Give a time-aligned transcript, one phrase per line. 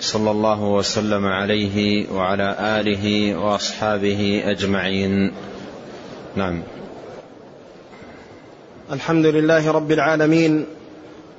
[0.00, 5.32] صلى الله وسلم عليه وعلى آله وأصحابه أجمعين.
[6.36, 6.62] نعم.
[8.92, 10.66] الحمد لله رب العالمين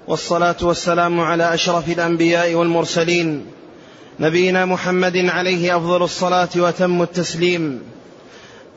[0.08, 3.46] والصلاة والسلام على أشرف الأنبياء والمرسلين
[4.20, 7.82] نبينا محمد عليه أفضل الصلاة وتم التسليم.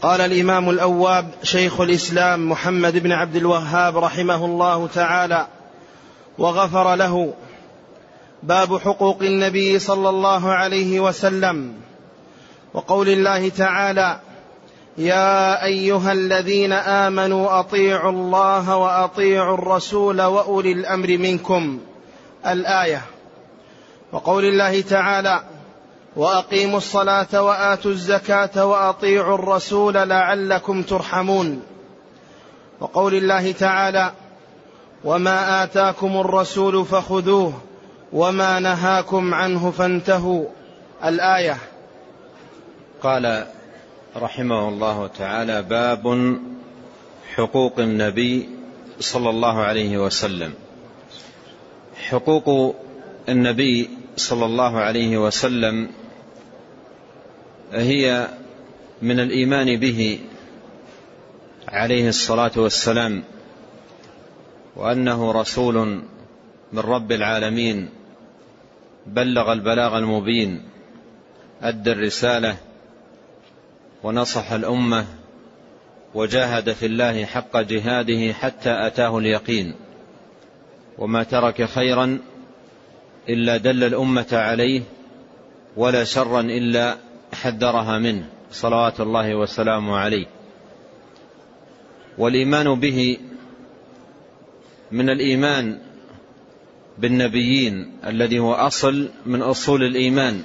[0.02, 5.46] قال الإمام الأواب شيخ الإسلام محمد بن عبد الوهاب رحمه الله تعالى
[6.38, 7.34] وغفر له
[8.44, 11.72] باب حقوق النبي صلى الله عليه وسلم.
[12.74, 14.20] وقول الله تعالى
[14.98, 21.80] يا أيها الذين آمنوا أطيعوا الله وأطيعوا الرسول وأولي الأمر منكم.
[22.46, 23.02] الآية.
[24.12, 25.42] وقول الله تعالى
[26.16, 31.62] وأقيموا الصلاة وآتوا الزكاة وأطيعوا الرسول لعلكم ترحمون.
[32.80, 34.12] وقول الله تعالى
[35.04, 37.52] وما آتاكم الرسول فخذوه
[38.14, 40.46] وما نهاكم عنه فانتهوا.
[41.04, 41.58] الآية.
[43.02, 43.46] قال
[44.16, 46.36] رحمه الله تعالى باب
[47.34, 48.48] حقوق النبي
[49.00, 50.54] صلى الله عليه وسلم.
[52.08, 52.76] حقوق
[53.28, 55.90] النبي صلى الله عليه وسلم
[57.72, 58.28] هي
[59.02, 60.20] من الإيمان به
[61.68, 63.22] عليه الصلاة والسلام
[64.76, 65.74] وأنه رسول
[66.72, 68.03] من رب العالمين.
[69.06, 70.62] بلغ البلاغ المبين
[71.62, 72.56] أدى الرسالة
[74.02, 75.06] ونصح الأمة
[76.14, 79.74] وجاهد في الله حق جهاده حتى أتاه اليقين.
[80.98, 82.18] وما ترك خيرا
[83.28, 84.82] إلا دل الأمة عليه
[85.76, 86.96] ولا شرا إلا
[87.32, 88.28] حذرها منه.
[88.50, 90.26] صلوات الله وسلامه عليه.
[92.18, 93.18] والإيمان به
[94.92, 95.78] من الإيمان
[96.98, 100.44] بالنبيين الذي هو أصل من أصول الإيمان.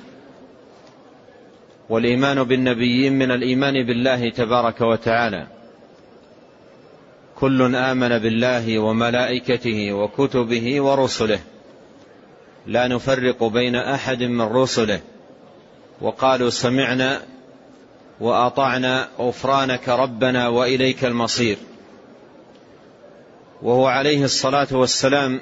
[1.90, 5.48] والإيمان بالنبيين من الإيمان بالله تبارك وتعالى.
[7.36, 11.40] كل آمن بالله وملائكته وكتبه ورسله.
[12.68, 15.00] لا نفرق بين أحد من رسله.
[16.02, 17.22] وقالوا سمعنا
[18.20, 21.58] وأطعنا غفرانك ربنا وإليك المصير.
[23.62, 25.42] وهو عليه الصلاة والسلام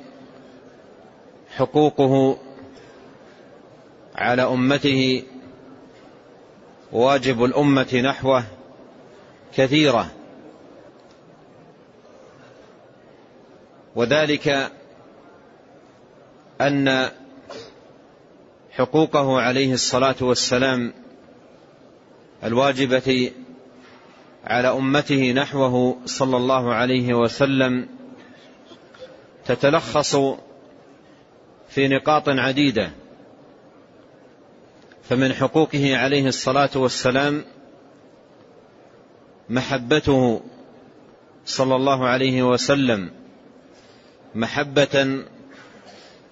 [1.57, 2.37] حقوقه
[4.15, 5.23] على أمته
[6.91, 8.43] واجب الأمة نحوه
[9.55, 10.11] كثيرة.
[13.95, 14.71] وذلك
[16.61, 17.09] أن
[18.71, 20.93] حقوقه عليه الصلاة والسلام
[22.43, 23.31] الواجبة
[24.43, 27.87] على أمته نحوه صلى الله عليه وسلم
[29.45, 30.15] تتلخص
[31.77, 32.91] في نقاط عديدة.
[35.09, 37.45] فمن حقوقه عليه الصلاة والسلام
[39.49, 40.41] محبته
[41.45, 43.11] صلى الله عليه وسلم
[44.35, 45.23] محبة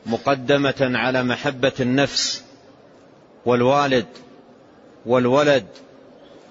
[0.06, 2.44] مقدمة على محبة النفس
[3.46, 4.08] والوالد
[5.06, 5.66] والولد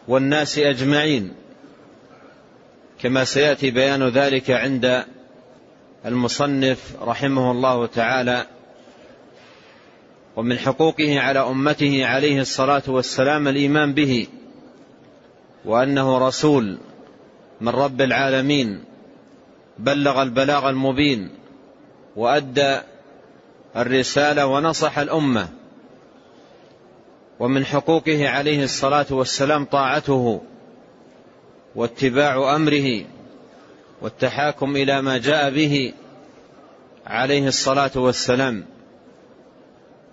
[0.09, 1.35] والناس أجمعين.
[3.01, 5.05] كما سيأتي بيان ذلك عند
[6.07, 8.54] المصنف رحمه الله تعالى
[10.37, 14.27] ومن حقوقه على أمته عليه الصلاة والسلام الإيمان به
[15.65, 16.79] وأنه رسول
[17.61, 18.85] من رب العالمين
[19.79, 21.31] بلغ البلاغ المبين
[22.17, 22.81] وأدى
[23.77, 25.49] الرسالة ونصح الأمة
[27.41, 30.41] ومن حقوقه عليه الصلاة والسلام طاعته
[31.75, 33.05] واتباع أمره
[34.03, 35.93] والتحاكم إلى ما جاء به
[37.07, 38.65] عليه الصلاة والسلام.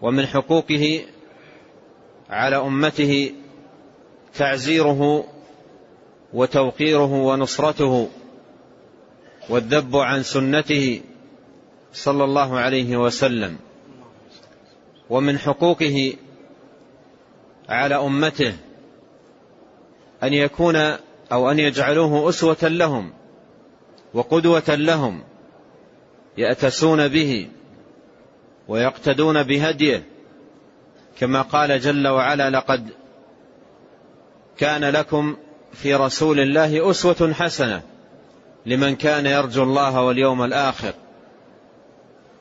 [0.01, 1.05] ومن حقوقه
[2.29, 3.31] على أمته
[4.33, 5.23] تعزيره
[6.33, 8.09] وتوقيره ونصرته
[9.49, 11.01] والذب عن سنته
[11.93, 13.57] صلى الله عليه وسلم.
[15.09, 16.13] ومن حقوقه
[17.69, 18.53] على أمته
[20.23, 20.75] أن يكون
[21.31, 23.13] أو أن يجعلوه أسوة لهم
[24.13, 25.23] وقدوة لهم
[26.37, 27.47] يأتسون به
[28.71, 30.03] ويقتدون بهديه.
[31.19, 32.89] كما قال جل وعلا لقد
[34.57, 35.37] كان لكم
[35.73, 37.81] في رسول الله أسوة حسنة
[38.65, 40.93] لمن كان يرجو الله واليوم الآخر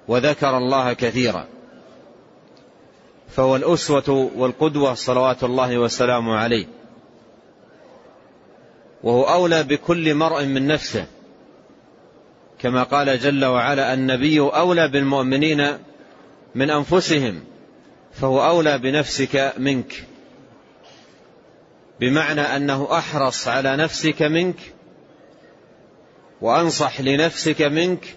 [0.09, 1.47] وذكر الله كثيرا.
[3.29, 6.67] فهو الأسوة والقدوة صلوات الله وسلامه عليه.
[9.03, 11.07] وهو أولى بكل مرء من نفسه.
[12.59, 15.90] كما قال جل وعلا النبي أولى بالمؤمنين
[16.55, 17.45] من أنفسهم
[18.13, 20.05] فهو أولى بنفسك منك.
[22.01, 24.57] بمعنى أنه أحرص على نفسك منك
[26.41, 28.17] وأنصح لنفسك منك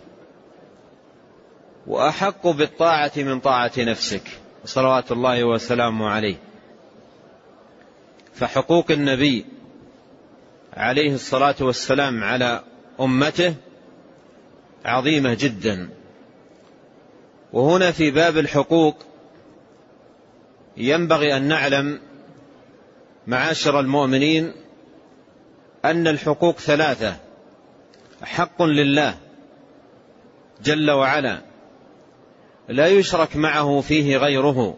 [1.88, 4.24] وأحق بالطاعة من طاعة نفسك.
[4.66, 6.38] صلوات الله وسلامه عليه.
[8.34, 9.46] فحقوق النبي
[10.74, 12.64] عليه الصلاة والسلام على
[13.00, 13.56] أمته
[14.86, 15.90] عظيمة جدا.
[17.54, 18.96] وهنا في باب الحقوق
[20.78, 22.00] ينبغي أن نعلم
[23.28, 24.54] معاشر المؤمنين
[25.86, 27.16] أن الحقوق ثلاثة
[28.24, 29.18] حق لله
[30.64, 31.42] جل وعلا
[32.70, 34.78] لا يشرك معه فيه غيره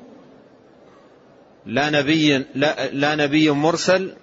[1.65, 4.13] لا نبي لا, لا نبي مرسل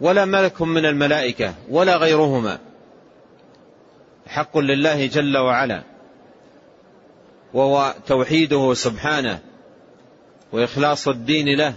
[0.00, 2.58] ولا ملك من الملائكة ولا غيرهما.
[4.26, 5.82] حق لله جل وعلا.
[7.54, 9.40] وهو توحيده سبحانه
[10.52, 11.74] وإخلاص الدين له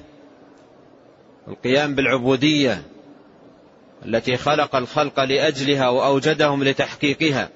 [1.48, 2.82] القيام بالعبودية
[4.06, 7.50] التي خلق الخلق لأجلها وأوجدهم لتحقيقها.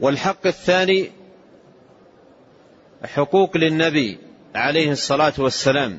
[0.00, 1.10] والحق الثاني
[3.04, 4.18] حقوق للنبي
[4.54, 5.98] عليه الصلاة والسلام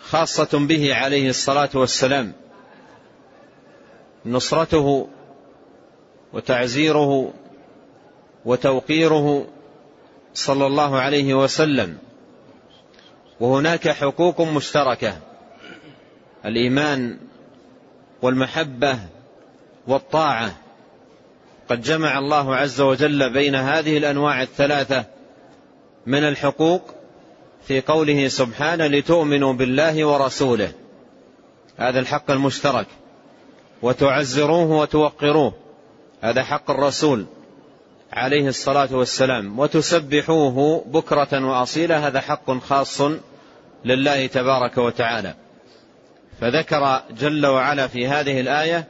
[0.00, 2.32] خاصة به عليه الصلاة والسلام.
[4.26, 5.08] نصرته
[6.34, 7.32] وتعزيره
[8.44, 9.46] وتوقيره
[10.34, 11.98] صلى الله عليه وسلم.
[13.40, 15.18] وهناك حقوق مشتركة.
[16.44, 17.18] الإيمان
[18.22, 18.98] والمحبة
[19.86, 20.56] والطاعة.
[21.68, 25.04] قد جمع الله عز وجل بين هذه الأنواع الثلاثة
[26.06, 26.82] من الحقوق
[27.66, 30.72] في قوله سبحانه لتؤمنوا بالله ورسوله.
[31.76, 32.86] هذا الحق المشترك.
[33.82, 35.63] وتعزروه وتوقروه.
[36.24, 37.26] هذا حق الرسول
[38.12, 39.58] عليه الصلاة والسلام.
[39.58, 43.00] وتسبحوه بكرة وأصيلا هذا حق خاص
[43.84, 45.34] لله تبارك وتعالى.
[46.40, 48.88] فذكر جل وعلا في هذه الآية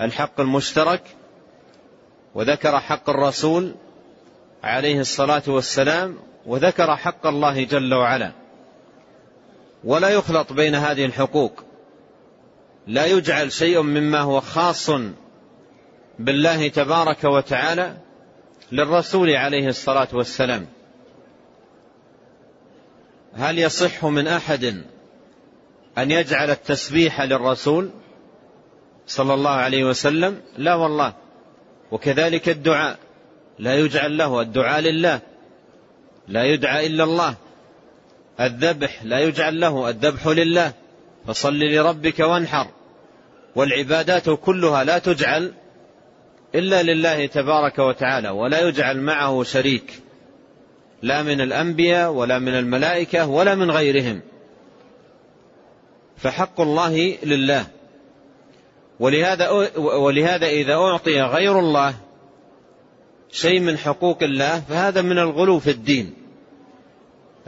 [0.00, 1.02] الحق المشترك
[2.34, 3.74] وذكر حق الرسول
[4.62, 8.32] عليه الصلاة والسلام وذكر حق الله جل وعلا.
[9.84, 11.64] ولا يخلط بين هذه الحقوق.
[12.86, 14.90] لا يجعل شيء مما هو خاص
[16.18, 17.96] بالله تبارك وتعالى
[18.72, 20.66] للرسول عليه الصلاة والسلام.
[23.34, 24.64] هل يصح من أحد
[25.98, 27.90] أن يجعل التسبيح للرسول
[29.06, 31.12] صلى الله عليه وسلم؟ لا والله.
[31.90, 32.98] وكذلك الدعاء.
[33.58, 35.20] لا يجعل له الدعاء لله.
[36.28, 37.34] لا يدعى إلا الله.
[38.40, 39.04] الذبح.
[39.04, 40.72] لا يجعل له الذبح لله.
[41.26, 42.66] فصل لربك وانحر.
[43.56, 45.52] والعبادات كلها لا تجعل
[46.54, 50.02] إلا لله تبارك وتعالى ولا يجعل معه شريك.
[51.02, 54.20] لا من الأنبياء ولا من الملائكة ولا من غيرهم.
[56.16, 57.66] فحق الله لله.
[59.00, 61.94] ولهذا ولهذا إذا أعطي غير الله
[63.30, 66.14] شيء من حقوق الله فهذا من الغلو في الدين.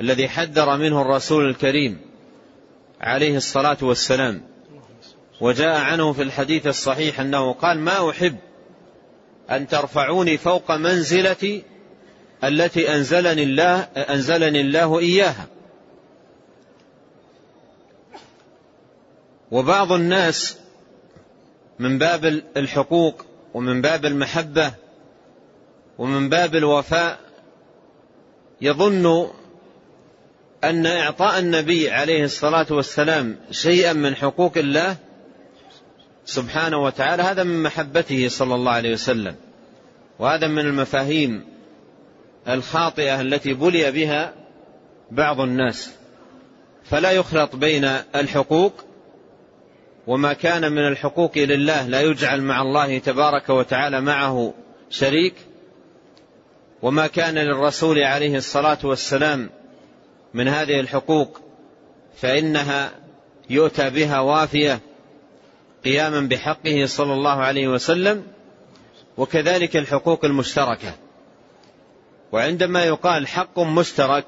[0.00, 1.98] الذي حذر منه الرسول الكريم
[3.00, 4.42] عليه الصلاة والسلام.
[5.40, 8.36] وجاء عنه في الحديث الصحيح أنه قال ما أحب
[9.50, 11.62] أن ترفعوني فوق منزلتي
[12.44, 15.46] التي أنزلني الله أنزلني الله إياها.
[19.50, 20.58] وبعض الناس
[21.78, 22.24] من باب
[22.56, 24.72] الحقوق ومن باب المحبة
[25.98, 27.18] ومن باب الوفاء
[28.60, 29.30] يظن
[30.64, 34.96] أن إعطاء النبي عليه الصلاة والسلام شيئا من حقوق الله
[36.24, 39.34] سبحانه وتعالى هذا من محبته صلى الله عليه وسلم.
[40.18, 41.44] وهذا من المفاهيم
[42.48, 44.34] الخاطئة التي بلي بها
[45.10, 45.90] بعض الناس.
[46.84, 48.84] فلا يخلط بين الحقوق
[50.06, 51.88] وما كان من الحقوق لله.
[51.88, 54.54] لا يجعل مع الله تبارك وتعالى معه
[54.90, 55.34] شريك.
[56.82, 59.50] وما كان للرسول عليه الصلاة والسلام
[60.34, 61.40] من هذه الحقوق
[62.16, 62.90] فإنها
[63.50, 64.80] يؤتى بها وافية.
[65.84, 68.22] قياما بحقه صلى الله عليه وسلم
[69.16, 70.94] وكذلك الحقوق المشتركة.
[72.32, 74.26] وعندما يقال حق مشترك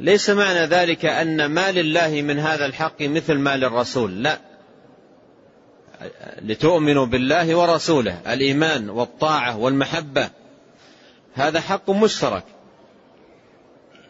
[0.00, 4.38] ليس معنى ذلك أن ما لله من هذا الحق مثل ما للرسول لا.
[6.42, 10.30] لتؤمنوا بالله ورسوله الإيمان والطاعة والمحبة.
[11.34, 12.44] هذا حق مشترك.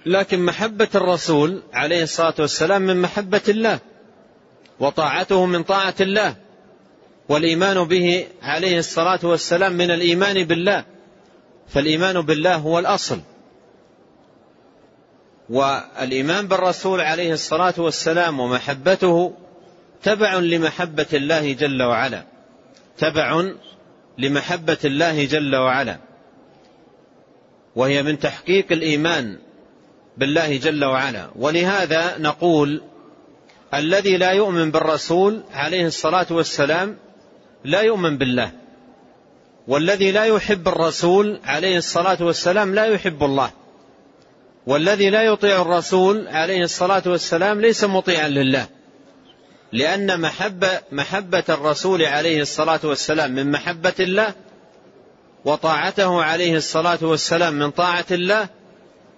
[0.06, 3.78] لكن محبة الرسول عليه الصلاة والسلام من محبة الله
[4.80, 6.41] وطاعته من طاعة الله.
[7.28, 10.84] والإيمان به عليه الصلاة والسلام من الإيمان بالله.
[11.68, 13.20] فالإيمان بالله هو الأصل.
[15.50, 19.34] والإيمان بالرسول عليه الصلاة والسلام ومحبته
[20.02, 22.24] تبع لمحبة الله جل وعلا.
[22.98, 23.44] تبع
[24.18, 25.98] لمحبة الله جل وعلا.
[27.76, 29.38] وهي من تحقيق الإيمان
[30.16, 31.30] بالله جل وعلا.
[31.36, 32.82] ولهذا نقول
[33.74, 36.96] الذي لا يؤمن بالرسول عليه الصلاة والسلام
[37.64, 38.50] لا يؤمن بالله.
[39.68, 43.50] والذي لا يحب الرسول عليه الصلاة والسلام لا يحب الله.
[44.66, 48.66] والذي لا يطيع الرسول عليه الصلاة والسلام ليس مطيعا لله.
[49.72, 54.34] لأن محبة, محبة الرسول عليه الصلاة والسلام من محبة الله
[55.44, 58.48] وطاعته عليه الصلاة والسلام من طاعة الله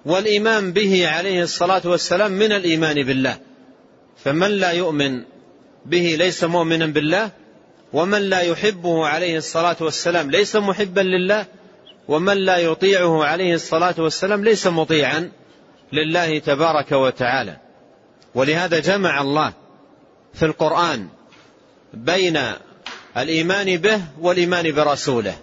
[0.04, 3.38] والإيمان به عليه الصلاة والسلام من الإيمان بالله.
[4.24, 5.22] فمن لا يؤمن
[5.86, 7.30] به ليس مؤمنا بالله؟
[7.94, 11.46] ومن لا يحبه عليه الصلاة والسلام ليس محبا لله
[12.08, 15.30] ومن لا يطيعه عليه الصلاة والسلام ليس مطيعا
[15.92, 17.56] لله تبارك وتعالى.
[18.34, 19.52] ولهذا جمع الله
[20.34, 21.08] في القرآن
[21.92, 22.40] بين
[23.16, 25.34] الإيمان به والإيمان برسوله.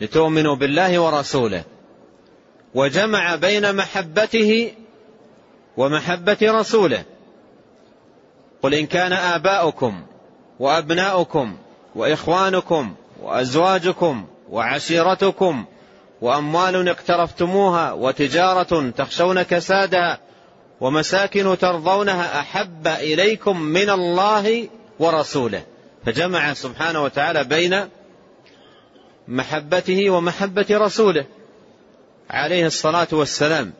[0.00, 1.64] لتؤمنوا بالله ورسوله.
[2.74, 4.72] وجمع بين محبته
[5.76, 7.04] ومحبة رسوله.
[8.62, 10.06] قل إن كان آباؤكم
[10.60, 11.56] وأبناؤكم
[11.94, 15.64] وإخوانكم وأزواجكم وعشيرتكم
[16.20, 20.18] وأموال اقترفتموها وتجارة تخشون كسادها
[20.80, 25.62] ومساكن ترضونها أحب إليكم من الله ورسوله.
[26.06, 27.88] فجمع سبحانه وتعالى بين
[29.28, 31.24] محبته ومحبة رسوله
[32.30, 33.72] عليه الصلاة والسلام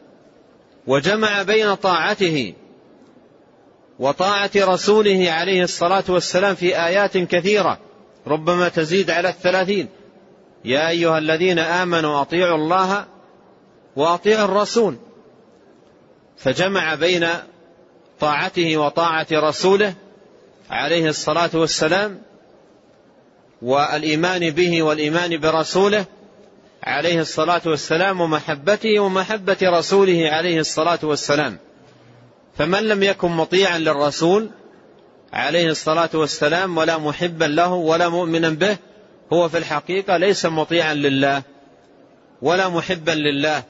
[0.86, 2.54] وجمع بين طاعته
[3.98, 7.78] وطاعة رسوله عليه الصلاة والسلام في آيات كثيرة
[8.26, 9.88] ربما تزيد على الثلاثين.
[10.64, 13.06] يا أيها الذين آمنوا أطيعوا الله
[13.96, 14.96] وأطيعوا الرسول.
[16.36, 17.26] فجمع بين
[18.20, 19.94] طاعته وطاعة رسوله
[20.70, 22.22] عليه الصلاة والسلام
[23.62, 26.04] والإيمان به والإيمان برسوله
[26.82, 31.58] عليه الصلاة والسلام ومحبته ومحبة رسوله عليه الصلاة والسلام.
[32.58, 34.50] فمن لم يكن مطيعا للرسول
[35.32, 38.76] عليه الصلاة والسلام ولا محبا له ولا مؤمنا به
[39.32, 41.42] هو في الحقيقة ليس مطيعا لله
[42.42, 43.62] ولا محبا لله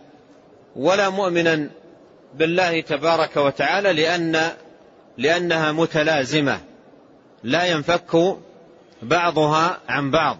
[0.77, 1.71] ولا مؤمنا
[2.35, 4.51] بالله تبارك وتعالى لأن
[5.19, 6.61] لأنها متلازمة
[7.43, 8.37] لا ينفك
[9.03, 10.39] بعضها عن بعض.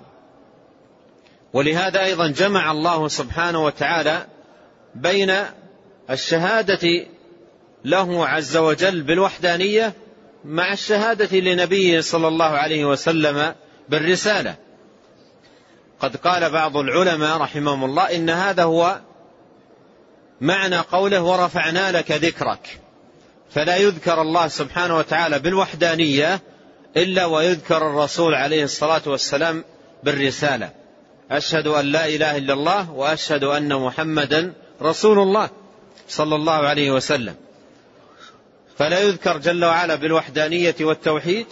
[1.53, 4.27] ولهذا أيضا جمع الله سبحانه وتعالى
[4.95, 5.35] بين
[6.11, 7.07] الشهادة
[7.87, 9.93] له عز وجل بالوحدانية
[10.45, 13.55] مع الشهادة لنبيه صلى الله عليه وسلم
[13.89, 14.55] بالرسالة.
[16.01, 19.01] قد قال بعض العلماء رحمهم الله إن هذا هو
[20.41, 22.81] معنى قوله ورفعنا لك ذكرك.
[23.51, 26.41] فلا يذكر الله سبحانه وتعالى بالوحدانية
[26.97, 29.65] إلا ويذكر الرسول عليه الصلاة والسلام
[30.03, 30.71] بالرسالة.
[31.31, 34.53] أشهد أن لا إله إلا الله وأشهد أن محمدا
[34.83, 35.51] رسول الله
[36.09, 37.35] صلى الله عليه وسلم.
[38.79, 41.47] فلا يذكر جل وعلا بالوحدانية والتوحيد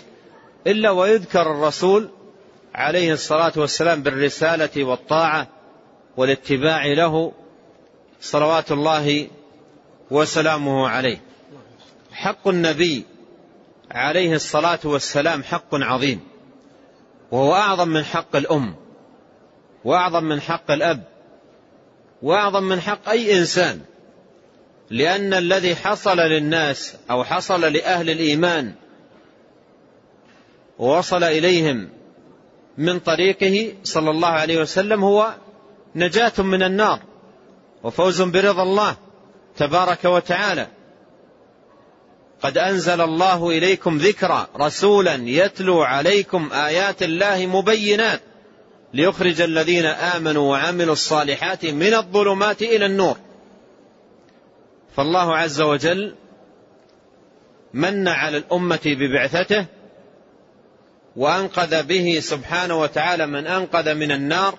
[0.66, 2.10] إلا ويذكر الرسول
[2.74, 5.48] عليه الصلاة والسلام بالرسالة والطاعة
[6.16, 7.32] والاتباع له
[8.20, 9.28] صلوات الله
[10.10, 11.20] وسلامه عليه.
[12.12, 13.04] حق النبي
[13.90, 16.20] عليه الصلاة والسلام حق عظيم
[17.30, 18.74] وهو أعظم من حق الأم
[19.84, 21.04] وأعظم من حق الأب
[22.22, 23.80] وأعظم من حق أي إنسان.
[24.94, 28.72] لأن الذي حصل للناس أو حصل لأهل الإيمان
[30.78, 31.88] ووصل إليهم
[32.78, 35.34] من طريقه صلى الله عليه وسلم هو
[35.94, 37.00] نجاة من النار
[37.82, 38.96] وفوز برضا الله
[39.56, 40.66] تبارك وتعالى.
[42.42, 48.20] قد أنزل الله إليكم ذكرا رسولا يتلو عليكم آيات الله مبينات
[48.94, 53.23] ليخرج الذين آمنوا وعملوا الصالحات من الظلمات إلى النور.
[54.96, 56.14] فالله عز وجل
[57.74, 59.66] من على الأمة ببعثته
[61.16, 64.58] وأنقذ به سبحانه وتعالى من أنقذ من النار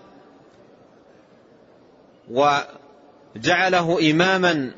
[2.32, 4.72] وجعله إماما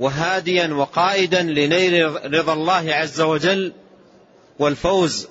[0.00, 3.72] وهاديا وقائدا لنيل رضا الله عز وجل
[4.58, 5.28] والفوز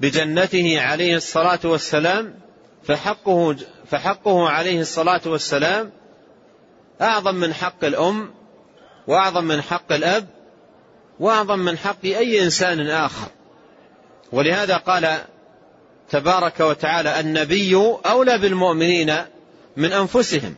[0.00, 2.34] بجنته عليه الصلاة والسلام
[2.82, 5.92] فحقه, فحقه عليه الصلاة والسلام
[7.00, 8.30] أعظم من حق الأم
[9.06, 10.26] وأعظم من حق الأب
[11.20, 13.28] وأعظم من حق أي إنسان آخر.
[14.32, 15.18] ولهذا قال
[16.10, 17.74] تبارك وتعالى النبي
[18.06, 19.16] أولى بالمؤمنين
[19.76, 20.54] من أنفسهم.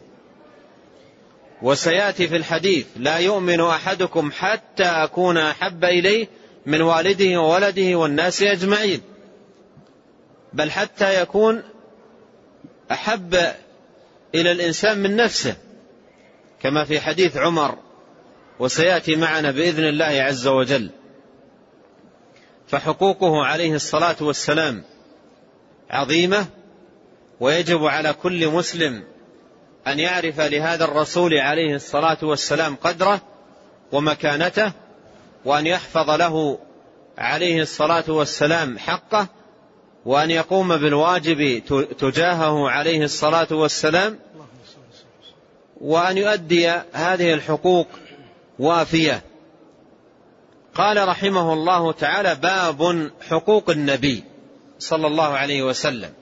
[1.63, 6.29] وسيأتي في الحديث لا يؤمن أحدكم حتى أكون أحب إليه
[6.67, 9.01] من والده وولده والناس أجمعين.
[10.53, 11.63] بل حتى يكون
[12.91, 13.35] أحب
[14.35, 15.57] إلى الإنسان من نفسه.
[16.63, 17.79] كما في حديث عمر
[18.59, 20.91] وسيأتي معنا بإذن الله عز وجل.
[22.69, 24.85] فحقوقه عليه الصلاة والسلام
[25.91, 26.47] عظيمة
[27.41, 29.05] ويجب على كل مسلم
[29.87, 33.21] أن يعرف لهذا الرسول عليه الصلاة والسلام قدره
[33.93, 34.73] ومكانته
[35.45, 36.59] وأن يحفظ له
[37.19, 39.27] عليه الصلاة والسلام حقه
[40.05, 41.63] وأن يقوم بالواجب
[41.99, 44.19] تجاهه عليه الصلاة والسلام
[45.81, 47.87] وأن يؤدي هذه الحقوق
[48.59, 49.23] وافية.
[50.75, 54.25] قال رحمه الله تعالى باب حقوق النبي
[54.79, 56.13] صلى الله عليه وسلم.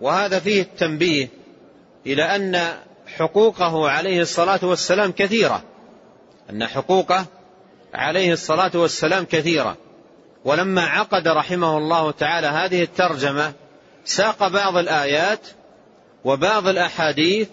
[0.00, 1.28] وهذا فيه التنبيه
[2.06, 2.76] إلى أن
[3.16, 5.62] حقوقه عليه الصلاة والسلام كثيرة.
[6.50, 7.26] أن حقوقه
[7.94, 9.76] عليه الصلاة والسلام كثيرة.
[10.44, 13.52] ولما عقد رحمه الله تعالى هذه الترجمة
[14.04, 15.40] ساق بعض الآيات
[16.24, 17.48] وبعض الأحاديث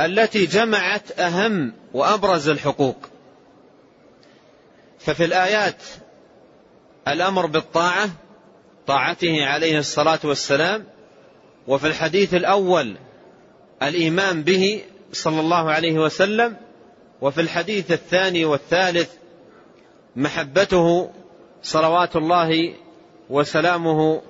[0.00, 2.96] التي جمعت أهم وأبرز الحقوق.
[4.98, 5.82] ففي الآيات
[7.08, 8.08] الأمر بالطاعة
[8.86, 10.84] طاعته عليه الصلاة والسلام
[11.68, 12.96] وفي الحديث الأول
[13.82, 16.56] الإيمان به صلى الله عليه وسلم
[17.20, 19.10] وفي الحديث الثاني والثالث
[20.16, 21.10] محبته
[21.62, 22.74] صلوات الله
[23.30, 24.22] وسلامه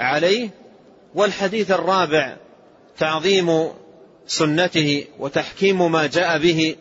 [0.00, 0.50] عليه
[1.14, 2.36] والحديث الرابع
[2.98, 3.68] تعظيم
[4.26, 6.76] سنته وتحكيم ما جاء به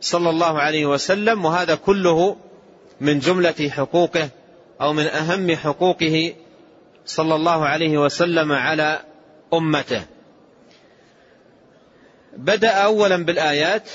[0.00, 2.36] صلى الله عليه وسلم وهذا كله
[3.00, 4.28] من جملة حقوقه
[4.80, 6.34] أو من أهم حقوقه
[7.06, 9.00] صلى الله عليه وسلم على
[9.54, 10.02] أمته.
[12.36, 13.90] بدأ أولا بالآيات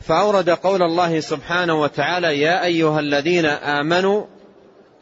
[0.00, 4.24] فأورد قول الله سبحانه وتعالى يا أيها الذين آمنوا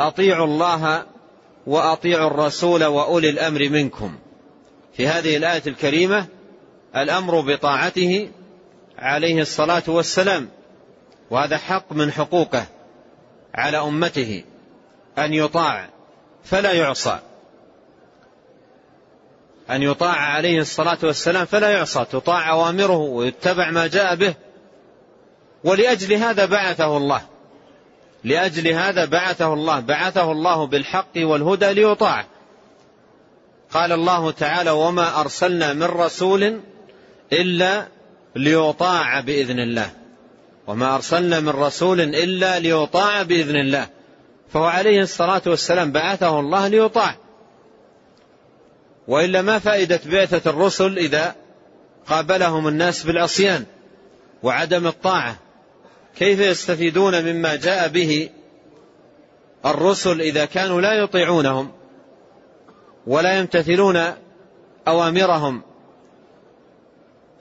[0.01, 1.07] أطيعوا الله
[1.67, 4.19] وأطيعوا الرسول وأولي الأمر منكم.
[4.97, 6.27] في هذه الآية الكريمة
[6.97, 8.31] الأمر بطاعته
[8.99, 10.49] عليه الصلاة والسلام
[11.31, 12.67] وهذا حق من حقوقه
[13.55, 14.45] على أمته
[15.19, 15.89] أن يطاع
[16.45, 17.19] فلا يعصى.
[19.71, 24.35] أن يطاع عليه الصلاة والسلام فلا يعصى تطاع أوامره ويتبع ما جاء به.
[25.65, 27.23] ولأجل هذا بعثه الله
[28.25, 32.25] لأجل هذا بعثه الله بعثه الله بالحق والهدى ليطاع.
[33.73, 36.61] قال الله تعالى وما أرسلنا من رسول
[37.33, 37.89] إلا
[38.37, 39.91] ليطاع بإذن الله.
[40.67, 43.89] وما أرسلنا من رسول إلا ليطاع بإذن الله.
[44.53, 47.17] فهو عليه الصلاة والسلام بعثه الله ليطاع.
[49.09, 51.35] وإلا ما فائدة بعثة الرسل إذا
[52.07, 53.65] قابلهم الناس بالعصيان
[54.43, 55.37] وعدم الطاعة؟
[56.17, 58.29] كيف يستفيدون مما جاء به
[59.67, 61.73] الرسل إذا كانوا لا يطيعونهم
[63.07, 64.15] ولا يمتثلون
[64.89, 65.63] أوامرهم؟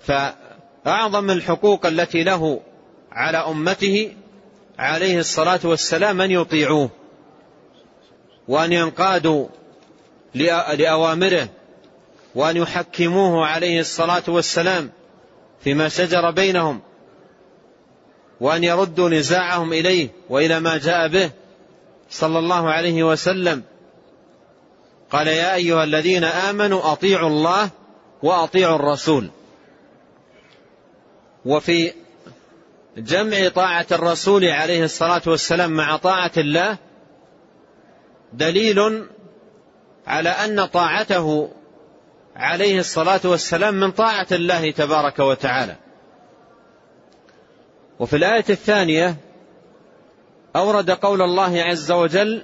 [0.04, 2.62] فأعظم الحقوق التي له
[3.12, 4.14] على أمته
[4.80, 6.90] عليه الصلاة والسلام أن يطيعوه
[8.48, 9.48] وأن ينقادوا
[10.76, 11.50] لأوامره
[12.36, 14.92] وأن يحكموه عليه الصلاة والسلام
[15.64, 16.82] فيما شجر بينهم
[18.42, 21.32] وأن يردوا نزاعهم إليه وإلى ما جاء به
[22.10, 23.64] صلى الله عليه وسلم.
[25.12, 27.70] قال يا أيها الذين آمنوا أطيعوا الله
[28.24, 29.30] وأطيعوا الرسول.
[31.46, 31.94] وفي
[32.98, 36.78] جمع طاعة الرسول عليه الصلاة والسلام مع طاعة الله
[38.34, 39.08] دليل
[40.08, 41.52] على أن طاعته
[42.36, 45.76] عليه الصلاة والسلام من طاعة الله تبارك وتعالى.
[48.00, 49.16] وفي الآية الثانية
[50.56, 52.44] أورد قول الله عز وجل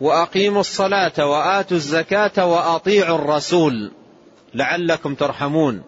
[0.00, 3.92] وأقيموا الصلاة وآتوا الزكاة وأطيعوا الرسول
[4.54, 5.82] لعلكم ترحمون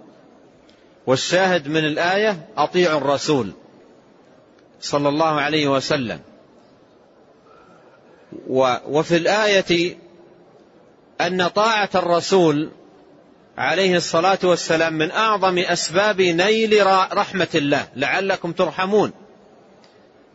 [1.07, 3.53] والشاهد من الآية أطيعوا الرسول
[4.81, 6.21] صلى الله عليه وسلم.
[8.89, 9.97] وفي الآية
[11.21, 12.71] أن طاعة الرسول
[13.59, 19.13] عليه الصلاة والسلام من أعظم أسباب نيل رحمة الله لعلكم ترحمون.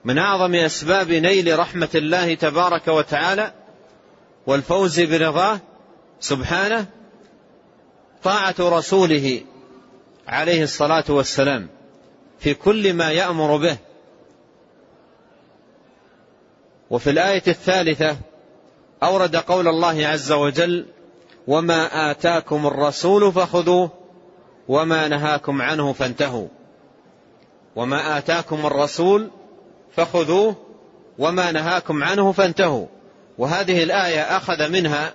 [0.05, 3.53] من أعظم أسباب نيل رحمة الله تبارك وتعالى
[4.47, 5.60] والفوز برضاه
[6.19, 6.86] سبحانه
[8.23, 9.41] طاعة رسوله
[10.29, 11.67] عليه الصلاة والسلام
[12.39, 13.77] في كل ما يأمر به.
[16.89, 18.17] وفي الآية الثالثة
[19.03, 20.85] أورد قول الله عز وجل
[21.47, 23.91] وما آتاكم الرسول فخذوه
[24.67, 26.47] وما نهاكم عنه فانتهوا.
[27.75, 29.29] وما آتاكم الرسول
[29.95, 30.55] فخذوه
[31.19, 32.87] وما نهاكم عنه فانتهوا.
[33.37, 35.13] وهذه الآية أخذ منها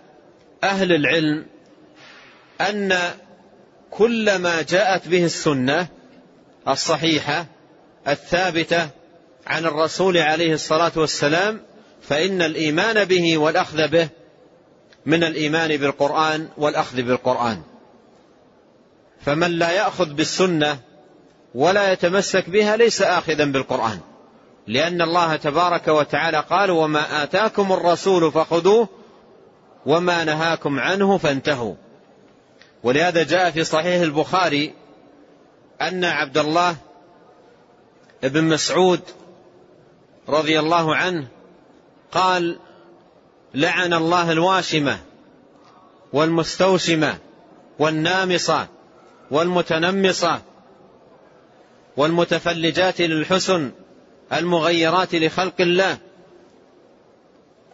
[0.64, 1.46] أهل العلم
[2.60, 2.92] أن
[3.98, 5.86] كل ما جاءت به السنة
[6.68, 7.46] الصحيحة
[8.08, 8.88] الثابتة
[9.46, 11.60] عن الرسول عليه الصلاة والسلام
[12.02, 14.08] فإن الإيمان به والأخذ به
[15.06, 17.62] من الإيمان بالقرآن والأخذ بالقرآن.
[19.20, 20.78] فمن لا يأخذ بالسنة
[21.54, 23.98] ولا يتمسك بها ليس آخذا بالقرآن.
[24.66, 28.88] لأن الله تبارك وتعالى قال وما آتاكم الرسول فخذوه
[29.86, 31.74] وما نهاكم عنه فانتهوا.
[32.84, 34.74] ولهذا جاء في صحيح البخاري
[35.82, 36.76] أن عبد الله
[38.22, 39.00] بن مسعود
[40.28, 41.26] رضي الله عنه
[42.12, 42.58] قال
[43.54, 44.98] لعن الله الواشمة
[46.12, 47.18] والمستوشمة
[47.78, 48.68] والنامصة
[49.30, 50.42] والمتنمصة
[51.96, 53.70] والمتفلجات للحسن
[54.32, 55.98] المغيرات لخلق الله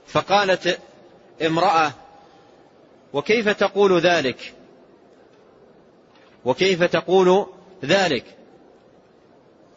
[0.07, 0.79] فقالت
[1.47, 1.93] امرأة
[3.13, 4.55] وكيف تقول ذلك؟
[6.45, 7.47] وكيف تقول
[7.85, 8.25] ذلك؟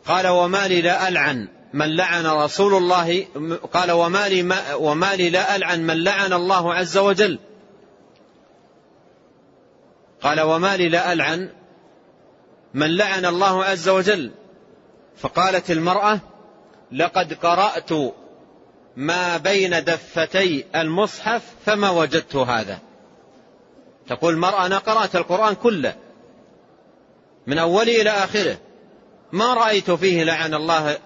[0.05, 3.25] قال وما لي لا ألعن من لعن رسول الله
[3.73, 7.39] قال وما لي, ما وما لي لا ألعن من لعن الله عز وجل.
[10.21, 11.49] قال وما لي لا ألعن
[12.73, 14.31] من لعن الله عز وجل.
[15.17, 16.19] فقالت المرأة
[16.91, 18.13] لقد قرأت
[18.95, 22.79] ما بين دفتي المصحف فما وجدت هذا.
[24.07, 25.95] تقول المرأة أنا قرأت القرآن كله.
[27.47, 28.57] من أوله إلى آخره.
[29.31, 30.97] ما رأيت فيه لعن الله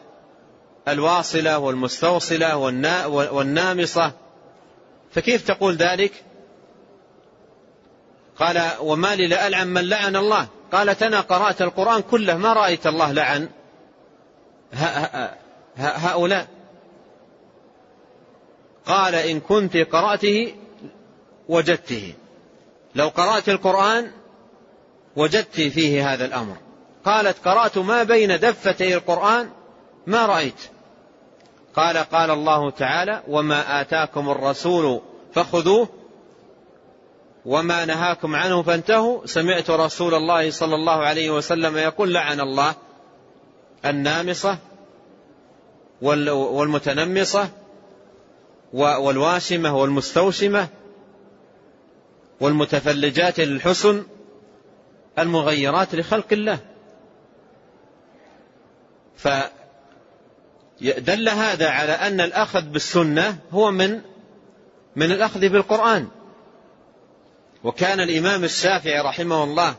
[0.87, 2.57] الواصلة والمستوصلة
[3.07, 4.11] والنامصة.
[5.11, 6.23] فكيف تقول ذلك؟
[8.39, 10.47] قال وما لي لألعن من لعن الله.
[10.71, 13.49] قالت أنا قرأت القرآن كله ما رأيت الله لعن
[15.77, 16.47] هؤلاء.
[18.85, 20.55] قال إن كنت قرأته
[21.49, 22.13] وجدته.
[22.95, 24.11] لو قرأت القرآن
[25.17, 26.55] وجدت فيه هذا الأمر.
[27.05, 29.49] قالت قرأت ما بين دفتي القرآن
[30.07, 30.61] ما رأيت.
[31.75, 35.01] قال قال الله تعالى وما آتاكم الرسول
[35.33, 35.89] فخذوه
[37.45, 39.25] وما نهاكم عنه فانتهوا.
[39.25, 42.75] سمعت رسول الله صلى الله عليه وسلم يقول لعن الله
[43.85, 44.57] النامصة
[46.01, 47.49] والمتنمصة
[48.73, 50.67] والواشمة والمستوشمة
[52.39, 54.03] والمتفلجات للحسن
[55.19, 56.59] المغيرات لخلق الله.
[59.17, 64.01] فدل هذا على أن الأخذ بالسنة هو من
[64.95, 66.07] من الأخذ بالقرآن.
[67.63, 69.75] وكان الإمام الشافعي رحمه الله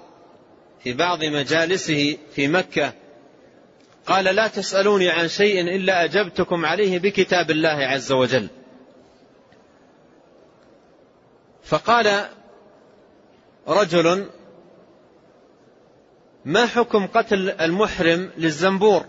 [0.85, 2.93] في بعض مجالسه في مكة
[4.07, 8.49] قال لا تسألوني عن شيء إلا أجبتكم عليه بكتاب الله عز وجل.
[11.65, 12.29] فقال
[13.69, 14.27] رجل
[16.49, 19.05] ما حكم قتل المحرم للزنبور؟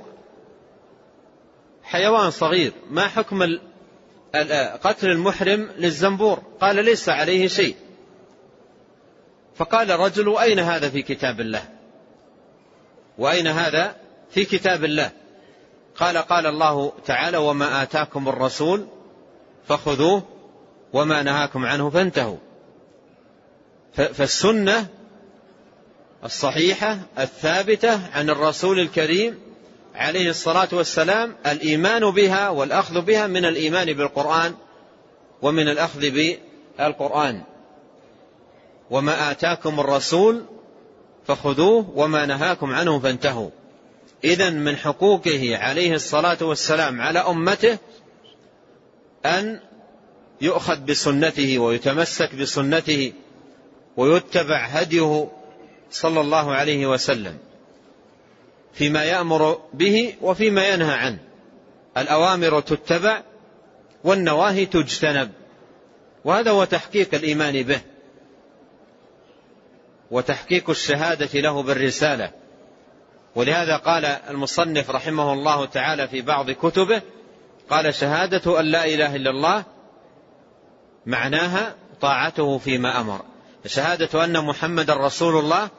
[1.84, 3.44] حيوان صغير ما حكم
[4.84, 7.76] قتل المحرم للزنبور؟ قال ليس عليه شيء.
[9.56, 11.64] فقال الرجل أين هذا في كتاب الله؟
[13.18, 13.96] وأين هذا
[14.32, 15.12] في كتاب الله؟
[15.96, 18.88] قال قال الله تعالى وما آتاكم الرسول
[19.68, 20.24] فخذوه
[20.94, 22.38] وما نهاكم عنه فانتهوا.
[23.94, 24.99] فالسنة
[26.26, 29.40] الصحيحة الثابتة عن الرسول الكريم
[29.96, 34.54] عليه الصلاة والسلام الإيمان بها والأخذ بها من الإيمان بالقرآن
[35.42, 36.12] ومن الأخذ
[36.80, 37.44] بالقرآن.
[38.90, 40.46] وما آتاكم الرسول
[41.28, 43.50] فخذوه وما نهاكم عنه فانتهوا.
[44.24, 47.78] إذا من حقوقه عليه الصلاة والسلام على أمته
[49.26, 49.60] أن
[50.42, 53.14] يؤخذ بسنته ويتمسك بسنته
[53.98, 55.30] ويتبع هديه
[55.92, 57.38] صلى الله عليه وسلم
[58.74, 61.20] فيما يأمر به وفيما ينهى عنه.
[61.98, 63.22] الأوامر تتبع
[64.04, 65.32] والنواهي تجتنب.
[66.26, 67.82] وهذا هو تحقيق الإيمان به
[70.12, 72.32] وتحقيق الشهادة له بالرسالة.
[73.36, 77.02] ولهذا قال المصنف رحمه الله تعالى في بعض كتبه
[77.70, 79.64] قال شهادة أن لا إله إلا الله
[81.06, 83.22] معناها طاعته فيما أمر.
[83.66, 85.70] شهادة أن محمد رسول الله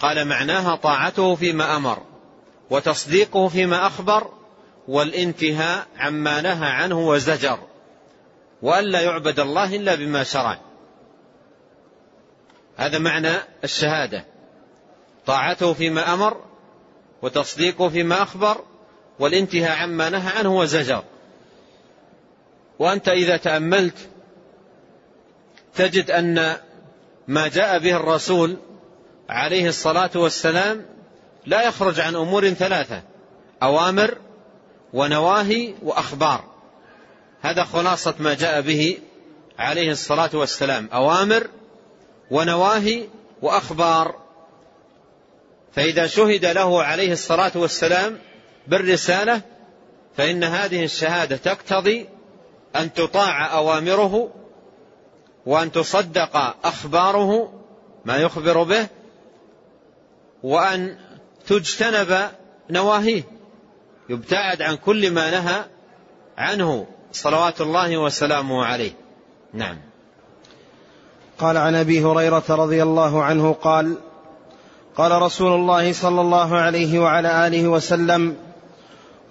[0.00, 2.02] قال معناها طاعته فيما أمر
[2.70, 4.30] وتصديقه فيما أخبر
[4.88, 7.58] والانتهاء عما نهى عنه وزجر
[8.62, 10.58] وألا يعبد الله إلا بما شرع.
[12.76, 13.32] هذا معنى
[13.64, 14.24] الشهادة.
[15.26, 16.44] طاعته فيما أمر
[17.22, 18.64] وتصديقه فيما أخبر
[19.18, 21.04] والانتهاء عما نهى عنه وزجر.
[22.78, 24.08] وأنت إذا تأملت
[25.74, 26.56] تجد أن
[27.28, 28.56] ما جاء به الرسول
[29.28, 30.86] عليه الصلاة والسلام
[31.46, 33.02] لا يخرج عن أمور ثلاثة
[33.62, 34.18] أوامر
[34.92, 36.44] ونواهي وأخبار.
[37.42, 38.98] هذا خلاصة ما جاء به
[39.58, 41.46] عليه الصلاة والسلام أوامر
[42.30, 43.08] ونواهي
[43.42, 44.14] وأخبار.
[45.72, 48.18] فإذا شهد له عليه الصلاة والسلام
[48.66, 49.42] بالرسالة
[50.16, 52.08] فإن هذه الشهادة تقتضي
[52.76, 54.30] أن تطاع أوامره
[55.46, 57.52] وأن تصدق أخباره
[58.04, 58.86] ما يخبر به
[60.42, 60.96] وأن
[61.46, 62.30] تجتنب
[62.70, 63.22] نواهيه.
[64.08, 65.64] يبتعد عن كل ما نهى
[66.38, 68.92] عنه صلوات الله وسلامه عليه.
[69.52, 69.78] نعم.
[71.38, 73.96] قال عن أبي هريرة رضي الله عنه قال
[74.96, 78.36] قال رسول الله صلى الله عليه وعلى آله وسلم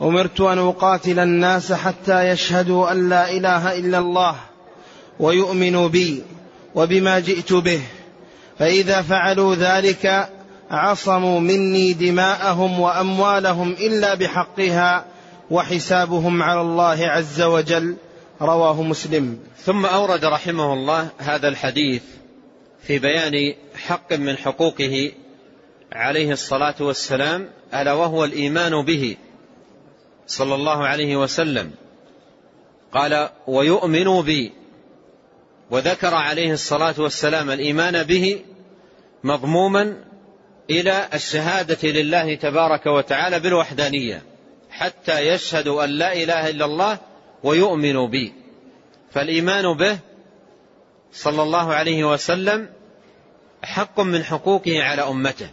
[0.01, 4.35] أمرت أن أقاتل الناس حتى يشهدوا أن لا إله إلا الله
[5.19, 6.23] ويؤمنوا بي
[6.75, 7.81] وبما جئت به
[8.59, 10.29] فإذا فعلوا ذلك
[10.69, 15.06] عصموا مني دماءهم وأموالهم إلا بحقها
[15.51, 17.95] وحسابهم على الله عز وجل.
[18.41, 19.39] رواه مسلم.
[19.58, 22.04] ثم أورد رحمه الله هذا الحديث
[22.82, 25.12] في بيان حق من حقوقه
[25.91, 29.17] عليه الصلاة والسلام ألا وهو الإيمان به
[30.28, 31.71] صلى الله عليه وسلم.
[32.93, 34.51] قال ويؤمن بي.
[35.71, 38.39] وذكر عليه الصلاة والسلام الإيمان به
[39.23, 40.04] مضموما
[40.69, 44.23] إلى الشهادة لله تبارك وتعالى بالوحدانية
[44.69, 46.97] حتى يشهدوا أن لا إله إلا الله
[47.43, 48.34] ويؤمنوا بي.
[49.12, 49.97] فالإيمان به
[51.13, 52.69] صلى الله عليه وسلم
[53.63, 55.49] حق من حقوقه على أمته.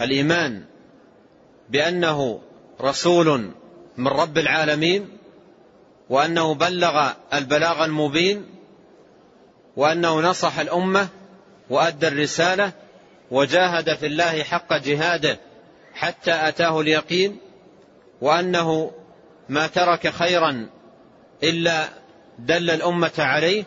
[0.00, 0.64] الإيمان
[1.70, 2.40] بأنه
[2.80, 3.50] رسول
[3.96, 5.08] من رب العالمين
[6.10, 8.46] وأنه بلغ البلاغ المبين
[9.76, 11.08] وأنه نصح الأمة
[11.70, 12.72] وأدى الرسالة
[13.30, 15.38] وجاهد في الله حق جهاده
[15.94, 17.38] حتى أتاه اليقين
[18.20, 18.90] وأنه
[19.48, 20.68] ما ترك خيرا
[21.42, 21.88] إلا
[22.38, 23.64] دل الأمة عليه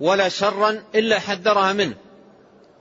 [0.00, 1.94] ولا شرا إلا حذرها منه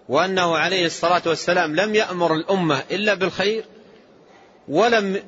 [0.10, 3.66] وأنه عليه الصلاة والسلام لم يأمر الأمة إلا بالخير
[4.68, 5.24] ولم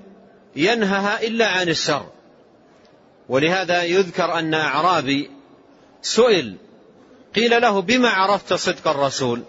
[0.56, 2.06] ينهها إلا عن الشر.
[3.30, 5.32] ولهذا يذكر أن أعرابي
[6.02, 6.56] سئل
[7.36, 9.44] قيل له بما عرفت صدق الرسول؟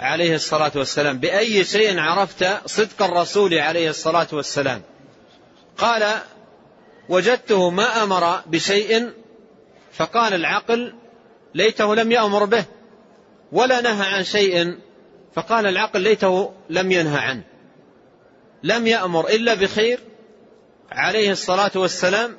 [0.00, 1.18] عليه الصلاة والسلام.
[1.18, 4.82] بأي شيء عرفت صدق الرسول عليه الصلاة والسلام.
[5.78, 6.18] قال
[7.08, 9.10] وجدته ما أمر بشيء
[9.92, 10.94] فقال العقل
[11.54, 12.64] ليته لم يأمر به
[13.52, 14.78] ولا نهى عن شيء
[15.34, 17.42] فقال العقل ليته لم ينهى عنه.
[18.62, 19.98] لم يأمر إلا بخير
[20.92, 22.36] عليه الصلاة والسلام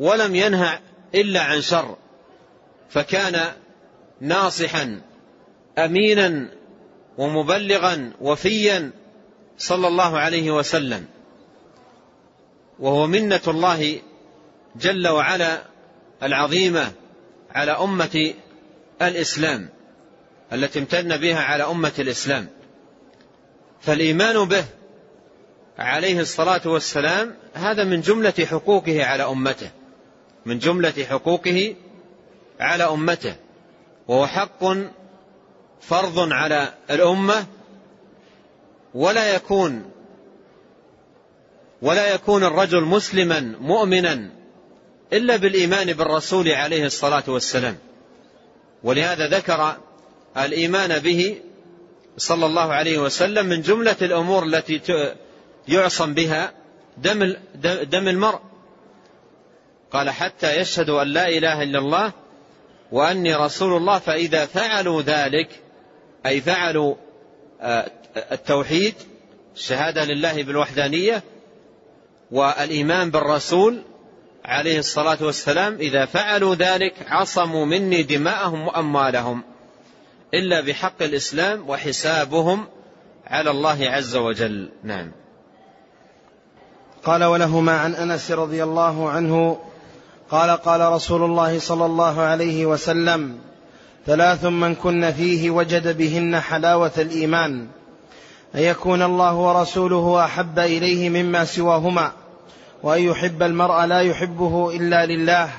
[0.00, 0.78] ولم ينهى
[1.14, 1.96] إلا عن شر.
[2.90, 3.52] فكان
[4.20, 5.00] ناصحا
[5.78, 6.48] أمينا
[7.18, 8.90] ومبلغا وفيا
[9.58, 11.06] صلى الله عليه وسلم.
[12.78, 14.00] وهو منة الله
[14.76, 15.62] جل وعلا
[16.22, 16.92] العظيمة
[17.50, 18.34] على أمة
[19.02, 19.68] الإسلام
[20.52, 22.48] التي امتن بها على أمة الإسلام.
[23.80, 24.64] فالإيمان به
[25.78, 29.70] عليه الصلاة والسلام هذا من جملة حقوقه على أمته
[30.46, 31.74] من جملة حقوقه
[32.60, 33.36] على أمته
[34.08, 34.64] وهو حق
[35.82, 37.46] فرض على الأمة
[38.94, 39.90] ولا يكون
[41.82, 44.30] ولا يكون الرجل مسلما مؤمنا
[45.12, 47.76] إلا بالإيمان بالرسول عليه الصلاة والسلام.
[48.82, 49.76] ولهذا ذكر
[50.36, 51.40] الإيمان به
[52.16, 54.80] صلى الله عليه وسلم من جملة الأمور التي
[55.68, 56.52] يعصم بها
[56.98, 57.34] دم
[57.84, 58.40] دم المرء.
[59.92, 62.12] قال حتى يشهدوا أن لا إله إلا الله
[62.92, 65.61] وأني رسول الله فإذا فعلوا ذلك
[66.26, 66.94] أي فعلوا
[67.60, 67.90] آه،
[68.32, 68.94] التوحيد
[69.54, 71.22] الشهادة لله بالوحدانية
[72.30, 73.82] والإيمان بالرسول
[74.44, 79.42] عليه الصلاة والسلام إذا فعلوا ذلك عصموا مني دماءهم وأموالهم
[80.34, 82.66] إلا بحق الإسلام وحسابهم
[83.26, 84.68] على الله عز وجل.
[84.82, 85.12] نعم.
[87.04, 89.60] قال ولهما عن أنس رضي الله عنه
[90.30, 93.38] قال قال رسول الله صلى الله عليه وسلم
[94.06, 97.66] ثلاث من كن فيه وجد بهن حلاوة الإيمان.
[98.54, 102.12] أن يكون الله ورسوله أحب إليه مما سواهما
[102.82, 105.50] وأن يحب المرء لا يحبه إلا لله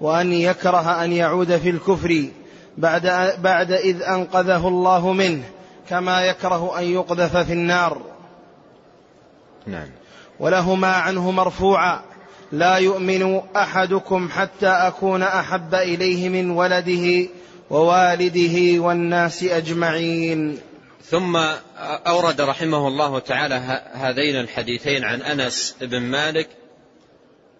[0.00, 2.24] وأن يكره أن يعود في الكفر
[2.78, 5.42] بعد بعد إذ أنقذه الله منه
[5.88, 8.02] كما يكره أن يقذف في النار.
[9.66, 9.88] نعم.
[10.40, 12.00] ولهما عنه مرفوعا
[12.52, 17.28] لا يؤمن أحدكم حتى أكون أحب إليه من ولده
[17.70, 20.58] ووالده والناس أجمعين.
[21.04, 21.36] ثم
[22.06, 23.54] أورد رحمه الله تعالى
[23.92, 26.48] هذين الحديثين عن أنس بن مالك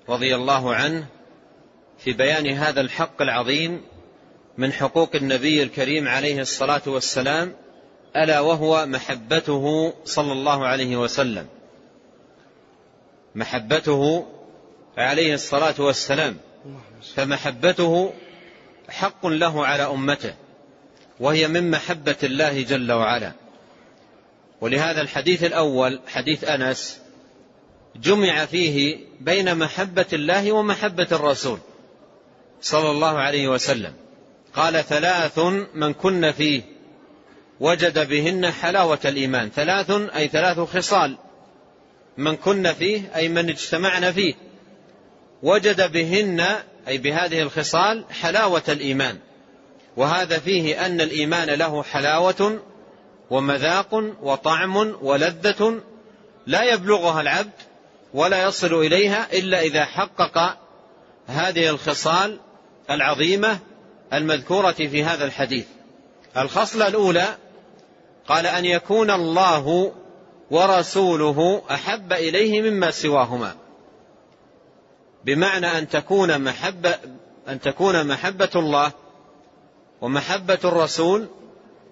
[0.09, 1.07] رضي الله عنه
[1.99, 3.81] في بيان هذا الحق العظيم
[4.59, 7.53] من حقوق النبي الكريم عليه الصلاة والسلام
[8.16, 11.47] ألا وهو محبته صلى الله عليه وسلم.
[13.35, 14.27] محبته
[14.97, 16.37] عليه الصلاة والسلام.
[17.14, 18.12] فمحبته
[18.88, 20.35] حق له على أمته
[21.20, 23.33] وهي من محبة الله جل وعلا.
[24.61, 27.01] ولهذا الحديث الأول حديث أنس
[27.96, 31.59] جمع فيه بين محبة الله ومحبة الرسول
[32.61, 33.92] صلى الله عليه وسلم.
[34.55, 35.38] قال ثلاث
[35.75, 36.62] من كن فيه
[37.61, 39.51] وجد بهن حلاوة الإيمان.
[39.51, 41.16] ثلاث أي ثلاث خصال.
[42.16, 44.35] من كن فيه أي من اجتمعنا فيه
[45.42, 46.46] وجد بهن
[46.88, 49.18] أي بهذه الخصال حلاوة الإيمان.
[49.96, 52.61] وهذا فيه أن الإيمان له حلاوة
[53.31, 55.81] ومذاق وطعم ولذة
[56.46, 57.53] لا يبلغها العبد
[58.14, 60.57] ولا يصل إليها إلا إذا حقق
[61.27, 62.40] هذه الخصال
[62.90, 63.59] العظيمة
[64.12, 65.66] المذكورة في هذا الحديث.
[66.37, 67.37] الخصلة الأولى
[68.29, 69.92] قال أن يكون الله
[70.51, 73.55] ورسوله أحب إليه مما سواهما.
[75.27, 76.95] بمعنى أن تكون محبة
[77.49, 78.93] أن تكون محبة الله
[80.01, 81.27] ومحبة الرسول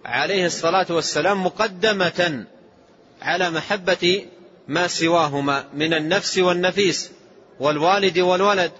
[0.04, 2.44] عليه الصلاة والسلام مقدمة
[3.22, 4.26] على محبة
[4.68, 7.10] ما سواهما من النفس والنفيس
[7.60, 8.72] والوالد والولد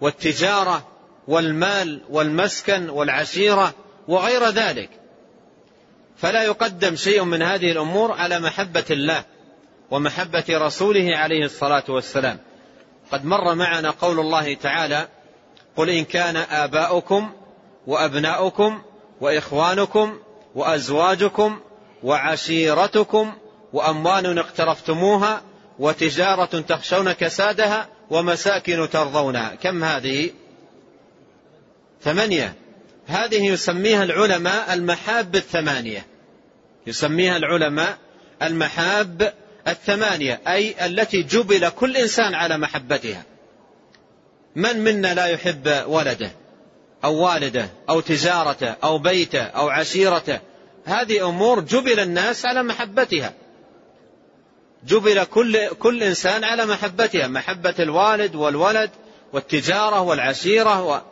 [0.00, 0.88] والتجارة
[1.28, 3.74] والمال والمسكن والعشيرة
[4.08, 4.90] وغير ذلك.
[6.16, 9.24] فلا يقدم شيء من هذه الأمور على محبة الله
[9.90, 12.38] ومحبة رسوله عليه الصلاة والسلام.
[13.12, 15.08] قد مر معنا قول الله تعالى
[15.76, 17.32] قل إن كان آباؤكم
[17.86, 18.82] وأبناؤكم
[19.20, 20.18] وإخوانكم
[20.54, 21.60] وأزواجكم
[22.02, 23.32] وعشيرتكم
[23.72, 25.42] وأموال اقترفتموها
[25.78, 29.54] وتجارة تخشون كسادها ومساكن ترضونها.
[29.54, 30.30] كم هذه؟
[32.02, 32.54] ثمانية.
[33.06, 36.06] هذه يسميها العلماء المحاب الثمانية.
[36.86, 37.98] يسميها العلماء
[38.42, 39.32] المحاب
[39.70, 43.22] الثمانية أي التي جبل كل إنسان على محبتها.
[44.56, 46.30] من منا لا يحب ولده
[47.04, 50.38] أو والده أو تجارته أو بيته أو عشيرته؟
[50.84, 53.34] هذه أمور جبل الناس على محبتها.
[54.86, 58.90] جبل كل, كل إنسان على محبتها محبة الوالد والولد
[59.32, 61.04] والتجارة والعشيرة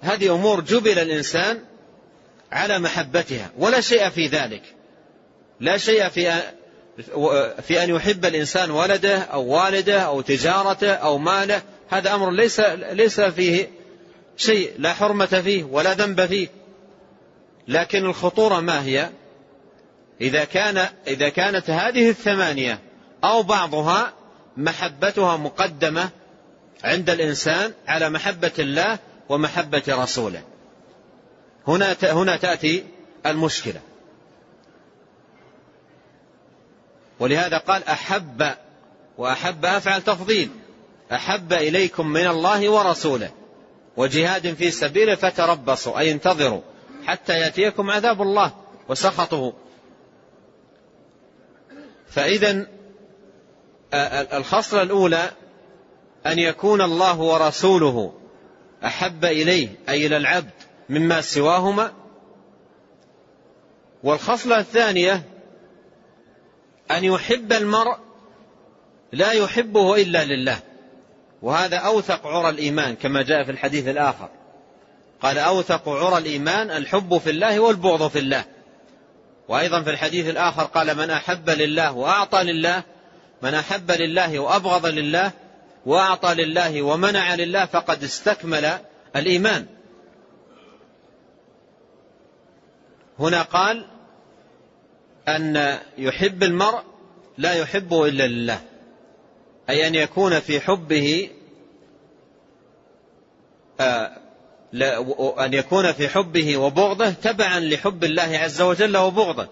[0.00, 1.58] هذه أمور جبل الإنسان
[2.52, 4.62] على محبتها ولا شيء في ذلك.
[5.60, 6.42] لا شيء في
[7.62, 12.60] في أن يحب الإنسان ولده أو والده أو تجارته أو ماله هذا أمر ليس
[12.92, 13.70] ليس فيه
[14.36, 16.48] شيء لا حرمة فيه ولا ذنب فيه.
[17.68, 19.10] لكن الخطورة ما هي؟
[20.20, 22.78] إذا كان إذا كانت هذه الثمانية
[23.24, 24.12] أو بعضها
[24.56, 26.10] محبتها مقدمة
[26.84, 30.42] عند الإنسان على محبة الله ومحبة رسوله.
[31.68, 32.84] هنا هنا تأتي
[33.26, 33.80] المشكلة.
[37.20, 38.50] ولهذا قال أحب
[39.18, 40.50] وأحب أفعل تفضيل.
[41.12, 43.30] أحب إليكم من الله ورسوله
[43.96, 46.60] وجهاد في سبيله فتربصوا أي انتظروا
[47.06, 48.52] حتى يأتيكم عذاب الله
[48.88, 49.52] وسخطه.
[52.08, 52.66] فإذا
[54.32, 55.30] الخصلة الأولى
[56.26, 58.14] أن يكون الله ورسوله
[58.84, 60.50] أحب إليه أي إلى العبد
[60.88, 61.92] مما سواهما.
[64.02, 65.22] والخصلة الثانية
[66.90, 67.96] أن يحب المرء
[69.12, 70.58] لا يحبه إلا لله.
[71.42, 74.28] وهذا أوثق عرى الإيمان كما جاء في الحديث الآخر.
[75.22, 78.44] قال أوثق عرى الإيمان الحب في الله والبغض في الله.
[79.48, 82.82] وأيضا في الحديث الآخر قال من أحب لله وأعطى لله
[83.42, 85.32] من أحب لله وأبغض لله
[85.86, 88.78] وأعطى لله ومنع لله فقد استكمل
[89.16, 89.66] الإيمان.
[93.18, 93.86] هنا قال
[95.28, 96.82] أن يحب المرء
[97.38, 98.60] لا يحبه إلا لله.
[99.70, 101.30] أي أن يكون في حبه
[103.80, 104.10] آه،
[105.38, 109.48] أن يكون في حبه وبغضه تبعا لحب الله عز وجل وبغضه.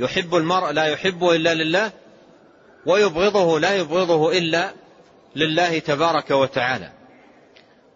[0.00, 1.92] يحب المرء لا يحبه إلا لله
[2.86, 4.72] ويبغضه لا يبغضه إلا
[5.36, 6.92] لله تبارك وتعالى.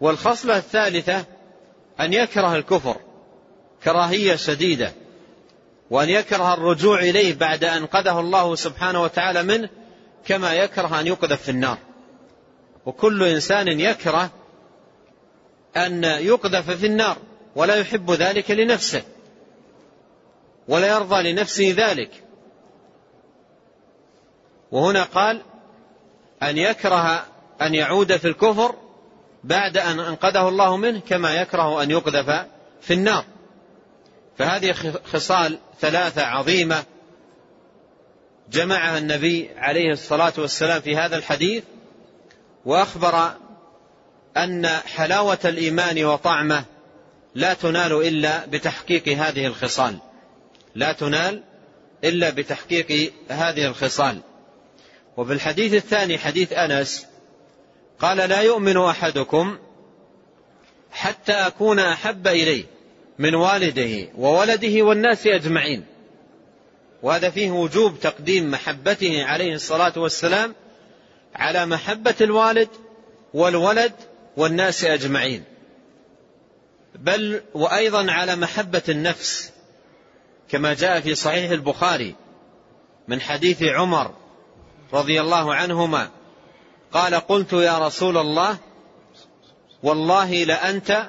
[0.01, 1.25] والخصلة الثالثة
[2.01, 2.97] أن يكره الكفر
[3.85, 4.93] كراهية شديدة.
[5.95, 9.68] وأن يكره الرجوع إليه بعد أن قذه الله سبحانه وتعالى منه
[10.26, 11.78] كما يكره أن يقذف في النار.
[12.86, 14.30] وكل إنسان يكره
[15.76, 17.16] أن يقذف في النار
[17.57, 19.03] ولا يحب ذلك لنفسه
[20.68, 22.11] ولا يرضى لنفسه ذلك.
[24.70, 25.42] وهنا قال
[26.42, 27.26] أن يكره
[27.62, 28.74] أن يعود في الكفر
[29.45, 32.47] بعد أن أنقذه الله منه كما يكره أن يقذف
[32.80, 33.24] في النار.
[34.39, 34.72] فهذه
[35.12, 36.85] خصال ثلاثة عظيمة
[38.51, 41.64] جمعها النبي عليه الصلاة والسلام في هذا الحديث
[42.64, 43.32] وأخبر
[44.37, 46.64] أن حلاوة الإيمان وطعمه
[47.35, 49.99] لا تنال إلا بتحقيق هذه الخصال.
[50.74, 51.43] لا تنال
[52.05, 54.20] إلا بتحقيق هذه الخصال.
[55.16, 57.07] وفي الحديث الثاني حديث أنس
[58.01, 59.59] قال لا يؤمن أحدكم
[60.93, 62.74] حتى أكون أحب إليه.
[63.19, 65.85] من والده وولده والناس أجمعين.
[67.03, 70.55] وهذا فيه وجوب تقديم محبته عليه الصلاة والسلام
[71.35, 72.69] على محبة الوالد
[73.35, 73.93] والولد
[74.37, 75.45] والناس أجمعين.
[76.95, 79.53] بل وأيضا على محبة النفس
[80.49, 82.15] كما جاء في صحيح البخاري
[83.09, 84.15] من حديث عمر
[84.93, 86.11] رضي الله عنهما
[86.93, 88.59] قال قلت يا رسول الله
[89.83, 91.09] والله لأنت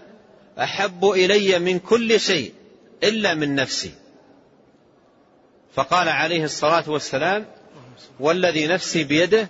[0.60, 2.54] أحب إلي من كل شيء
[3.04, 3.92] إلا من نفسي.
[5.76, 7.46] فقال عليه الصلاة والسلام
[8.20, 9.50] والذي نفسي بيده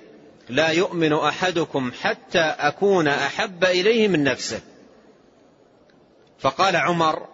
[0.49, 4.59] لا يؤمن أحدكم حتى أكون أحب إليه من نفسه.
[6.39, 7.27] فقال عمر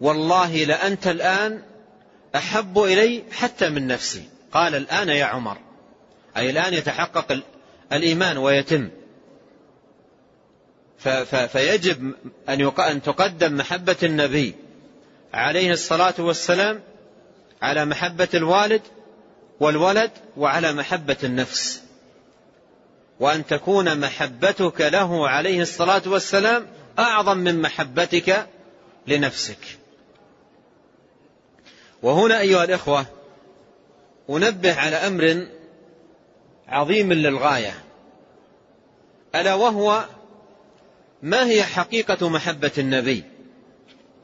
[0.00, 1.62] والله لأنت الآن
[2.34, 4.28] أحب إلي حتى من نفسي.
[4.52, 5.58] قال الآن يا عمر
[6.36, 7.42] أي الآن يتحقق
[7.92, 8.90] الإيمان ويتم.
[11.46, 12.14] فيجب
[12.48, 14.54] أن تقدم محبة النبي
[15.34, 16.80] عليه الصلاة والسلام
[17.62, 18.82] على محبة الوالد
[19.60, 21.82] والولد وعلى محبة النفس.
[23.20, 26.66] وأن تكون محبتك له عليه الصلاة والسلام
[26.98, 28.46] أعظم من محبتك
[29.06, 29.78] لنفسك.
[32.02, 33.06] وهنا أيها الإخوة
[34.30, 35.46] أنبه على أمر
[36.68, 37.74] عظيم للغاية
[39.34, 40.04] ألا وهو
[41.22, 43.24] ما هي حقيقة محبة النبي؟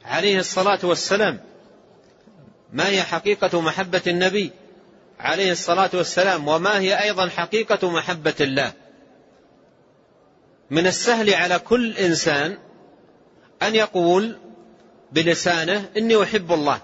[0.05, 1.41] عليه الصلاة والسلام.
[2.73, 4.51] ما هي حقيقة محبة النبي؟
[5.21, 6.49] عليه الصلاة والسلام.
[6.49, 8.73] وما هي أيضا حقيقة محبة الله؟
[10.71, 12.59] من السهل على كل إنسان
[13.63, 14.39] أن يقول
[15.13, 16.81] بلسانه إني أحب الله.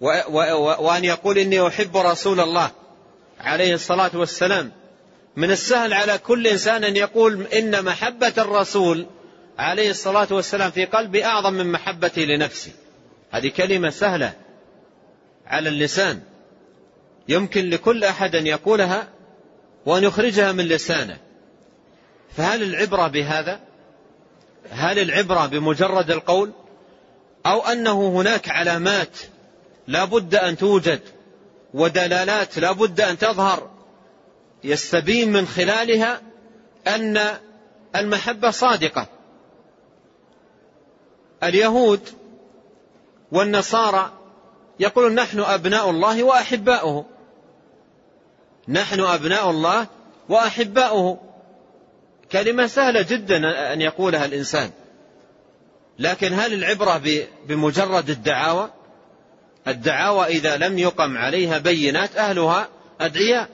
[0.00, 2.70] وأن يقول إني أحب رسول الله
[3.40, 4.72] عليه الصلاة والسلام.
[5.36, 9.06] من السهل على كل إنسان أن يقول إن محبة الرسول
[9.58, 12.72] عليه الصلاة والسلام في قلبي أعظم من محبتي لنفسي.
[13.30, 14.32] هذه كلمة سهلة
[15.46, 16.22] على اللسان.
[17.28, 19.08] يمكن لكل أحد أن يقولها
[19.86, 21.18] وأن يخرجها من لسانه.
[22.36, 23.60] فهل العبرة بهذا؟
[24.70, 26.52] هل العبرة بمجرد القول؟
[27.46, 29.18] أو أنه هناك علامات
[29.88, 31.00] لا بد أن توجد
[31.74, 33.73] ودلالات لا بد أن تظهر
[34.64, 36.20] يستبين من خلالها
[36.86, 37.20] أن
[37.96, 39.06] المحبة صادقة.
[41.42, 42.08] اليهود
[43.32, 44.12] والنصارى
[44.80, 47.04] يقولون نحن أبناء الله وأحباؤه.
[48.68, 49.86] نحن أبناء الله
[50.28, 51.18] وأحباؤه.
[52.32, 54.70] كلمة سهلة جدا أن يقولها الإنسان.
[55.98, 57.02] لكن هل العبرة
[57.46, 58.70] بمجرد الدعاوى؟
[59.68, 62.68] الدعاوى إذا لم يقم عليها بينات أهلها
[63.00, 63.53] أدعياء.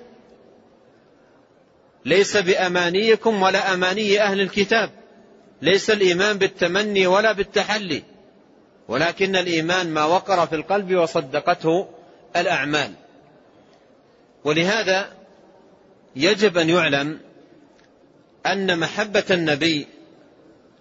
[2.04, 4.90] ليس بأمانيكم ولا أماني أهل الكتاب.
[5.62, 8.02] ليس الإيمان بالتمني ولا بالتحلي.
[8.88, 11.88] ولكن الإيمان ما وقر في القلب وصدقته
[12.36, 12.92] الأعمال.
[14.44, 15.12] ولهذا
[16.16, 17.20] يجب أن يعلم
[18.46, 19.86] أن محبة النبي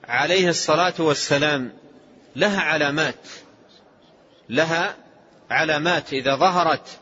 [0.07, 1.73] عليه الصلاة والسلام
[2.35, 3.27] لها علامات.
[4.49, 4.95] لها
[5.49, 6.99] علامات إذا ظهرت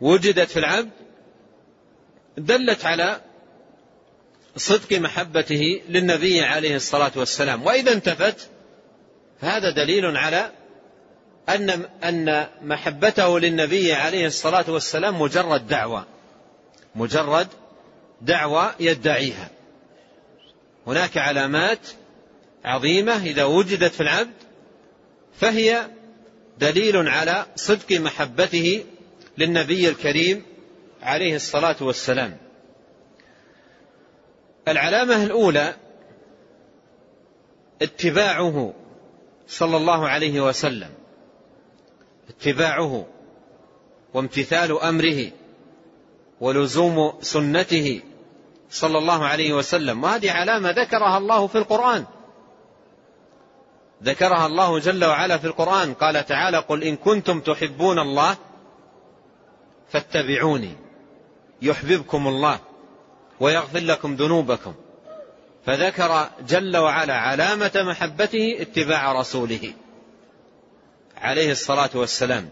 [0.00, 0.90] ووجدت في العبد
[2.44, 3.20] دلت على
[4.56, 7.66] صدق محبته للنبي عليه الصلاة والسلام.
[7.66, 8.48] وإذا انتفت
[9.40, 10.52] فهذا دليل على
[11.48, 11.70] أن
[12.04, 16.06] أن محبته للنبي عليه الصلاة والسلام مجرد دعوة
[16.94, 17.48] مجرد
[18.20, 19.50] دعوة يدعيها.
[20.86, 21.78] هناك علامات
[22.64, 24.34] عظيمة إذا وجدت في العبد
[25.40, 25.86] فهي
[26.58, 28.84] دليل على صدق محبته
[29.38, 30.42] للنبي الكريم
[31.02, 32.36] عليه الصلاة والسلام.
[34.68, 35.74] العلامة الأولى
[37.82, 38.74] اتباعه
[39.48, 40.90] صلى الله عليه وسلم.
[42.28, 43.06] اتباعه
[44.14, 45.30] وامتثال أمره
[46.40, 48.00] ولزوم سنته
[48.70, 50.04] صلى الله عليه وسلم.
[50.04, 52.04] وهذه علامة ذكرها الله في القرآن.
[54.02, 55.94] ذكرها الله جل وعلا في القرآن.
[55.94, 58.36] قال تعالى قل إن كنتم تحبون الله
[59.88, 60.79] فاتبعوني.
[61.62, 62.58] يحببكم الله
[63.40, 64.74] ويغفر لكم ذنوبكم.
[65.66, 69.72] فذكر جل وعلا علامة محبته اتباع رسوله
[71.16, 72.48] عليه الصلاة والسلام.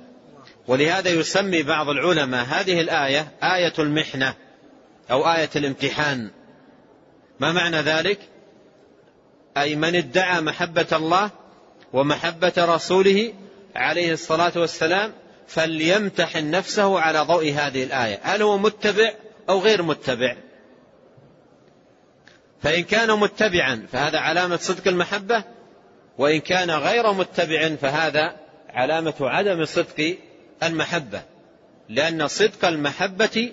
[0.67, 4.35] ولهذا يسمي بعض العلماء هذه الآية آية المحنة
[5.11, 6.31] أو آية الامتحان.
[7.41, 8.19] ما معنى ذلك؟
[9.57, 11.31] أي من ادعى محبة الله
[11.93, 13.33] ومحبة رسوله
[13.77, 15.13] عليه الصلاة والسلام
[15.49, 18.21] فليمتحن نفسه على ضوء هذه الآية.
[18.23, 19.13] هل هو متبع
[19.49, 20.37] أو غير متبع؟
[22.63, 25.45] فإن كان متبعا فهذا علامة صدق المحبة.
[26.19, 28.37] وإن كان غير متبع فهذا
[28.69, 30.17] علامة عدم صدق
[30.63, 31.23] المحبة.
[31.89, 33.53] لأن صدق المحبة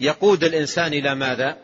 [0.00, 1.56] يقود الإنسان إلى ماذا؟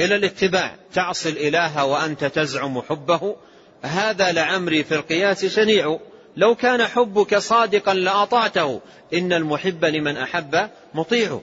[0.00, 0.76] إلى الاتباع.
[0.92, 3.36] تعصي الإله وأنت تزعم حبه.
[3.82, 5.98] هذا لعمري في القياس شنيع.
[6.36, 8.80] لو كان حبك صادقا لأطعته
[9.14, 11.40] إن المحب لمن أحب مطيع.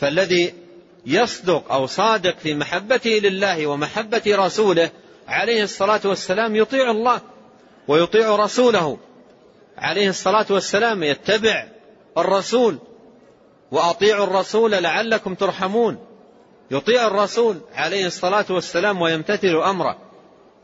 [0.00, 0.54] فالذي
[1.06, 4.90] يصدق أو صادق في محبته لله ومحبة رسوله
[5.28, 7.20] عليه الصلاة والسلام يطيع الله
[7.88, 8.98] ويطيع رسوله.
[9.78, 11.66] عليه الصلاة والسلام يتبع
[12.18, 12.78] الرسول
[13.70, 15.98] وأطيعوا الرسول لعلكم ترحمون.
[16.70, 20.13] يطيع الرسول عليه الصلاة والسلام ويمتثل أمره.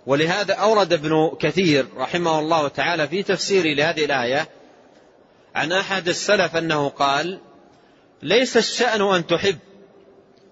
[0.06, 4.48] ولهذا أورد ابن كثير رحمه الله تعالى في تفسيره لهذه الآية
[5.54, 7.40] عن أحد السلف أنه قال
[8.22, 9.58] ليس الشأن أن تحب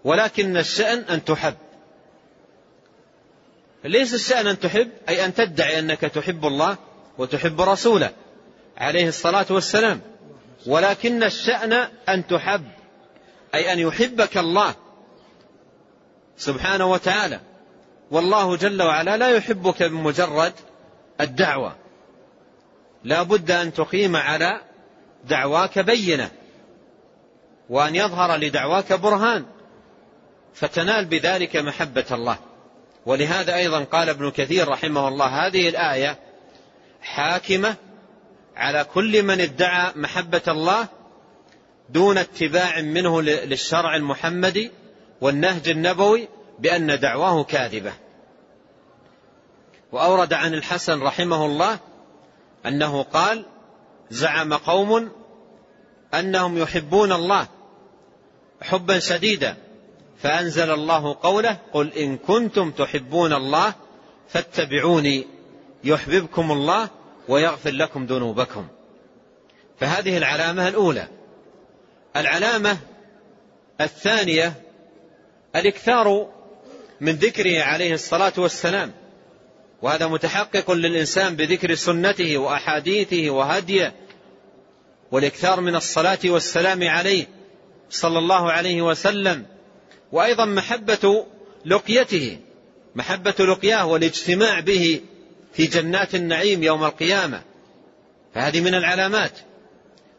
[0.04, 1.54] ولكن الشأن أن تحب.
[3.84, 6.76] ليس الشأن أن تحب أي أن تدعي أنك تحب الله
[7.18, 8.10] وتحب رسوله
[8.76, 10.00] عليه الصلاة والسلام.
[10.66, 11.72] ولكن الشأن
[12.08, 12.64] أن تحب
[13.54, 14.74] أي أن يحبك الله
[16.36, 17.40] سبحانه وتعالى.
[18.10, 20.52] والله جل وعلا لا يحبك بمجرد
[21.20, 21.76] الدعوة.
[23.04, 24.60] لا بد أن تقيم على
[25.24, 26.30] دعواك بينة
[27.68, 29.44] وأن يظهر لدعواك برهان
[30.54, 32.38] فتنال بذلك محبة الله.
[33.06, 36.18] ولهذا أيضا قال ابن كثير رحمه الله هذه الآية
[37.02, 37.76] حاكمة
[38.56, 40.88] على كل من ادعى محبة الله
[41.88, 44.70] دون اتباع منه للشرع المحمدي
[45.20, 46.28] والنهج النبوي
[46.58, 47.92] بأن دعواه كاذبة.
[49.92, 51.78] وأورد عن الحسن رحمه الله
[52.66, 53.44] أنه قال
[54.10, 55.10] زعم قوم
[56.14, 57.48] أنهم يحبون الله
[58.62, 59.56] حبا شديدا
[60.18, 63.74] فأنزل الله قوله قل إن كنتم تحبون الله
[64.28, 65.26] فاتبعوني
[65.84, 66.88] يحببكم الله
[67.28, 68.68] ويغفر لكم ذنوبكم.
[69.80, 71.08] فهذه العلامة الأولى.
[72.16, 72.78] العلامة
[73.80, 74.52] الثانية
[75.56, 76.28] الإكثار
[77.00, 78.92] من ذكره عليه الصلاة والسلام.
[79.82, 83.94] وهذا متحقق للإنسان بذكر سنته وأحاديثه وهديه
[85.12, 87.26] والإكثار من الصلاة والسلام عليه
[87.90, 89.46] صلى الله عليه وسلم.
[90.12, 91.26] وأيضا محبة
[91.64, 92.38] لقيته
[92.94, 95.00] محبة لقياه والاجتماع به
[95.52, 97.42] في جنات النعيم يوم القيامة.
[98.34, 99.38] فهذه من العلامات.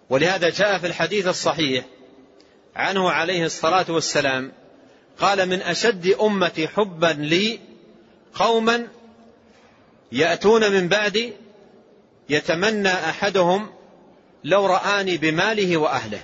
[0.10, 1.86] ولهذا جاء في الحديث الصحيح
[2.76, 4.52] عنه عليه الصلاة والسلام
[5.20, 7.60] قال من أشد أمتي حبا لي
[8.34, 8.88] قوما
[10.12, 11.34] يأتون من بعدي
[12.30, 13.70] يتمنى أحدهم
[14.44, 16.22] لو رآني بماله وأهله.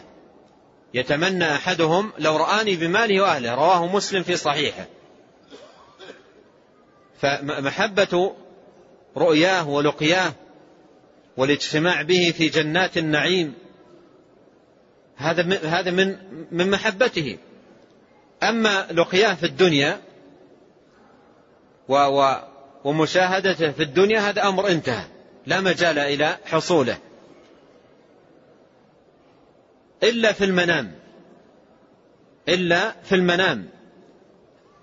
[0.94, 3.56] يتمنى أحدهم لو رآني بماله وأهله.
[3.56, 4.86] رواه مسلم في صحيحه.
[7.22, 8.36] فمحبة
[9.18, 10.34] رؤياه ولقياه
[11.38, 13.54] والاجتماع به في جنات النعيم
[15.16, 16.18] هذا هذا من
[16.52, 17.38] من محبته.
[18.50, 20.02] أما لقياه في الدنيا
[21.88, 22.36] و و
[22.84, 25.06] ومشاهدته في الدنيا هذا أمر انتهى.
[25.46, 26.98] لا مجال إلى حصوله.
[30.04, 30.96] إلا في المنام.
[32.50, 33.70] إلا في المنام.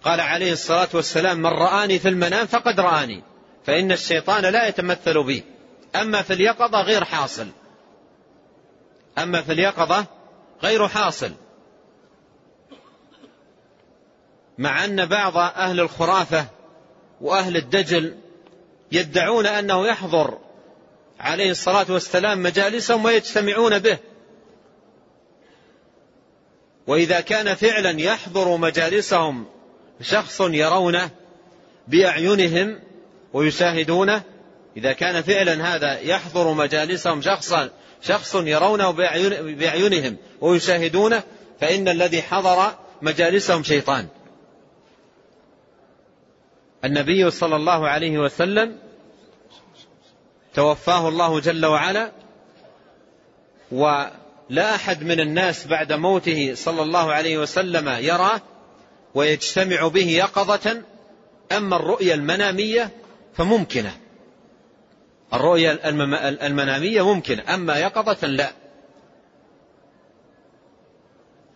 [0.03, 3.23] قال عليه الصلاة والسلام من رآني في المنام فقد رآني
[3.65, 5.45] فإن الشيطان لا يتمثل بي.
[5.97, 7.47] أما في اليقظة غير حاصل.
[9.19, 10.07] أما في اليقظة
[10.63, 11.33] غير حاصل.
[14.59, 16.47] مع أن بعض أهل الخرافة
[17.21, 18.17] وأهل الدجل
[18.93, 20.39] يدعون أنه يحضر
[21.21, 23.99] عليه الصلاة والسلام مجالسهم ويجتمعون به.
[26.87, 29.47] وإذا كان فعلا يحضر مجالسهم
[30.01, 31.11] شخص يرونه
[31.89, 32.81] بأعينهم
[33.33, 34.23] ويشاهدونه
[34.77, 37.71] إذا كان فعلا هذا يحضر مجالسهم شخصا
[38.03, 38.91] شخص يرونه
[39.41, 41.23] بأعينهم ويشاهدونه
[41.61, 42.73] فإن الذي حضر
[43.03, 44.09] مجالسهم شيطان.
[46.85, 48.79] النبي صلى الله عليه وسلم
[50.55, 52.13] توفاه الله جل وعلا
[53.73, 58.41] ولا أحد من الناس بعد موته صلى الله عليه وسلم يراه
[59.15, 60.83] ويجتمع به يقظة
[61.53, 62.91] أما الرؤيا المنامية
[63.35, 63.97] فممكنة.
[65.35, 65.89] الرؤيا
[66.47, 68.53] المنامية ممكنة أما يقظة لا.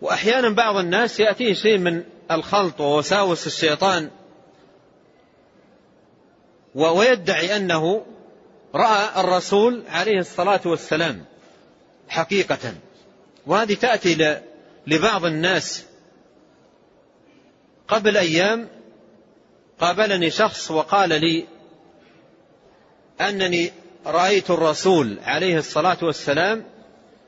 [0.00, 4.10] وأحيانا بعض الناس يأتيه شيء من الخلط ووساوس الشيطان
[6.76, 8.06] ويدعي أنه
[8.74, 11.24] رأى الرسول عليه الصلاة والسلام
[12.08, 12.74] حقيقة.
[13.46, 14.40] وهذه تأتي
[14.86, 15.84] لبعض الناس.
[17.88, 18.68] قبل أيام
[19.80, 21.46] قابلني شخص وقال لي
[23.20, 23.72] أنني
[24.06, 26.64] رأيت الرسول عليه الصلاة والسلام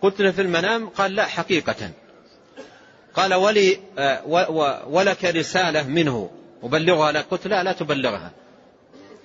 [0.02, 1.90] قلت له في المنام قال لا حقيقة.
[3.14, 3.80] قال ولي
[4.86, 6.30] ولك رسالة منه
[6.62, 7.26] أبلغها لك.
[7.30, 8.32] قلت لا لا تبلغها.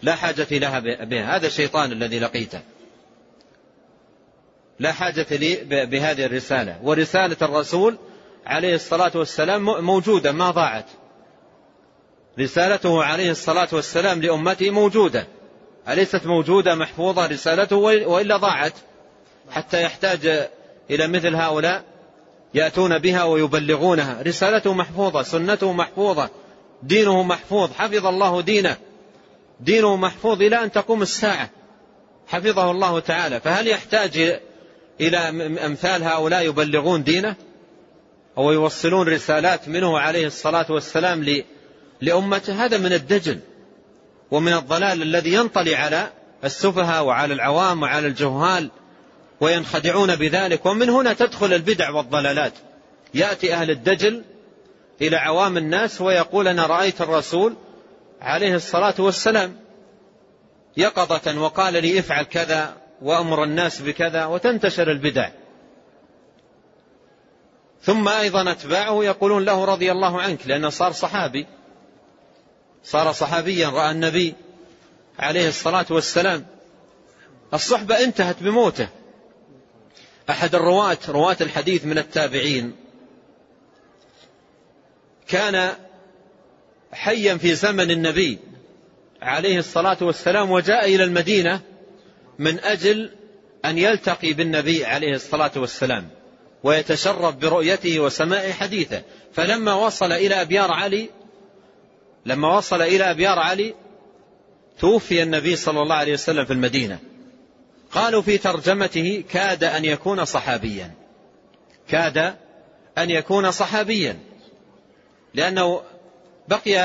[0.04, 1.36] لا حاجة لها بها.
[1.36, 2.62] هذا الشيطان الذي لقيته.
[4.80, 6.80] لا حاجة لي بهذه الرسالة.
[6.84, 7.98] ورسالة الرسول
[8.46, 10.86] عليه الصلاة والسلام موجودة ما ضاعت.
[12.40, 15.28] رسالته عليه الصلاة والسلام لأمته موجودة.
[15.90, 18.74] أليست موجودة محفوظة رسالته وإلا ضاعت.
[19.52, 20.50] حتى يحتاج
[20.90, 21.84] إلى مثل هؤلاء
[22.54, 24.22] يأتون بها ويبلغونها.
[24.22, 26.30] رسالته محفوظة سنته محفوظة
[26.84, 28.78] دينه محفوظ حفظ الله دينه.
[29.60, 31.50] دينه محفوظ إلى أن تقوم الساعة.
[32.28, 33.40] حفظه الله تعالى.
[33.40, 34.40] فهل يحتاج
[35.02, 35.18] إلى
[35.66, 37.36] أمثال هؤلاء يبلغون دينه؟
[38.38, 41.44] أو يوصلون رسالات منه عليه الصلاة والسلام
[42.02, 43.40] لأمته؟ هذا من الدجل
[44.32, 46.10] ومن الضلال الذي ينطلي على
[46.44, 48.70] السفهاء وعلى العوام وعلى الجهال
[49.42, 50.66] وينخدعون بذلك.
[50.66, 52.54] ومن هنا تدخل البدع والضلالات.
[53.14, 54.24] يأتي أهل الدجل
[55.02, 57.56] إلى عوام الناس ويقول أنا رأيت الرسول
[58.24, 59.60] عليه الصلاة والسلام
[60.78, 65.30] يقظة وقال لي افعل كذا وأمر الناس بكذا وتنتشر البدع.
[67.82, 71.48] ثم أيضا أتباعه يقولون له رضي الله عنك لأنه صار صحابي.
[72.84, 74.34] صار صحابيا رأى النبي
[75.20, 76.46] عليه الصلاة والسلام.
[77.54, 78.88] الصحبة انتهت بموته.
[80.30, 82.76] أحد الرواة رواة الحديث من التابعين.
[85.28, 85.76] كان
[86.94, 88.40] حيا في زمن النبي
[89.22, 91.62] عليه الصلاة والسلام وجاء إلى المدينة
[92.40, 93.10] من أجل
[93.66, 96.10] أن يلتقي بالنبي عليه الصلاة والسلام
[96.64, 99.02] ويتشرف برؤيته وسماع حديثه.
[99.34, 101.10] فلما وصل إلى أبيار علي
[102.26, 103.74] لما وصل إلى أبيار علي
[104.80, 107.00] توفي النبي صلى الله عليه وسلم في المدينة.
[107.92, 110.92] قالوا في ترجمته كاد أن يكون صحابيا.
[111.88, 112.18] كاد
[112.98, 114.20] أن يكون صحابيا.
[115.34, 115.82] لأنه
[116.48, 116.78] بقي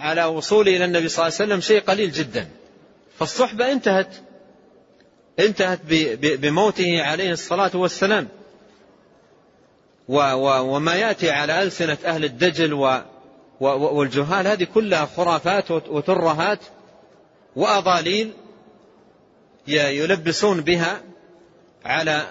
[0.00, 2.48] على وصوله إلى النبي صلى الله عليه وسلم شيء قليل جدا.
[3.18, 4.14] فالصحبة انتهت.
[5.38, 5.80] انتهت
[6.20, 8.28] بموته عليه الصلاة والسلام.
[10.08, 12.72] وما يأتي على ألسنة أهل الدجل
[13.60, 16.58] والجهال هذه كلها خرافات وترهات
[17.56, 18.32] وأضاليل
[19.68, 21.00] يلبسون بها
[21.84, 22.26] على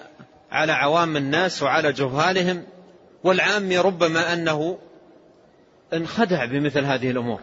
[0.50, 2.64] على عوام الناس وعلى جهالهم.
[3.24, 4.78] والعام ربما أنه
[5.92, 7.40] انخدع بمثل هذه الأمور.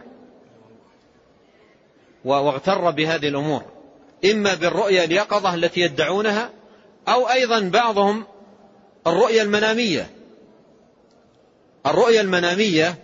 [2.24, 3.62] واغتر بهذه الأمور.
[4.24, 6.50] إما بالرؤيا اليقظة التي يدعونها
[7.08, 8.24] أو أيضا بعضهم
[9.06, 10.10] الرؤيا المنامية.
[11.86, 12.94] الرؤيا المنامية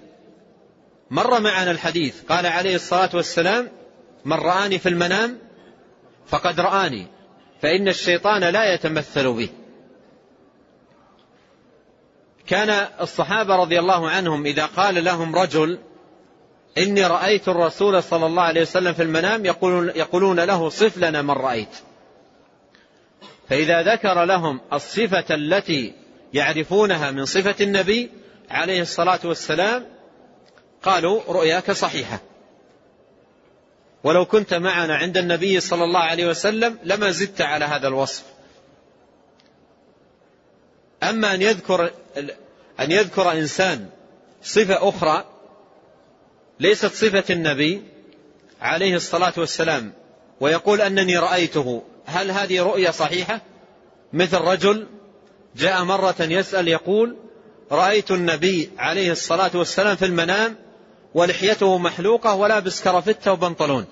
[1.11, 2.23] مر معنا الحديث.
[2.25, 3.69] قال عليه الصلاة والسلام
[4.25, 5.39] من رآني في المنام
[6.27, 7.07] فقد رآني
[7.63, 9.49] فإن الشيطان لا يتمثل به.
[12.47, 15.79] كان الصحابة رضي الله عنهم إذا قال لهم رجل
[16.79, 21.31] إني رأيت الرسول صلى الله عليه وسلم في المنام يقولون, يقولون له صف لنا من
[21.31, 21.77] رأيت.
[23.49, 25.95] فإذا ذكر لهم الصفة التي
[26.35, 28.11] يعرفونها من صفة النبي
[28.51, 29.87] عليه الصلاة والسلام
[30.83, 32.21] قالوا رؤياك صحيحة.
[34.05, 38.25] ولو كنت معنا عند النبي صلى الله عليه وسلم لما زدت على هذا الوصف.
[41.03, 41.91] أما أن يذكر
[42.81, 43.89] أن يذكر إنسان
[44.43, 45.25] صفة أخرى
[46.61, 47.83] ليست صفة النبي
[48.61, 49.93] عليه الصلاة والسلام
[50.41, 53.41] ويقول أنني رأيته هل هذه رؤية صحيحة؟
[54.13, 54.87] مثل رجل
[55.57, 57.17] جاء مرة يسأل يقول
[57.73, 60.57] رأيت النبي عليه الصلاة والسلام في المنام
[61.15, 63.87] ولحيته محلوقة ولابس كرفتة وبنطلون.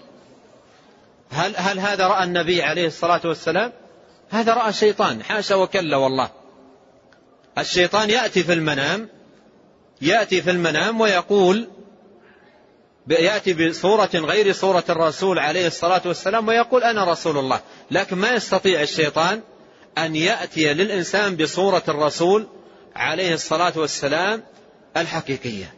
[1.30, 3.72] هل, هل هذا رأى النبي عليه الصلاة والسلام؟
[4.30, 6.39] هذا رأى شيطان حاشا وكلا والله.
[7.60, 9.08] الشيطان يأتي في المنام
[10.02, 11.68] يأتي في المنام ويقول
[13.08, 17.60] يأتي بصورة غير صورة الرسول عليه الصلاة والسلام ويقول أنا رسول الله.
[17.90, 19.40] لكن ما يستطيع الشيطان
[19.98, 22.46] أن يأتي للإنسان بصورة الرسول
[22.96, 24.42] عليه الصلاة والسلام
[24.96, 25.74] الحقيقية.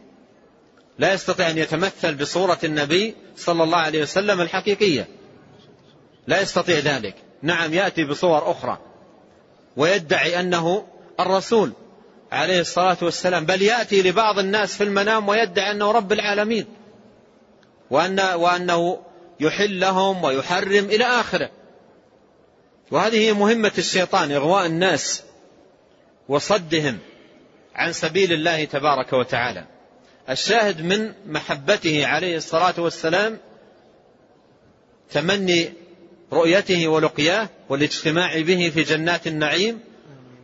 [0.99, 5.07] لا يستطيع أن يتمثل بصورة النبي صلى الله عليه وسلم الحقيقية.
[6.27, 7.15] لا يستطيع ذلك.
[7.41, 8.77] نعم يأتي بصور أخرى.
[9.77, 10.87] ويدعي أنه
[11.19, 11.73] الرسول
[12.31, 16.65] عليه الصلاة والسلام بل يأتي لبعض الناس في المنام ويدعي أنه رب العالمين
[17.89, 18.99] وأن وأنه
[19.39, 21.49] يحل لهم ويحرم إلى آخره.
[22.91, 25.23] وهذه هي مهمة الشيطان إغواء الناس
[26.29, 26.99] وصدهم
[27.75, 29.65] عن سبيل الله تبارك وتعالى.
[30.29, 33.39] الشاهد من محبته عليه الصلاة والسلام
[35.11, 35.73] تمني
[36.33, 39.79] رؤيته ولقياه والاجتماع به في جنات النعيم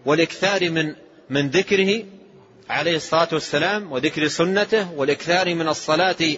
[0.05, 0.95] والإكثار من
[1.29, 2.03] من ذكره
[2.69, 6.37] عليه الصلاة والسلام وذكر سنته والإكثار من الصلاة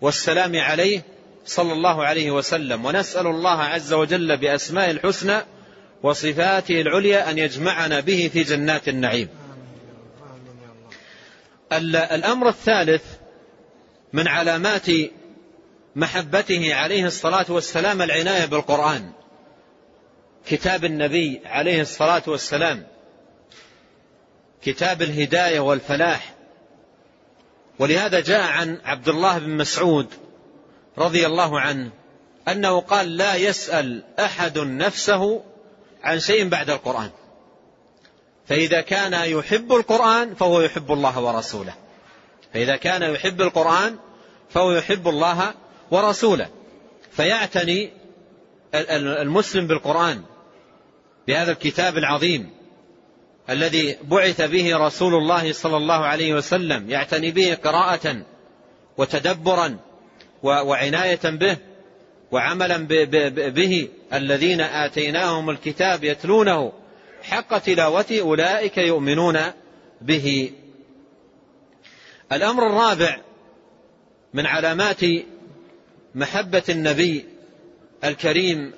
[0.00, 1.02] والسلام عليه
[1.46, 2.84] صلى الله عليه وسلم.
[2.84, 5.40] ونسأل الله عز وجل بأسماء الحسنى
[6.02, 9.28] وصفاته العليا أن يجمعنا به في جنات النعيم.
[11.72, 13.02] الأمر الثالث
[14.12, 14.86] من علامات
[15.96, 19.12] محبته عليه الصلاة والسلام العناية بالقرآن.
[20.46, 22.86] كتاب النبي عليه الصلاة والسلام
[24.62, 26.34] كتاب الهداية والفلاح.
[27.78, 30.06] ولهذا جاء عن عبد الله بن مسعود
[30.98, 31.90] رضي الله عنه
[32.48, 35.42] أنه قال لا يسأل أحد نفسه
[36.02, 37.10] عن شيء بعد القرآن.
[38.46, 41.74] فإذا كان يحب القرآن فهو يحب الله ورسوله.
[42.54, 43.98] فإذا كان يحب القرآن
[44.50, 45.54] فهو يحب الله
[45.90, 46.48] ورسوله.
[47.10, 47.99] فيعتني
[48.74, 50.22] المسلم بالقرآن
[51.28, 52.50] بهذا الكتاب العظيم
[53.50, 58.22] الذي بعث به رسول الله صلى الله عليه وسلم يعتني به قراءة
[58.98, 59.76] وتدبرا
[60.42, 61.56] وعناية به
[62.32, 62.76] وعملا
[63.50, 66.72] به الذين آتيناهم الكتاب يتلونه
[67.22, 69.38] حق تلاوته أولئك يؤمنون
[70.00, 70.52] به.
[72.32, 73.20] الأمر الرابع
[74.34, 75.00] من علامات
[76.14, 77.24] محبة النبي
[78.04, 78.72] الكريم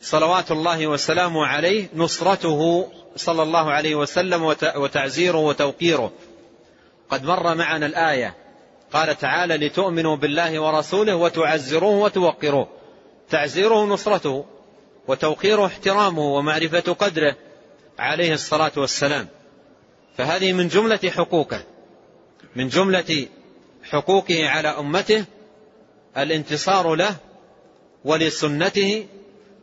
[0.00, 4.42] صلوات الله وسلامه عليه نصرته صلى الله عليه وسلم
[4.76, 6.12] وتعزيره وتوقيره.
[7.10, 8.34] قد مر معنا الآية
[8.92, 12.68] قال تعالى لتؤمنوا بالله ورسوله وتعزروه وتوقروه.
[13.30, 14.44] تعزيره نصرته
[15.08, 17.36] وتوقيره احترامه ومعرفة قدره
[17.98, 19.28] عليه الصلاة والسلام.
[20.16, 21.62] فهذه من جملة حقوقه
[22.56, 23.26] من جملة
[23.82, 25.24] حقوقه على أمته
[26.16, 27.16] الانتصار له
[28.06, 29.06] ولسنته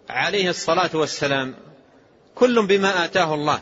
[0.10, 1.56] عليه الصلاة والسلام.
[2.36, 3.60] كل بما آتاه الله.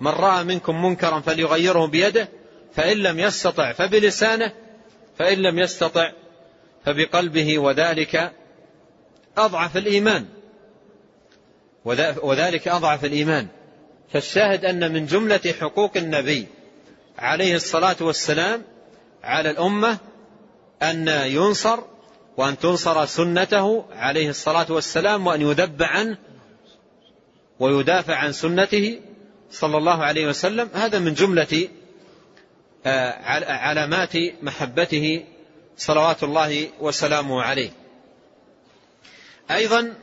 [0.00, 2.28] من رأى منكم منكرا فليغيره بيده
[2.74, 4.52] فإن لم يستطع فبلسانه
[5.18, 6.12] فإن لم يستطع
[6.84, 8.32] فبقلبه وذلك
[9.36, 10.26] أضعف الإيمان.
[12.22, 13.46] وذلك أضعف الإيمان.
[14.12, 16.46] فالشاهد أن من جملة حقوق النبي
[17.18, 18.62] عليه الصلاة والسلام
[19.22, 19.98] على الأمة
[20.82, 21.78] أن ينصر
[22.36, 26.18] وأن تنصر سنته عليه الصلاة والسلام وأن يذب عنه
[27.60, 29.00] ويدافع عن سنته
[29.50, 30.68] صلى الله عليه وسلم.
[30.74, 31.68] هذا من جملة
[32.86, 33.12] آه،
[33.52, 35.24] علامات محبته
[35.76, 37.70] صلوات الله وسلامه عليه.
[39.50, 39.94] أيضا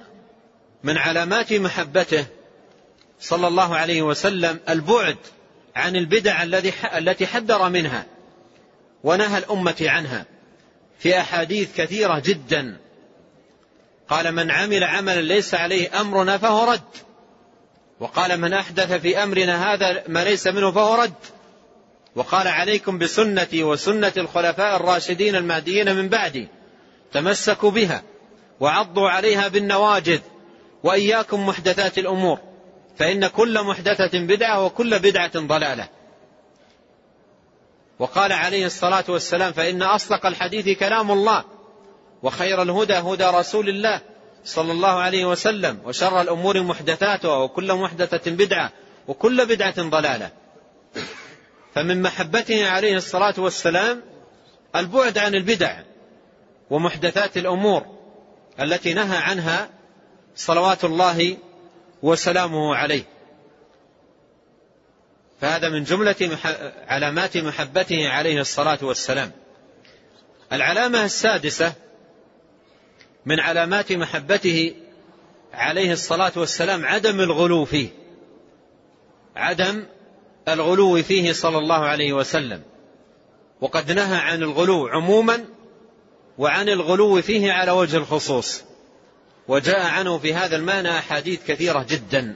[0.83, 2.25] من علامات محبته
[3.19, 5.17] صلى الله عليه وسلم البعد
[5.75, 6.43] عن البدع
[6.97, 8.05] التي حذر منها
[9.03, 10.25] ونهى الأمة عنها.
[11.01, 12.77] في أحاديث كثيرة جدا.
[14.09, 16.81] قال من عمل عملا ليس عليه أمرنا فهو رد.
[17.99, 21.13] وقال من أحدث في أمرنا هذا ما ليس منه فهو رد.
[22.15, 26.47] وقال عليكم بسنتي وسنة الخلفاء الراشدين المهديين من بعدي.
[27.13, 28.03] تمسكوا بها
[28.59, 30.19] وعضوا عليها بالنواجذ
[30.83, 32.39] وإياكم محدثات الأمور.
[32.97, 35.87] فإن كل محدثة بدعة وكل بدعة ضلالة.
[38.01, 41.43] وقال عليه الصلاة والسلام فإن أصدق الحديث كلام الله
[42.23, 44.01] وخير الهدى هدى رسول الله
[44.45, 48.71] صلى الله عليه وسلم وشر الأمور محدثاتها وكل محدثة بدعة
[49.07, 50.31] وكل بدعة ضلالة.
[51.75, 54.01] فمن محبته عليه الصلاة والسلام
[54.75, 55.79] البعد عن البدع
[56.69, 57.85] ومحدثات الأمور
[58.59, 59.69] التي نهى عنها
[60.35, 61.37] صلوات الله
[62.03, 63.03] وسلامه عليه.
[65.41, 66.37] فهذا من جملة
[66.87, 69.31] علامات محبته عليه الصلاة والسلام.
[70.53, 71.73] العلامة السادسة
[73.25, 74.73] من علامات محبته
[75.53, 77.89] عليه الصلاة والسلام عدم الغلو فيه.
[79.35, 79.85] عدم
[80.47, 82.61] الغلو فيه صلى الله عليه وسلم.
[83.61, 85.45] وقد نهى عن الغلو عموما
[86.37, 88.63] وعن الغلو فيه على وجه الخصوص.
[89.47, 92.35] وجاء عنه في هذا المعنى أحاديث كثيرة جدا.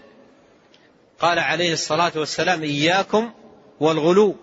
[1.20, 3.32] قال عليه الصلاة والسلام إياكم
[3.80, 4.36] والغلو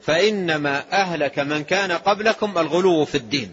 [0.00, 3.52] فإنما أهلك من كان قبلكم الغلو في الدين.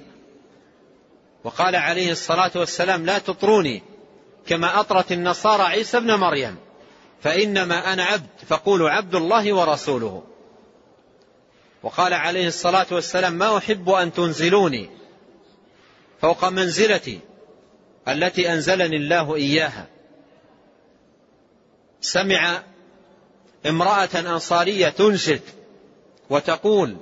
[1.43, 3.83] وقال عليه الصلاة والسلام لا تطروني
[4.47, 6.55] كما أطرت النصارى عيسى ابن مريم
[7.21, 10.23] فإنما أنا عبد فقولوا عبد الله ورسوله.
[11.83, 14.89] وقال عليه الصلاة والسلام ما أحب أن تنزلوني
[16.21, 17.19] فوق منزلتي
[18.07, 19.87] التي أنزلني الله إياها.
[22.01, 22.63] سمع
[23.65, 25.41] امرأة أنصارية تنشد
[26.29, 26.97] وتقول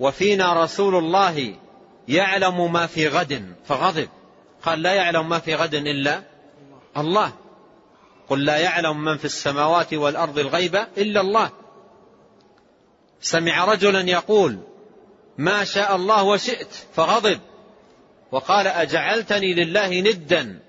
[0.00, 1.54] وفينا رسول الله
[2.08, 4.08] يعلم ما في غد فغضب.
[4.62, 6.22] قال لا يعلم ما في غد إلا
[6.96, 7.32] الله.
[8.28, 11.50] قل لا يعلم من في السماوات والأرض الغيب إلا الله.
[13.20, 14.58] سمع رجلا يقول
[15.38, 17.40] ما شاء الله وشئت فغضب.
[18.32, 20.60] وقال أجعلتني لله ندا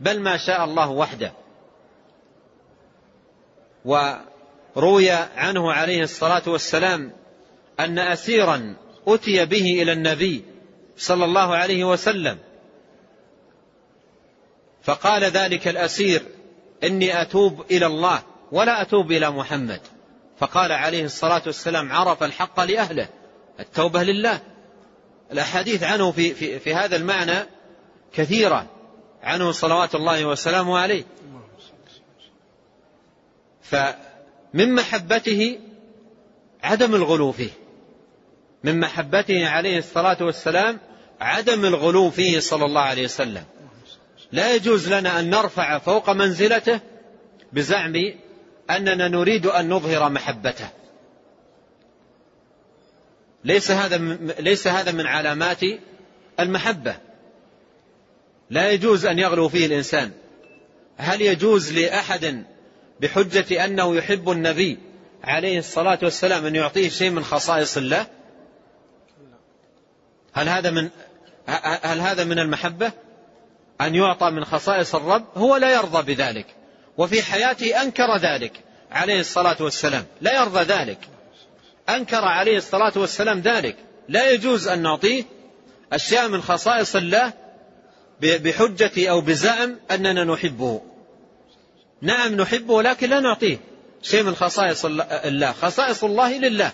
[0.00, 1.32] بل ما شاء الله وحده.
[3.86, 7.12] وروي عنه عليه الصلاة والسلام
[7.80, 8.76] أن أسيرا
[9.06, 10.44] أتي به إلى النبي
[10.96, 12.38] صلى الله عليه وسلم.
[14.82, 16.22] فقال ذلك الأسير
[16.84, 18.22] إني أتوب إلى الله
[18.52, 19.80] ولا أتوب إلى محمد.
[20.38, 23.08] فقال عليه الصلاة والسلام عرف الحق لأهله
[23.60, 24.40] التوبة لله.
[25.32, 27.46] الأحاديث عنه في, في, في هذا المعنى
[28.14, 28.66] كثيرة
[29.22, 31.04] عنه صلوات الله وسلامه عليه.
[33.70, 35.58] فمن محبته
[36.62, 37.50] عدم الغلو فيه.
[38.64, 40.78] من محبته عليه الصلاة والسلام
[41.20, 43.44] عدم الغلو فيه صلى الله عليه وسلم.
[44.32, 46.80] لا يجوز لنا أن نرفع فوق منزلته
[47.52, 47.94] بزعم
[48.70, 50.68] أننا نريد أن نظهر محبته.
[53.44, 53.96] ليس هذا
[54.38, 55.60] ليس هذا من علامات
[56.40, 56.96] المحبة.
[58.50, 60.12] لا يجوز أن يغلو فيه الإنسان.
[60.96, 62.44] هل يجوز لأحد
[63.00, 64.78] بحجة أنه يحب النبي
[65.24, 68.06] عليه الصلاة والسلام أن يعطيه شيء من خصائص الله؟
[70.32, 70.90] هل هذا من
[71.82, 72.92] هل هذا من المحبة؟
[73.80, 76.46] أن يعطى من خصائص الرب؟ هو لا يرضى بذلك.
[76.98, 78.52] وفي حياته أنكر ذلك
[78.90, 80.04] عليه الصلاة والسلام.
[80.20, 80.98] لا يرضى ذلك.
[81.88, 83.76] أنكر عليه الصلاة والسلام ذلك.
[84.08, 85.24] لا يجوز أن نعطيه
[85.92, 87.32] أشياء من خصائص الله
[88.20, 90.82] بحجة أو بزعم أننا نحبه.
[92.02, 93.58] نعم نحبه لكن لا نعطيه.
[94.02, 95.52] شيء من خصائص الله.
[95.52, 96.72] خصائص الله لله.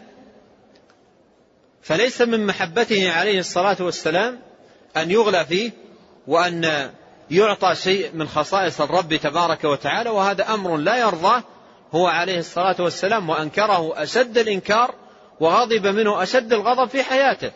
[1.83, 4.41] فليس من محبته عليه الصلاة والسلام
[4.97, 5.71] أن يغلى فيه
[6.27, 6.91] وأن
[7.31, 11.43] يعطى شيء من خصائص الرب تبارك وتعالى وهذا أمر لا يرضاه
[11.93, 14.95] هو عليه الصلاة والسلام وأنكره أشد الإنكار
[15.41, 17.51] وغضب منه أشد الغضب في حياته.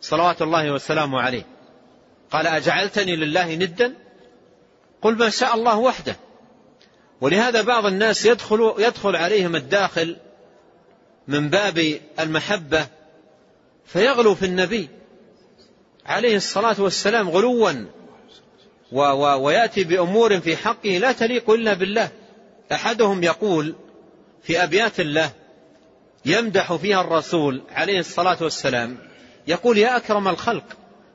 [0.00, 1.46] صلوات الله وسلامه عليه.
[2.30, 3.94] قال أجعلتني لله ندا؟
[5.02, 6.16] قل ما شاء الله وحده.
[7.20, 10.16] ولهذا بعض الناس يدخل, يدخل عليهم الداخل
[11.28, 12.86] من باب المحبة
[13.86, 14.88] فيغلو في النبي
[16.06, 17.72] عليه الصلاة والسلام غلوا
[19.36, 22.10] ويأتي بأمور في حقه لا تليق إلا بالله.
[22.72, 23.74] أحدهم يقول
[24.42, 25.30] في أبيات الله
[26.24, 28.98] يمدح فيها الرسول عليه الصلاة والسلام
[29.46, 30.64] يقول يا أكرم الخلق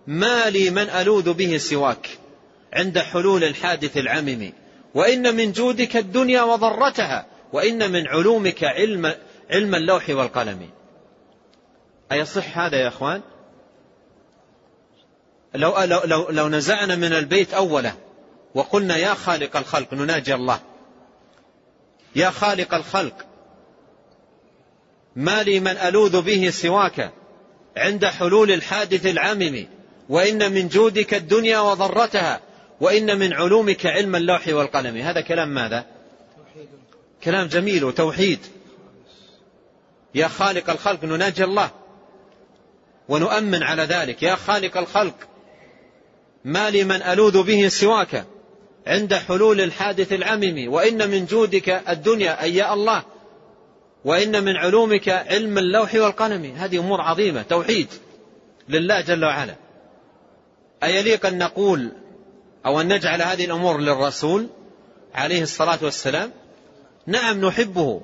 [0.08, 2.10] ما لي من ألوذ به سواك
[2.74, 4.52] عند حلول الحادث العمم.
[4.96, 9.14] وإن من جودك الدنيا وضرتها وإن من علومك علم,
[9.52, 10.70] علم اللوح والقلم.
[12.12, 13.22] أيصح هذا يا أخوان؟
[15.56, 17.96] لو, لو, لو, لو نزعنا من البيت أوله
[18.56, 20.60] وقلنا يا خالق الخلق نناجي الله.
[22.16, 23.26] يا خالق الخلق
[25.16, 27.12] ما لي من ألوذ به سواك
[27.78, 29.66] عند حلول الحادث العمم
[30.10, 32.40] وإن من جودك الدنيا وضرتها
[32.82, 34.98] وإن من علومك علم اللوح والقلم.
[34.98, 35.86] هذا كلام ماذا؟
[37.24, 38.40] كلام جميل وتوحيد.
[40.16, 41.70] يا خالق الخلق نناجي الله.
[43.10, 44.24] ونؤمن على ذلك.
[44.24, 45.16] يا خالق الخلق
[46.46, 48.26] ما لمن ألوذ به سواك
[48.88, 50.74] عند حلول الحادث العمم.
[50.74, 53.04] وإن من جودك الدنيا أي يا الله.
[54.06, 56.46] وإن من علومك علم اللوح والقلم.
[56.46, 57.42] هذه أمور عظيمة.
[57.42, 57.88] توحيد
[58.70, 59.56] لله جل وعلا.
[60.84, 61.92] أيليق أن نقول
[62.66, 64.48] أو أن نجعل هذه الأمور للرسول
[65.16, 66.32] عليه الصلاة والسلام.
[67.08, 68.02] نعم نحبه.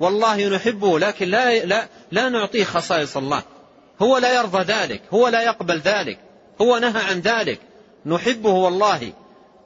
[0.00, 3.42] والله نحبه لكن لا, لا, لا نعطيه خصائص الله.
[4.02, 6.18] هو لا يرضى ذلك هو لا يقبل ذلك
[6.60, 7.60] هو نهى عن ذلك.
[8.06, 9.12] نحبه والله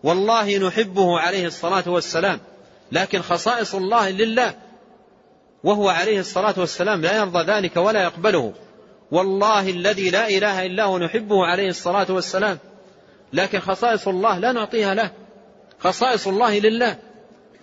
[0.03, 2.41] والله نحبه عليه الصلاة والسلام.
[2.93, 4.55] لكن خصائص الله لله
[5.65, 8.53] وهو عليه الصلاة والسلام لا يرضى ذلك ولا يقبله.
[9.11, 12.59] والله الذي لا إله إلا هو نحبه عليه الصلاة والسلام.
[13.33, 15.11] لكن خصائص الله لا نعطيها له.
[15.79, 16.99] خصائص الله لله.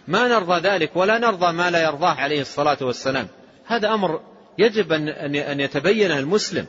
[0.07, 3.27] ما نرضى ذلك ولا نرضى ما لا يرضاه عليه الصلاة والسلام.
[3.65, 4.21] هذا أمر
[4.57, 6.65] يجب أن يتبين المسلم.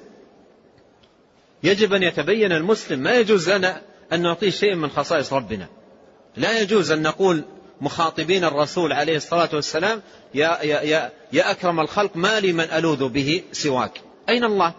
[1.63, 2.99] يجب أن يتبين المسلم.
[2.99, 3.83] ما يجوز لنا
[4.13, 5.69] أن نعطيه شيء من خصائص ربنا.
[6.37, 7.45] لا يجوز أن نقول
[7.81, 10.03] مخاطبين الرسول عليه الصلاة والسلام
[10.35, 14.01] يا, يا, يا, يا أكرم الخلق ما لي من ألوذ به سواك.
[14.29, 14.75] أين الله؟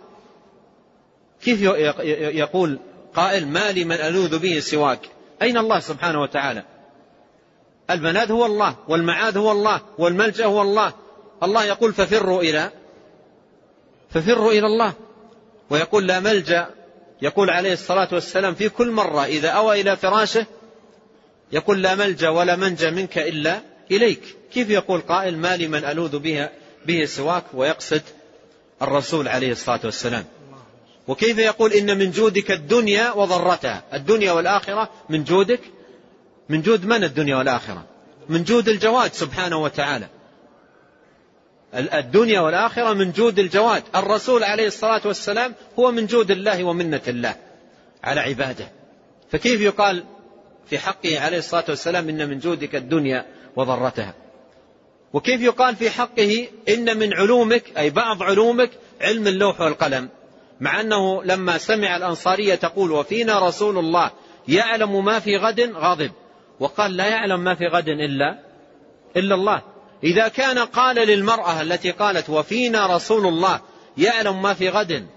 [1.43, 2.79] كيف يقول
[3.15, 4.99] قائل ما لي من ألوذ به سواك.
[5.41, 6.63] أين الله سبحانه وتعالى؟
[7.89, 10.93] المناد هو الله والمعاد هو الله والملجأ هو الله.
[11.43, 12.71] الله يقول ففروا إلى
[14.09, 14.93] ففروا إلى الله.
[15.69, 16.69] ويقول لا ملجأ.
[17.21, 20.45] يقول عليه الصلاة والسلام في كل مرة إذا أوى إلى فراشه.
[21.51, 23.59] يقول لا ملجأ ولا منجى منك إلا
[23.91, 24.21] إليك.
[24.53, 26.49] كيف يقول قائل ما لي من ألوذ به,
[26.85, 28.01] به سواك ويقصد
[28.81, 30.25] الرسول عليه الصلاة والسلام.
[31.07, 35.59] وكيف يقول إن من جودك الدنيا وضرتها؟ الدنيا والآخرة من جودك؟
[36.49, 37.85] من جود من الدنيا والآخرة؟
[38.29, 40.07] من جود الجواد سبحانه وتعالى.
[41.73, 43.83] الدنيا والآخرة من جود الجواد.
[43.95, 47.35] الرسول عليه الصلاة والسلام هو من جود الله ومنة الله
[48.03, 48.71] على عباده.
[49.31, 50.03] فكيف يقال
[50.69, 53.25] في حقه عليه الصلاة والسلام إن من جودك الدنيا
[53.55, 54.13] وضرتها؟
[55.13, 58.69] وكيف يقال في حقه إن من علومك أي بعض علومك
[59.01, 60.09] علم اللوح والقلم؟
[60.59, 64.11] مع أنه لما سمع الأنصارية تقول وفينا رسول الله
[64.47, 66.11] يعلم ما في غد غاضب.
[66.59, 68.39] وقال لا يعلم ما في غد إلا
[69.17, 69.61] إلا الله.
[70.03, 73.61] إذا كان قال للمرأة التي قالت وفينا رسول الله
[73.97, 75.07] يعلم ما في غد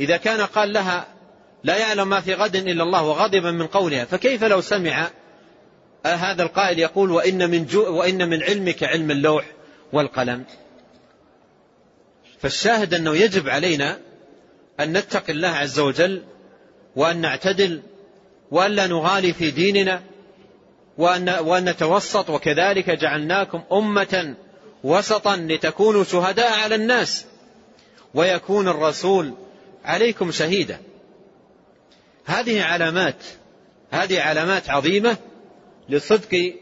[0.00, 1.06] إذا كان قال لها
[1.64, 5.10] لا يعلم ما في غد إلا الله وغضب من قولها فكيف لو سمع
[6.06, 9.44] هذا القائل يقول وإن من, وإن من علمك علم اللوح
[9.92, 10.44] والقلم؟
[12.40, 13.98] فالشاهد أنه يجب علينا
[14.80, 16.22] أن نتقي الله عز وجل
[16.96, 17.82] وأن نعتدل
[18.50, 20.02] وأن لا نغالي في ديننا
[20.98, 24.34] وأن, وأن نتوسط وكذلك جعلناكم أمة
[24.84, 27.24] وسطا لتكونوا شهداء على الناس
[28.14, 29.34] ويكون الرسول
[29.84, 30.80] عليكم شهيدا.
[32.24, 33.24] هذه علامات
[33.90, 35.16] هذه علامات عظيمة
[35.88, 36.54] لصدق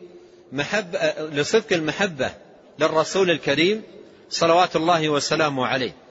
[0.52, 0.98] محبة
[1.32, 2.30] لصدق المحبة
[2.78, 3.82] للرسول الكريم
[4.30, 6.01] صلوات الله وسلامه عليه.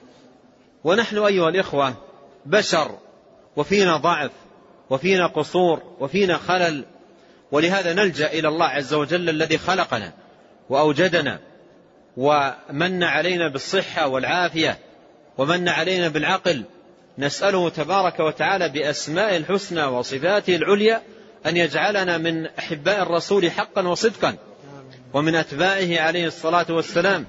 [0.84, 1.94] ونحن أيها الإخوة
[2.46, 2.98] بشر
[3.56, 4.30] وفينا ضعف
[4.90, 6.84] وفينا قصور وفينا خلل
[7.52, 10.12] ولهذا نلجأ إلى الله عز وجل الذي خلقنا
[10.68, 11.40] وأوجدنا
[12.16, 14.78] ومن علينا بالصحة والعافية
[15.38, 16.64] ومن علينا بالعقل.
[17.18, 21.02] نسأله تبارك وتعالى باسماء الحسنى وصفاته العليا
[21.46, 24.36] أن يجعلنا من أحباء الرسول حقا وصدقا
[25.14, 27.26] ومن أتباعه عليه الصلاة والسلام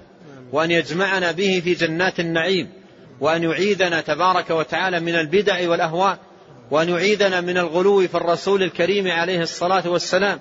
[0.52, 2.83] وأن يجمعنا به في جنات النعيم.
[3.24, 6.18] وأن يعيذنا تبارك وتعالى من البدع والأهواء
[6.72, 10.40] وأن يعيذنا من الغلو في الرسول الكريم عليه الصلاة والسلام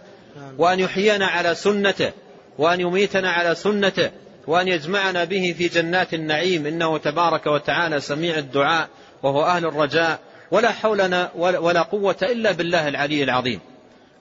[0.59, 2.13] وأن يحيينا على سنته
[2.59, 4.11] وأن يميتنا على سنته
[4.47, 6.67] وأن يجمعنا به في جنات النعيم.
[6.67, 8.89] إنه تبارك وتعالى سميع الدعاء
[9.23, 10.19] وهو أهل الرجاء.
[10.51, 13.61] ولا حولنا ولا قوة إلا بالله العلي العظيم.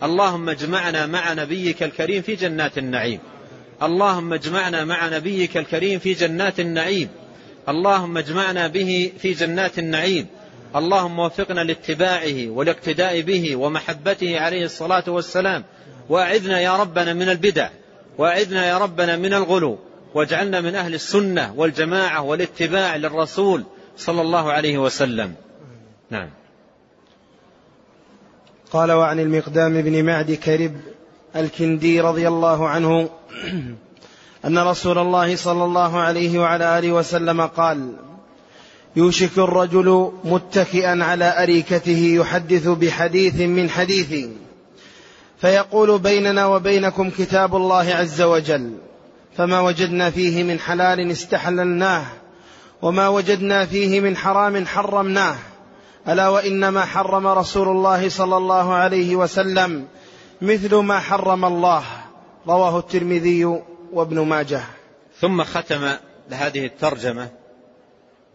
[0.04, 3.20] اللهم اجمعنا مع نبيك الكريم في جنات النعيم.
[3.84, 7.10] اللهم اجمعنا مع نبيك الكريم في جنات النعيم.
[7.72, 10.28] اللهم اجمعنا به في جنات النعيم.
[10.76, 15.64] اللهم وفقنا لاتباعه والاقتداء به ومحبته عليه الصلاة والسلام.
[16.10, 17.70] وأعذنا يا ربنا من البدع.
[18.18, 19.78] وأعذنا يا ربنا من الغلو.
[20.14, 23.64] واجعلنا من أهل السنة والجماعة والاتباع للرسول
[23.98, 25.36] صلى الله عليه وسلم.
[26.10, 26.30] نعم.
[28.72, 30.76] قال وعن المقدام بن معد كرب
[31.36, 33.10] الكندي رضي الله عنه
[34.46, 37.94] أن رسول الله صلى الله عليه وعلى آله وسلم قال
[38.96, 44.28] يوشك الرجل متكئا على أريكته يحدث بحديث من حديث
[45.42, 48.74] فيقول بيننا وبينكم كتاب الله عز وجل
[49.38, 52.06] فما وجدنا فيه من حلال استحللناه
[52.82, 55.36] وما وجدنا فيه من حرام حرمناه
[56.08, 59.86] ألا وإنما حرم رسول الله صلى الله عليه وسلم
[60.42, 61.84] مثل ما حرم الله
[62.48, 63.62] رواه الترمذي
[63.92, 64.62] وابن ماجه.
[65.20, 65.98] ثم ختم
[66.32, 67.30] هذه الترجمة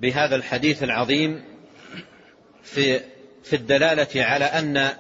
[0.00, 1.44] بهذا الحديث العظيم
[2.62, 3.00] في
[3.44, 4.92] في الدلالة على أن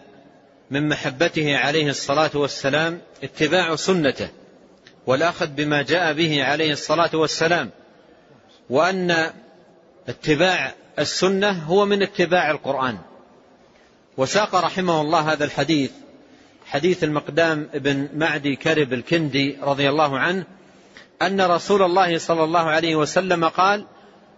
[0.70, 4.28] من محبته عليه الصلاة والسلام اتباع سنته
[5.06, 7.70] والآخذ بما جاء به عليه الصلاة والسلام
[8.70, 9.30] وأن
[10.08, 12.98] اتباع السنة هو من اتباع القرآن.
[14.16, 15.90] وساق رحمه الله هذا الحديث
[16.76, 20.44] حديث المقدام بن معدي كرب الكندي رضي الله عنه
[21.22, 23.86] أن رسول الله صلى الله عليه وسلم قال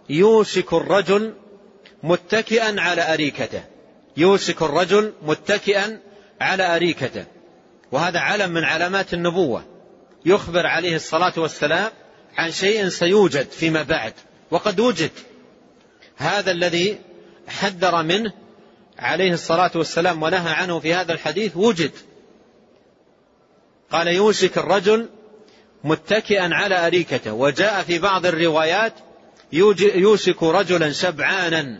[0.09, 1.33] يوشك الرجل
[2.03, 3.63] متكئا على أريكته.
[4.17, 5.99] يوشك الرجل متكئا
[6.41, 7.25] على أريكته.
[7.91, 9.65] وهذا علم من علامات النبوة.
[10.25, 11.91] يخبر عليه الصلاة والسلام
[12.37, 14.13] عن شيء سيوجد فيما بعد.
[14.51, 15.11] وقد وجد
[16.15, 16.99] هذا الذي
[17.47, 18.33] حذر منه
[18.99, 21.91] عليه الصلاة والسلام ونهى عنه في هذا الحديث وجد.
[23.91, 25.09] قال يوشك الرجل
[25.83, 28.93] متكئا على أريكته وجاء في بعض الروايات
[29.95, 31.79] يوشك رجلا شبعانا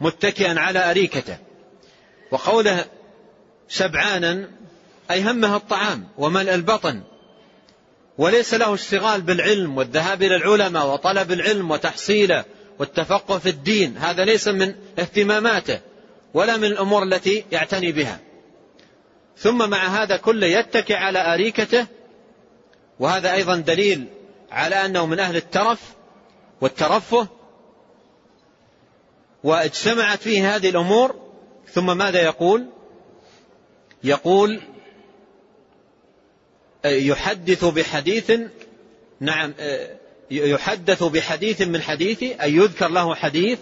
[0.00, 1.36] متكئا على أريكته.
[2.30, 2.84] وقوله
[3.68, 4.48] شبعانا
[5.10, 7.02] أي همه الطعام وملء البطن
[8.18, 12.44] وليس له اشتغال بالعلم والذهاب إلى العلماء وطلب العلم وتحصيله
[12.78, 15.80] والتفقه في الدين هذا ليس من اهتماماته
[16.34, 18.20] ولا من الأمور التي يعتني بها.
[19.38, 21.86] ثم مع هذا كله يتكئ على أريكته
[22.98, 24.06] وهذا أيضا دليل
[24.50, 25.80] على أنه من أهل الترف
[26.60, 27.28] والترفه
[29.44, 31.14] واجتمعت فيه هذه الأمور.
[31.72, 32.66] ثم ماذا يقول؟
[34.04, 34.60] يقول
[36.84, 38.32] يحدث بحديث
[39.20, 39.54] نعم
[40.30, 43.58] يحدث بحديث من حديثي أي يذكر له حديث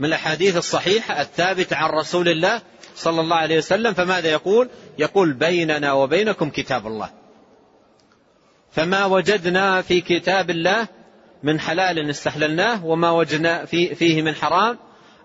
[0.00, 2.62] من الأحاديث الصحيحة الثابتة عن رسول الله
[2.96, 4.68] صلى الله عليه وسلم فماذا يقول؟
[4.98, 7.10] يقول بيننا وبينكم كتاب الله.
[8.70, 10.88] فما وجدنا في كتاب الله
[11.42, 14.78] من حلال استحللناه وما وجدنا فيه من حرام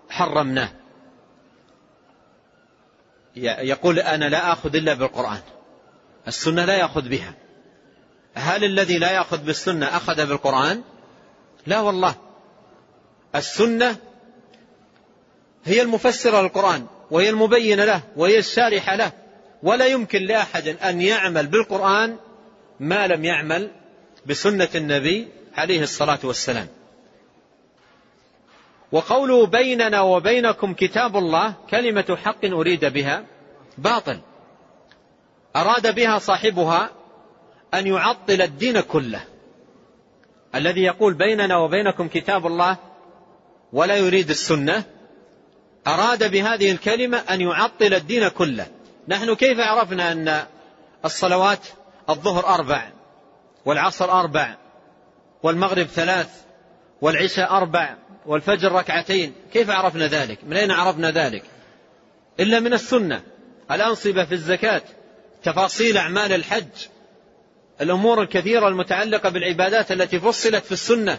[0.08, 0.68] حرمناه.
[3.36, 5.40] يقول أنا لا أخذ إلا بالقرآن.
[6.28, 7.34] السنة لا يأخذ بها.
[8.34, 10.82] هل الذي لا يأخذ بالسنة أخذ بالقرآن؟
[11.66, 12.14] لا والله.
[13.34, 13.96] السنة
[15.64, 16.86] هي المفسرة للقرآن.
[17.12, 19.12] وهي المبينة له وهي الشارحة له.
[19.62, 22.16] ولا يمكن لأحد أن يعمل بالقرآن
[22.80, 23.70] ما لم يعمل
[24.26, 26.66] بسنة النبي عليه الصلاة والسلام.
[28.92, 33.24] وقوله بيننا وبينكم كتاب الله كلمة حق أريد بها
[33.78, 34.20] باطل.
[35.56, 36.90] أراد بها صاحبها
[37.74, 39.24] أن يعطل الدين كله.
[40.54, 42.76] الذي يقول بيننا وبينكم كتاب الله
[43.72, 44.84] ولا يريد السنة
[45.86, 48.66] أراد بهذه الكلمة أن يعطل الدين كله.
[49.08, 50.44] نحن كيف عرفنا أن
[51.04, 51.66] الصلوات
[52.10, 52.90] الظهر أربع
[53.64, 54.56] والعصر أربع
[55.42, 56.28] والمغرب ثلاث
[57.00, 61.42] والعشاء أربع والفجر ركعتين؟ كيف عرفنا ذلك؟ من أين عرفنا ذلك؟
[62.40, 63.22] إلا من السنة.
[63.70, 64.82] الأنصبة في الزكاة
[65.42, 66.86] تفاصيل أعمال الحج
[67.80, 71.18] الأمور الكثيرة المتعلقة بالعبادات التي فصلت في السنة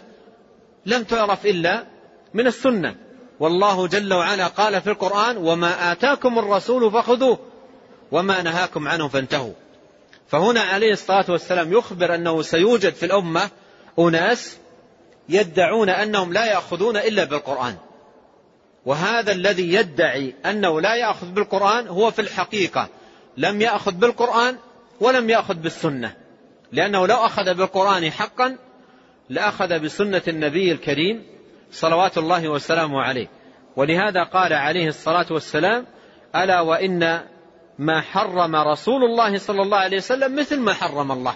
[0.86, 1.86] لم تعرف إلا
[2.34, 3.03] من السنة.
[3.40, 7.38] والله جل وعلا قال في القرآن وما آتاكم الرسول فخذوه
[8.12, 9.52] وما نهاكم عنه فانتهوا.
[10.28, 13.50] فهنا عليه الصلاة والسلام يخبر أنه سيوجد في الأمة
[13.98, 14.58] أناس
[15.28, 17.76] يدعون أنهم لا يأخذون إلا بالقرآن.
[18.86, 22.88] وهذا الذي يدعي أنه لا يأخذ بالقرآن هو في الحقيقة
[23.36, 24.56] لم يأخذ بالقرآن
[25.00, 26.16] ولم يأخذ بالسنة.
[26.72, 28.56] لأنه لو أخذ بالقرآن حقا
[29.28, 31.33] لأخذ بسنة النبي الكريم
[31.70, 33.28] صلوات الله وسلامه عليه.
[33.76, 35.86] ولهذا قال عليه الصلاة والسلام
[36.36, 37.20] ألا وإن
[37.78, 41.34] ما حرم رسول الله صلى الله عليه وسلم مثل ما حرم الله.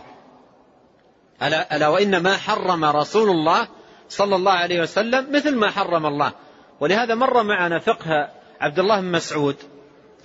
[1.42, 3.68] ألا, ألا وإن ما حرم رسول الله
[4.09, 6.32] صلى الله عليه وسلم مثل ما حرم الله.
[6.80, 8.28] ولهذا مر معنا فقه
[8.60, 9.56] عبد الله بن مسعود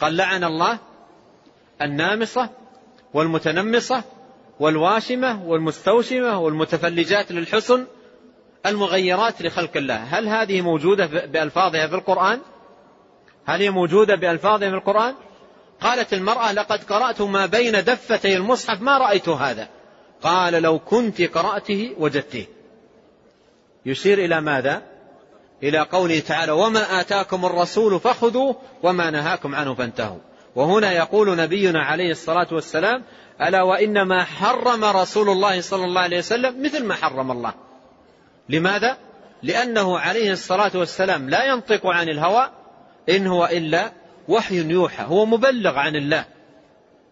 [0.02, 0.80] قال لعن الله
[1.82, 2.50] النامصة
[3.14, 4.04] والمتنمصة
[4.60, 7.86] والواشمة والمستوشمة والمتفلجات للحسن
[8.66, 9.96] المغيرات لخلق الله.
[9.96, 12.40] هل هذه موجودة بألفاظها في القرآن؟
[13.46, 15.16] هل هي موجودة بألفاظها في القرآن؟
[15.82, 19.68] قالت المرأة لقد قرأت ما بين دفتي المصحف ما رأيت هذا.
[20.22, 22.46] قال لو كنت قرأته وجدته.
[23.86, 24.82] يشير إلى ماذا؟
[25.64, 30.20] إلى قوله تعالى وما آتاكم الرسول فخذوه وما نهاكم عنه فانتهوا.
[30.56, 33.04] وهنا يقول نبينا عليه الصلاة والسلام
[33.42, 37.54] ألا وإنما حرم رسول الله صلى الله عليه وسلم مثل ما حرم الله.
[38.54, 38.98] لماذا؟
[39.44, 42.50] لأنه عليه الصلاة والسلام لا ينطق عن الهوى
[43.10, 43.92] إن هو إلا
[44.28, 46.26] وحي يوحى هو مبلغ عن الله.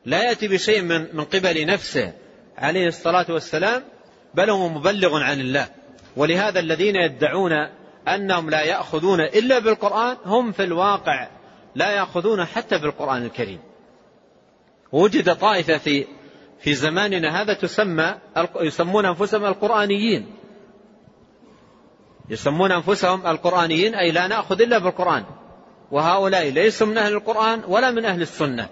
[0.05, 2.13] لا يأتي بشيء من, من قبل نفسه
[2.57, 3.83] عليه الصلاة والسلام
[4.33, 5.67] بل هو مبلغ عن الله.
[6.15, 7.51] ولهذا الذين يدعون
[8.07, 11.27] أنهم لا يأخذون إلا بالقرآن هم في الواقع
[11.75, 13.59] لا يأخذون حتى بالقرآن الكريم.
[14.91, 16.05] وجد طائفة في
[16.59, 18.15] في زماننا هذا تسمى
[18.61, 20.40] يسمون أنفسهم القرآنيين.
[22.31, 25.23] يسمون أنفسهم القرآنيين أي لا نأخذ إلا بالقرآن.
[25.91, 28.69] وهؤلاء ليسوا من أهل القرآن ولا من أهل السنة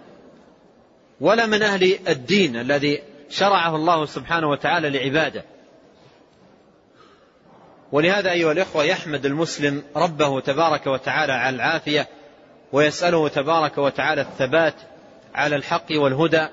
[1.21, 5.43] ولا من أهل الدين الذي شرعه الله سبحانه وتعالى لعباده.
[7.91, 12.07] ولهذا أيها الإخوة يحمد المسلم ربه تبارك وتعالى على العافية
[12.71, 14.75] ويسأله تبارك وتعالى الثبات
[15.35, 16.47] على الحق والهدى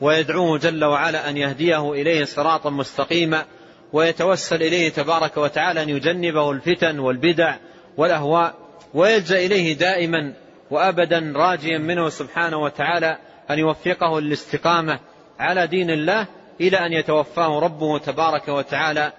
[0.00, 3.44] ويدعوه جل وعلا أن يهديه إليه صراطا مستقيما
[3.92, 7.54] ويتوسل إليه تبارك وتعالى أن يجنبه الفتن والبدع
[7.96, 8.54] والأهواء
[8.94, 10.32] ويلجأ إليه دائما
[10.70, 13.18] وأبدا راجيا منه سبحانه وتعالى
[13.50, 14.98] أن يوفقه للاستقامة
[15.38, 16.26] على دين الله
[16.60, 19.12] إلى أن يتوفاه ربه تبارك وتعالى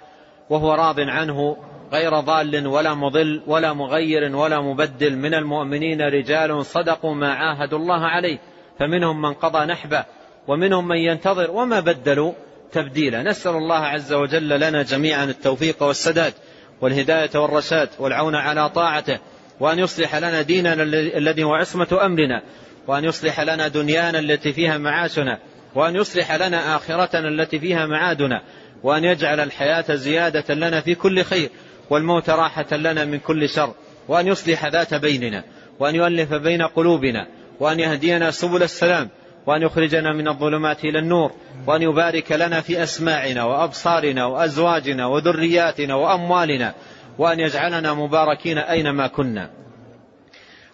[0.50, 1.58] وهو راض عنه
[1.92, 8.06] غير ضال ولا مضل ولا مغير ولا مبدل من المؤمنين رجال صدقوا ما عاهدوا الله
[8.06, 8.40] عليه
[8.80, 10.06] فمنهم من قضى نحبه
[10.48, 12.34] ومنهم من ينتظر وما بدلوا
[12.74, 13.24] تبديلا.
[13.24, 16.34] نسأل الله عز وجل لنا جميعا التوفيق والسداد
[16.82, 19.20] والهداية والرشاد والعون على طاعته
[19.60, 20.84] وأن يصلح لنا ديننا
[21.18, 22.42] الذي هو عصمة أمرنا
[22.88, 25.40] وأن يصلح لنا دنيانا التي فيها معاشنا
[25.76, 28.42] وأن يصلح لنا آخرتنا التي فيها معادنا
[28.84, 31.50] وأن يجعل الحياة زيادة لنا في كل خير
[31.90, 33.74] والموت راحة لنا من كل شر
[34.08, 35.44] وأن يصلح ذات بيننا
[35.80, 37.28] وأن يؤلف بين قلوبنا
[37.60, 39.10] وأن يهدينا سبل السلام
[39.46, 41.32] وأن يخرجنا من الظلمات إلى النور
[41.68, 46.74] وأن يبارك لنا في أسماعنا وأبصارنا وأزواجنا وذرياتنا وأموالنا
[47.18, 49.50] وأن يجعلنا مباركين أينما كنا.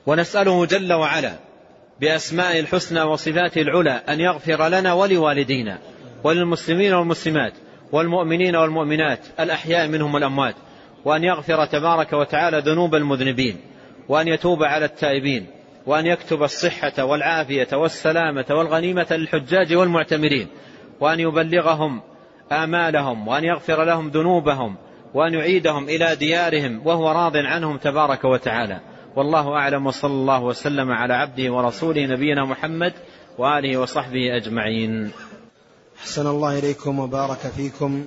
[0.06, 1.34] ونسأله جل وعلا
[2.02, 5.80] بأسماء الحسنى وصفاته العلى أن يغفر لنا ولوالدينا
[6.24, 7.54] وللمسلمين والمسلمات
[7.92, 10.56] والمؤمنين والمؤمنات الأحياء منهم والأموات
[11.06, 13.58] وأن يغفر تبارك وتعالى ذنوب المذنبين
[14.10, 15.48] وأن يتوب على التائبين.
[15.86, 20.48] وأن يكتب الصحة والعافية والسلامة والغنيمة للحجاج والمعتمرين
[21.00, 22.02] وأن يبلغهم
[22.52, 24.76] آمالهم وأن يغفر لهم ذنوبهم
[25.14, 28.80] وأن يعيدهم إلى ديارهم وهو راض عنهم تبارك وتعالى.
[29.16, 32.94] والله أعلم وصلى الله وسلم على عبده ورسوله نبينا محمد
[33.38, 35.12] وآله وصحبه أجمعين.
[36.00, 38.06] أحسن الله إليكم وبارك فيكم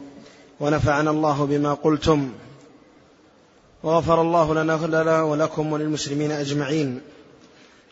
[0.61, 2.33] ونفعنا الله بما قلتم
[3.83, 4.55] وغفر الله
[4.89, 7.01] لنا ولكم وللمسلمين أجمعين.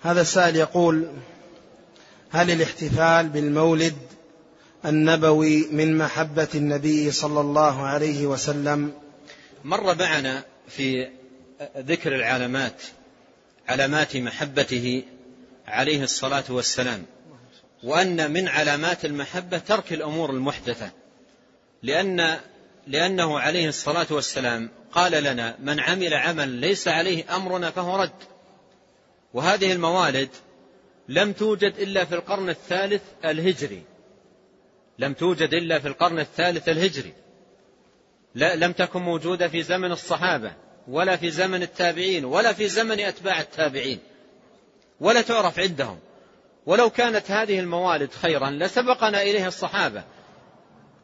[0.02, 1.08] هذا السائل يقول
[2.30, 3.96] هل الاحتفال بالمولد
[4.84, 8.92] النبوي من محبة النبي صلى الله عليه وسلم؟
[9.64, 11.08] مر معنا في
[11.78, 12.82] ذكر العلامات
[13.68, 15.02] علامات محبته
[15.66, 17.02] عليه الصلاة والسلام
[17.82, 20.90] وأن من علامات المحبة ترك الأمور المحدثة
[21.82, 22.36] لأن
[22.86, 28.10] لأنه عليه الصلاة والسلام قال لنا من عمل عمل ليس عليه أمرنا فهو رد.
[29.34, 30.28] وهذه الموالد
[31.08, 33.82] لم توجد إلا في القرن الثالث الهجري.
[34.98, 37.12] لم توجد إلا في القرن الثالث الهجري.
[38.34, 40.52] لا لم تكن موجودة في زمن الصحابة
[40.88, 43.98] ولا في زمن التابعين ولا في زمن أتباع التابعين
[45.00, 45.98] ولا تعرف عندهم.
[46.66, 50.04] ولو كانت هذه الموالد خيرا لسبقنا إليها الصحابة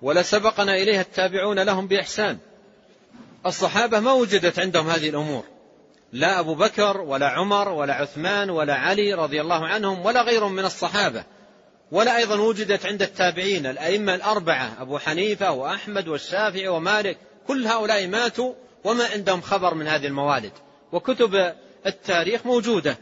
[0.02, 2.38] ولسبقنا إليها التابعون لهم بإحسان.
[3.46, 5.44] الصحابة ما وجدت عندهم هذه الأمور.
[6.12, 10.64] لا أبو بكر ولا عمر ولا عثمان ولا علي رضي الله عنهم ولا غيرهم من
[10.64, 11.24] الصحابة.
[11.92, 18.54] ولا أيضا وجدت عند التابعين الأئمة الأربعة أبو حنيفة وأحمد والشافعي ومالك كل هؤلاء ماتوا
[18.84, 20.52] وما عندهم خبر من هذه الموالد.
[20.92, 21.54] وكتب
[21.86, 22.98] التاريخ موجودة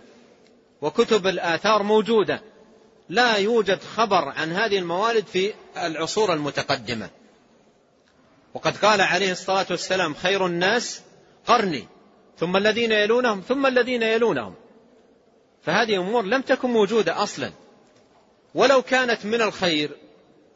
[0.83, 2.43] وكتب الآثار موجودة.
[3.09, 7.11] لا يوجد خبر عن هذه الموالد في العصور المتقدمة.
[8.55, 11.01] وقد قال عليه الصلاة والسلام خير الناس
[11.47, 11.89] قرني.
[12.39, 14.55] ثم الذين يلونهم ثم الذين يلونهم.
[15.63, 17.51] فهذه أمور لم تكن موجودة أصلا.
[18.55, 19.91] ولو كانت من الخير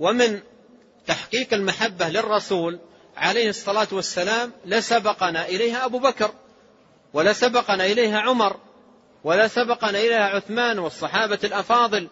[0.00, 0.40] ومن
[1.06, 2.78] تحقيق المحبة للرسول
[3.16, 6.30] عليه الصلاة والسلام لسبقنا إليها أبو بكر
[7.12, 8.56] ولسبقنا إليها عمر
[9.24, 12.08] ولسبقنا إليها عثمان والصحابة الأفاضل.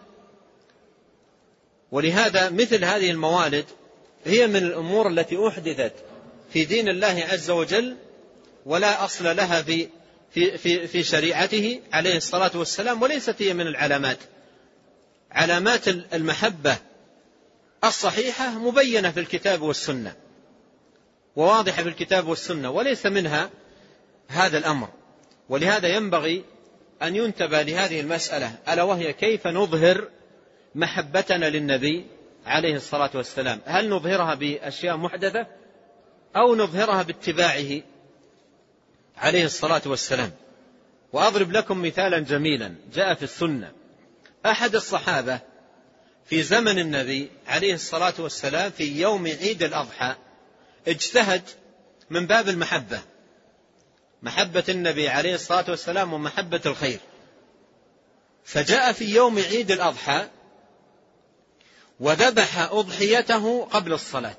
[1.91, 3.65] ولهذا مثل هذه الموالد
[4.25, 5.93] هي من الأمور التي أحدثت
[6.49, 7.97] في دين الله عز وجل
[8.67, 9.87] ولا أصل لها في
[10.31, 14.17] في في في شريعته عليه الصلاة والسلام وليست هي من العلامات.
[15.31, 16.77] علامات المحبة
[17.83, 20.15] الصحيحة مبينة في الكتاب والسنة
[21.35, 23.49] وواضحة في الكتاب والسنة وليس منها
[24.27, 24.89] هذا الأمر.
[25.49, 26.43] ولهذا ينبغي
[27.01, 30.07] أن ينتبه لهذه المسألة ألا وهي كيف نظهر
[30.75, 32.05] محبتنا للنبي
[32.45, 35.47] عليه الصلاة والسلام؟ هل نظهرها بأشياء محدثة
[36.35, 37.81] أو نظهرها باتباعه
[39.17, 40.31] عليه الصلاة والسلام.
[41.13, 43.71] وأضرب لكم مثالا جميلا جاء في السنة.
[44.45, 45.39] أحد الصحابة
[46.25, 50.15] في زمن النبي عليه الصلاة والسلام في يوم عيد الأضحى
[50.87, 51.41] اجتهد
[52.09, 53.01] من باب المحبة.
[54.21, 56.99] محبة النبي عليه الصلاة والسلام ومحبة الخير.
[58.45, 60.27] فجاء في يوم عيد الأضحى
[61.99, 64.37] وذبح أضحيته قبل الصلاة.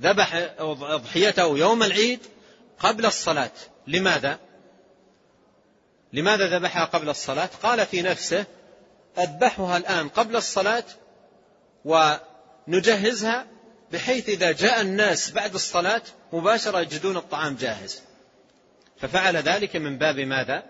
[0.00, 2.20] ذبح أضحيته يوم العيد
[2.80, 3.52] قبل الصلاة.
[3.86, 4.38] لماذا؟
[6.12, 8.44] لماذا ذبحها قبل الصلاة؟ قال في نفسه
[9.18, 10.84] أذبحها الآن قبل الصلاة
[11.84, 13.46] ونجهزها
[13.92, 16.02] بحيث إذا جاء الناس بعد الصلاة
[16.32, 18.02] مباشرة يجدون الطعام جاهز.
[19.00, 20.62] ففعل ذلك من باب ماذا؟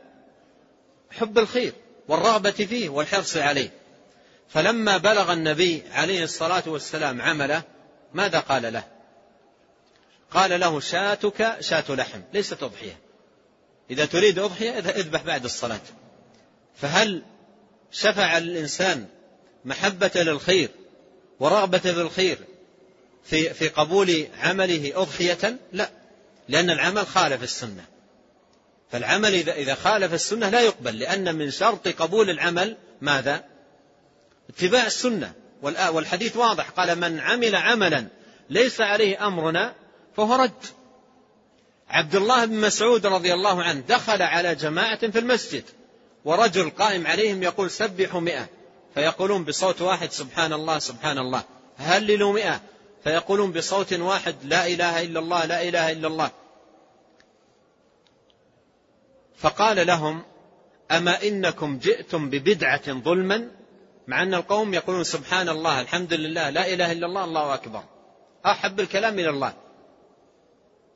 [1.11, 1.73] حب الخير
[2.09, 3.71] والرغبة فيه والحرص عليه.
[4.49, 7.63] فلما بلغ النبي عليه الصلاة والسلام عمله
[8.15, 9.00] ماذا قال له؟
[10.31, 12.21] قال له شاتك شاة لحم.
[12.33, 12.99] ليست أضحية
[13.91, 15.81] إذا تريد أضحية اذبح بعد الصلاة.
[16.77, 17.23] فهل
[17.93, 19.07] شفع الإنسان
[19.65, 20.69] محبة للخير
[21.41, 22.39] ورغبة في الخير
[23.25, 25.91] في في قبول عمله أضحية؟ لا.
[26.49, 27.85] لأن العمل خالف السنة.
[28.93, 33.45] فالعمل إذا إذا خالف السنة لا يقبل لأن من شرط قبول العمل ماذا؟
[34.51, 35.33] اتباع السنة.
[35.63, 36.71] والحديث واضح.
[36.71, 38.07] قال من عمل عملا
[38.51, 39.75] ليس عليه أمرنا
[40.21, 40.67] فهو رد
[41.89, 45.65] عبد الله بن مسعود رضي الله عنه دخل على جماعة في المسجد
[46.25, 48.49] ورجل قائم عليهم يقول سبحوا مئة
[48.95, 51.43] فيقولون بصوت واحد سبحان الله سبحان الله.
[51.79, 52.61] هللوا مئة
[53.05, 56.31] فيقولون بصوت واحد لا إله إلا الله لا إله إلا الله.
[59.37, 60.23] فقال لهم
[60.91, 63.51] أما إنكم جئتم ببدعة ظلما؟
[64.07, 67.83] مع أن القوم يقولون سبحان الله الحمد لله لا إله إلا الله الله أكبر.
[68.47, 69.70] أحب الكلام إلى الله.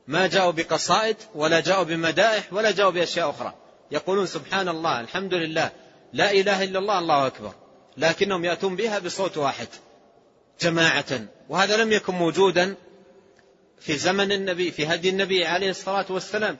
[0.08, 3.54] ما جاءوا بقصائد ولا جاءوا بمدائح ولا جاءوا بأشياء أخرى.
[3.90, 5.70] يقولون سبحان الله الحمد لله
[6.12, 7.52] لا إله إلا الله الله أكبر.
[7.96, 9.68] لكنهم يأتون بها بصوت واحد
[10.60, 11.26] جماعة.
[11.48, 12.74] وهذا لم يكن موجودا
[13.80, 16.58] في زمن النبي في هدي النبي عليه الصلاة والسلام.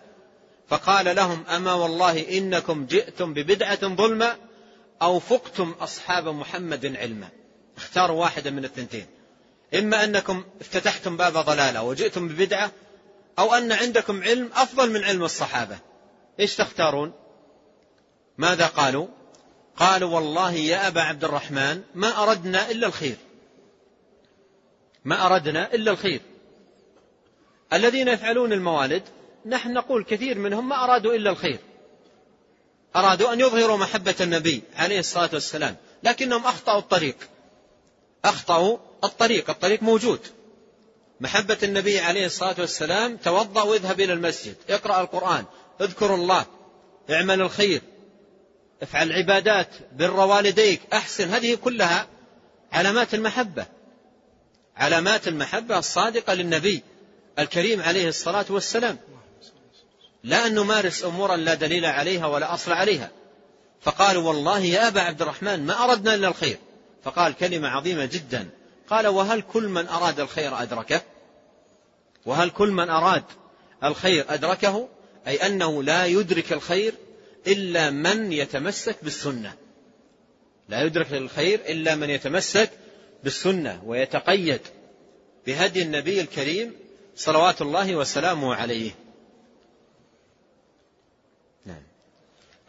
[0.68, 4.36] فقال لهم أما والله إنكم جئتم ببدعة ظلمة
[5.02, 7.28] أو فقتم أصحاب محمد علما.
[7.76, 9.06] اختاروا واحدة من الثنتين.
[9.74, 12.70] إما أنكم افتتحتم باب ضلالة وجئتم ببدعة
[13.38, 15.78] أو أن عندكم علم أفضل من علم الصحابة.
[16.40, 17.12] إيش تختارون؟
[18.38, 19.06] ماذا قالوا؟
[19.76, 23.16] قالوا والله يا أبا عبد الرحمن ما أردنا إلا الخير.
[25.04, 26.20] ما أردنا إلا الخير.
[27.72, 29.02] الذين يفعلون الموالد
[29.46, 31.58] نحن نقول كثير منهم ما أرادوا إلا الخير.
[32.96, 37.16] أرادوا أن يظهروا محبة النبي عليه الصلاة والسلام لكنهم أخطأوا الطريق.
[38.24, 39.50] أخطأوا الطريق.
[39.50, 40.20] الطريق موجود.
[41.20, 44.54] محبة النبي عليه الصلاة والسلام توضأ واذهب إلى المسجد.
[44.70, 45.44] اقرأ القرآن.
[45.80, 46.46] اذكر الله.
[47.10, 47.82] اعمل الخير.
[48.82, 50.80] افعل عبادات بر والديك.
[50.92, 51.28] أحسن.
[51.28, 52.06] هذه كلها
[52.72, 53.66] علامات المحبة.
[54.76, 56.82] علامات المحبة الصادقة للنبي
[57.38, 58.98] الكريم عليه الصلاة والسلام.
[60.24, 63.10] لا أن نمارس أمورا لا دليل عليها ولا أصل عليها.
[63.80, 66.58] فقالوا والله يا أبا عبد الرحمن ما أردنا إلا الخير.
[67.04, 68.48] فقال كلمة عظيمة جدا.
[68.90, 71.02] قال وهل كل من أراد الخير أدركه؟
[72.26, 73.24] وهل كل من أراد
[73.84, 74.88] الخير أدركه؟
[75.26, 76.94] أي أنه لا يدرك الخير
[77.46, 79.54] إلا من يتمسك بالسنة.
[80.68, 82.70] لا يدرك الخير إلا من يتمسك
[83.24, 84.60] بالسنة ويتقيد
[85.46, 86.72] بهدي النبي الكريم
[87.16, 88.90] صلوات الله وسلامه عليه.
[91.66, 91.82] نعم.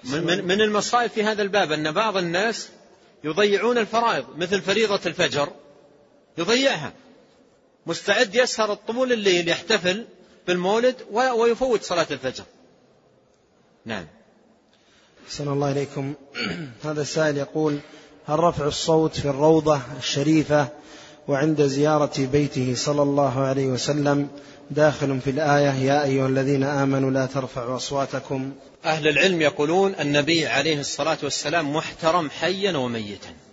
[0.03, 2.69] من, من المصائب في هذا الباب أن بعض الناس
[3.23, 5.53] يضيعون الفرائض مثل فريضة الفجر.
[6.37, 6.93] يضيعها.
[7.85, 10.05] مستعد يسهر الطول الليل يحتفل
[10.47, 12.43] بالمولد ويفوت صلاة الفجر.
[13.85, 14.05] نعم.
[15.25, 16.13] أحسن الله إليكم.
[16.85, 17.79] هذا السائل يقول
[18.27, 20.67] هل رفع الصوت في الروضة الشريفة
[21.27, 24.27] وعند زيارة بيته صلى الله عليه وسلم
[24.71, 28.53] داخل في الآية؟ يا أيها الذين آمنوا لا ترفعوا أصواتكم.
[28.85, 33.44] أهل العلم يقولون النبي عليه الصلاة والسلام محترم حيا وميتا.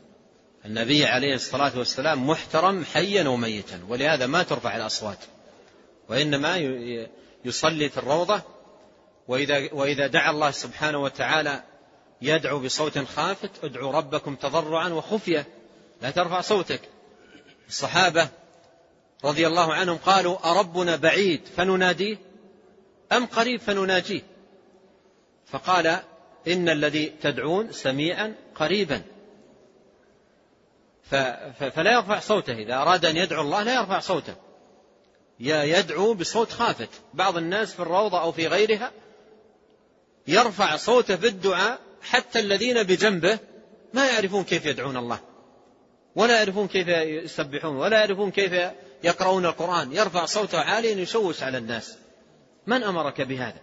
[0.64, 5.18] النبي عليه الصلاة والسلام محترم حيا وميتا ولهذا ما ترفع الأصوات
[6.08, 6.56] وإنما
[7.44, 8.42] يصلي في الروضة
[9.28, 11.62] وإذا, وإذا دعا الله سبحانه وتعالى
[12.22, 15.46] يدعو بصوت خافت ادعوا ربكم تضرعا وخفية
[16.02, 16.80] لا ترفع صوتك.
[17.68, 18.28] الصحابة
[19.24, 22.16] رضي الله عنهم قالوا أربنا بعيد فنناديه
[23.12, 24.22] أم قريب فنناجيه؟
[25.46, 25.86] فقال
[26.48, 29.02] إن الذي تدعون سميعا قريبا.
[31.58, 32.52] فلا يرفع صوته.
[32.52, 34.34] إذا أراد أن يدعو الله لا يرفع صوته.
[35.40, 36.88] يدعو بصوت خافت.
[37.14, 38.90] بعض الناس في الروضة أو في غيرها
[40.26, 43.38] يرفع صوته في الدعاء حتى الذين بجنبه
[43.94, 45.20] ما يعرفون كيف يدعون الله.
[46.14, 48.52] ولا يعرفون كيف يسبحون ولا يعرفون كيف
[49.04, 49.92] يقرؤون القرآن.
[49.92, 51.96] يرفع صوته عاليا يشوش على الناس.
[52.66, 53.60] من أمرك بهذا؟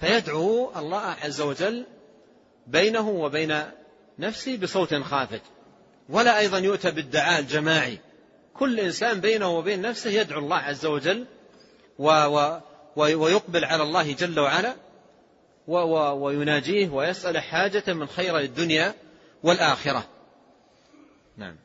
[0.00, 1.86] فيدعو الله عز وجل
[2.66, 3.62] بينه وبين
[4.18, 5.42] نفسه بصوت خافت.
[6.08, 7.98] ولا أيضا يؤتى بالدعاء الجماعي.
[8.54, 11.26] كل إنسان بينه وبين نفسه يدعو الله عز وجل
[11.98, 12.60] و و
[12.96, 14.74] ويقبل على الله جل وعلا
[15.68, 18.94] و و ويناجيه ويسأل حاجة من خير الدنيا
[19.42, 20.04] والآخرة.
[21.36, 21.56] نعم.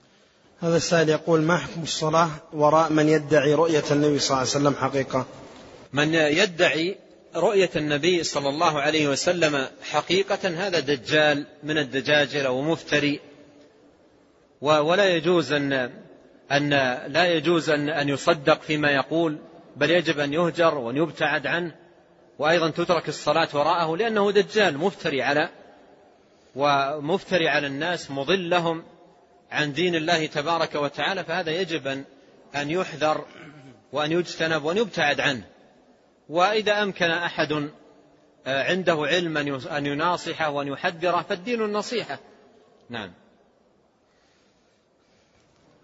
[0.59, 4.75] هذا السائل يقول ما حكم الصلاة وراء من يدعي رؤية النبي صلى الله عليه وسلم
[4.75, 5.25] حقيقة؟
[5.93, 6.97] من يدعي
[7.35, 13.19] رؤية النبي صلى الله عليه وسلم حقيقة هذا دجال من الدجاجلة ومفتري
[14.61, 15.91] ولا يجوز أن
[16.51, 16.69] أن
[17.07, 19.37] لا يجوز أن أن يصدق فيما يقول
[19.75, 21.75] بل يجب أن يهجر وأن يبتعد عنه
[22.39, 25.49] وأيضا تترك الصلاة وراءه لأنه دجال مفتري على
[26.55, 28.83] ومفتري على الناس مضل لهم
[29.51, 32.03] عن دين الله تبارك وتعالى فهذا يجب أن
[32.55, 33.25] أن يحذر
[33.93, 35.43] وأن يجتنب وأن يبتعد عنه.
[36.29, 37.69] وإذا أمكن أحد
[38.47, 39.37] آه، عنده علم
[39.67, 42.19] أن يناصحه وأن يحذره فالدين النصيحة.
[42.89, 43.11] نعم.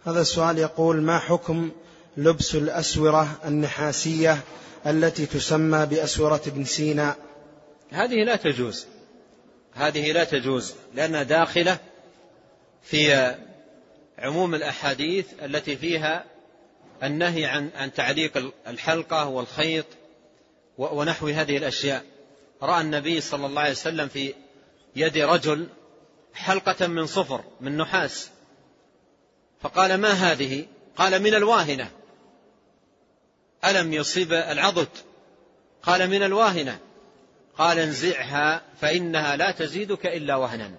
[0.06, 1.72] هذا السؤال يقول ما حكم
[2.18, 4.40] لبس الأسورة النحاسية
[4.86, 7.16] التي تسمى بأسورة ابن سينا؟
[7.92, 8.86] هذه لا تجوز.
[9.74, 11.78] هذه لا تجوز لأنها داخلة
[12.84, 13.36] في
[14.18, 16.26] عموم الأحاديث التي فيها
[17.04, 19.86] النهي عن عن تعليق الحلقة والخيط
[20.78, 22.04] ونحو هذه الأشياء.
[22.62, 24.34] رأى النبي صلى الله عليه وسلم في
[24.96, 25.68] يد رجل
[26.34, 28.30] حلقة من صفر من نحاس.
[29.62, 30.66] فقال ما هذه؟
[30.96, 31.92] قال من الواهنة.
[33.66, 34.88] ألم يصيب العضد؟
[35.84, 36.80] قال من الواهنة.
[37.58, 40.72] قال انزعها فإنها لا تزيدك إلا وهنا.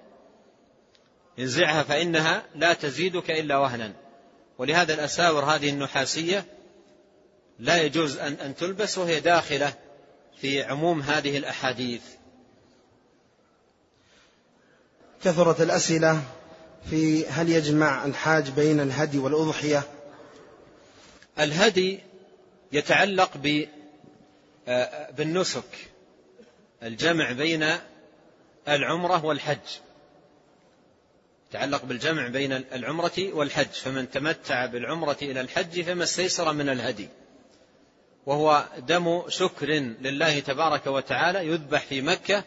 [1.39, 3.93] انزعها فإنها لا تزيدك إلا وهنا.
[4.59, 6.45] ولهذا الأساور هذه النحاسية
[7.59, 9.75] لا يجوز أن, أن تلبس وهي داخلة
[10.41, 12.03] في عموم هذه الأحاديث.
[15.25, 16.23] كثرت الأسئلة.
[16.91, 19.83] في هل يجمع الحاج بين الهدي والأضحية؟
[21.39, 22.01] الهدي
[22.73, 23.31] يتعلق
[24.69, 25.89] آه، بالنسك
[26.83, 27.69] الجمع بين
[28.69, 29.59] العمرة والحج.
[31.49, 37.09] يتعلق بالجمع بين العمرة والحج فمن تمتع بالعمرة إلى الحج فما استيسر من الهدي.
[38.27, 39.67] وهو دم شكر
[40.01, 42.45] لله تبارك وتعالى يذبح في مكة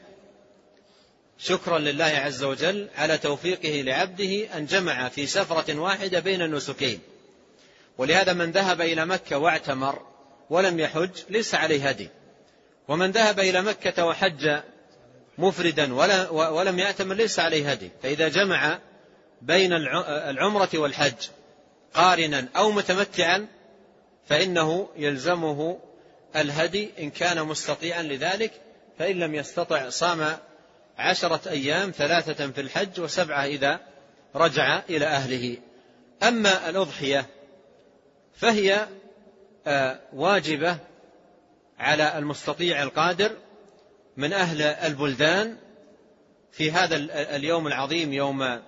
[1.39, 6.99] شكرا لله عز وجل على توفيقه لعبده أن جمع في سفرة واحدة بين النسكين.
[7.97, 10.01] ولهذا من ذهب إلى مكة واعتمر
[10.49, 12.09] ولم يحج ليس عليه هدي.
[12.87, 14.59] ومن ذهب إلى مكة وحج
[15.37, 15.93] مفردا
[16.31, 17.91] ولم يأتمر ليس عليه هدي.
[18.03, 18.79] فإذا جمع
[19.41, 19.73] بين
[20.07, 21.27] العمرة والحج
[21.93, 23.47] قارنا أو متمتعا
[24.27, 25.79] فإنه يلزمه
[26.35, 28.51] الهدي إن كان مستطيعا لذلك
[28.99, 30.37] فإن لم يستطع صام
[30.99, 33.79] عشرة أيام ثلاثة في الحج وسبعة إذا
[34.35, 35.57] رجع إلى أهله.
[36.23, 37.25] أما الأضحية
[38.35, 38.87] فهي
[39.67, 40.77] آه، واجبة
[41.79, 43.31] على المستطيع القادر
[44.17, 45.57] من أهل البلدان
[46.51, 46.95] في هذا
[47.35, 48.61] اليوم العظيم يوم آه،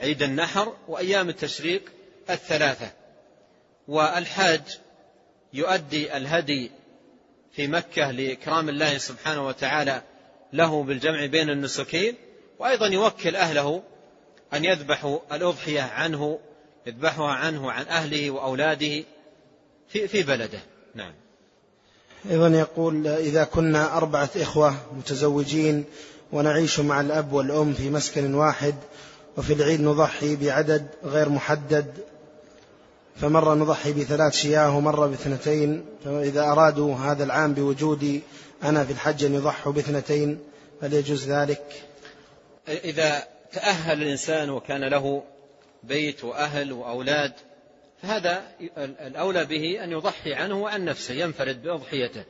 [0.00, 1.82] عيد النحر وأيام التشريق
[2.30, 2.90] الثلاثة.
[3.88, 4.78] والحاج
[5.52, 6.70] يؤدي الهدي
[7.52, 10.02] في مكة لإكرام الله سبحانه وتعالى
[10.56, 12.14] له بالجمع بين النسكين
[12.58, 13.82] وأيضا يوكل أهله
[14.54, 16.38] أن يذبحوا الأضحية عنه
[16.86, 19.04] يذبحها عنه عن أهله وأولاده
[19.88, 20.60] في, في بلده.
[20.94, 21.12] نعم.
[22.30, 25.84] أيضا يقول إذا كنا أربعة إخوة متزوجين
[26.32, 28.74] ونعيش مع الأب والأم في مسكن واحد
[29.36, 31.94] وفي العيد نضحي بعدد غير محدد
[33.20, 38.22] فمرة نضحي بثلاث شياه ومرة باثنتين فإذا أرادوا هذا العام بوجودي
[38.62, 40.38] أنا في الحج أن يضحوا باثنتين
[40.82, 41.82] هل يجوز ذلك.
[42.68, 45.22] إذا تأهل الإنسان وكان له
[45.82, 47.32] بيت وأهل وأولاد
[48.02, 48.42] فهذا
[48.78, 52.24] الأولى به أن يضحي عنه وعن نفسه ينفرد بأضحيته.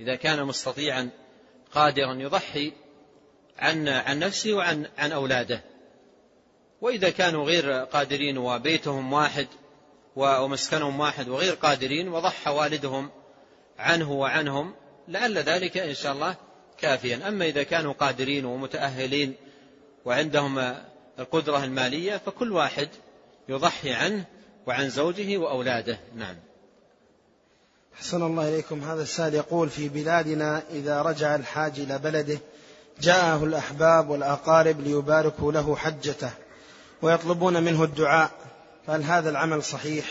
[0.00, 1.10] إذا كان مستطيعا
[1.72, 2.72] قادرا يضحي
[3.58, 5.60] عن عن نفسه وعن عن أولاده.
[6.80, 9.46] وإذا كانوا غير قادرين وبيتهم واحد
[10.16, 13.10] ومسكنهم واحد وغير قادرين وضحى والدهم
[13.78, 14.74] عنه وعنهم
[15.08, 16.36] لعل ذلك إن شاء الله
[16.78, 17.28] كافيا.
[17.28, 19.34] أما إذا كانوا قادرين ومتأهلين
[20.04, 20.74] وعندهم
[21.18, 22.88] القدرة المالية فكل واحد
[23.48, 24.24] يضحي عنه
[24.66, 25.98] وعن زوجه وأولاده.
[26.16, 26.36] نعم.
[27.94, 28.82] حسن الله إليكم.
[28.82, 32.38] هذا السائل يقول في بلادنا إذا رجع الحاج إلى بلده
[33.00, 36.30] جاءه الأحباب والأقارب ليباركوا له حجته
[37.02, 38.30] ويطلبون منه الدعاء.
[38.86, 40.04] فهل هذا العمل صحيح؟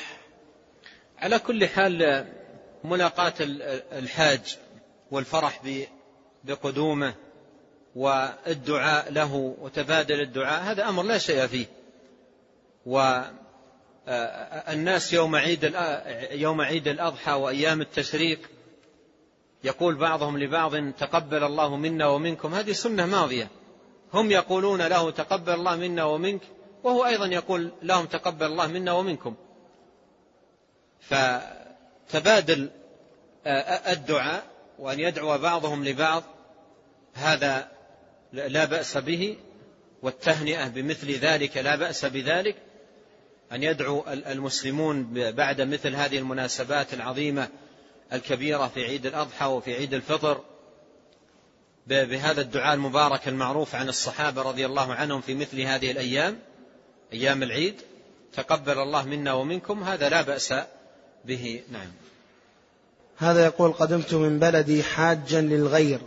[1.20, 2.26] على كل حال
[2.84, 3.34] ملاقاة
[3.92, 4.58] الحاج
[5.12, 5.62] والفرح
[6.44, 7.14] بقدومه
[7.96, 11.66] والدعاء له وتبادل الدعاء هذا أمر لا شيء فيه.
[14.08, 15.76] والناس يوم عيد
[16.32, 18.40] يوم عيد الأضحى وأيام التشريق
[19.64, 23.48] يقول بعضهم لبعض تقبل الله منا ومنكم هذه سنة ماضية.
[24.14, 26.42] هم يقولون له تقبل الله منا ومنك
[26.84, 29.36] وهو أيضا يقول لهم تقبل الله منا ومنكم.
[31.00, 32.70] فتبادل
[33.88, 36.24] الدعاء وأن يدعو بعضهم لبعض
[37.14, 37.68] هذا
[38.34, 39.38] لا بأس به
[40.02, 42.56] والتهنئة بمثل ذلك لا بأس بذلك
[43.52, 47.50] أن يدعو المسلمون بعد مثل هذه المناسبات العظيمة
[48.14, 50.42] الكبيرة في عيد الأضحى وفي عيد الفطر
[51.88, 56.40] بهذا الدعاء المبارك المعروف عن الصحابة رضي الله عنهم في مثل هذه الأيام
[57.14, 57.82] أيام العيد
[58.34, 60.54] تقبل الله منا ومنكم هذا لا بأس
[61.26, 61.92] به نعم.
[63.18, 66.00] هذا يقول قدمت من بلدي حاجا للغير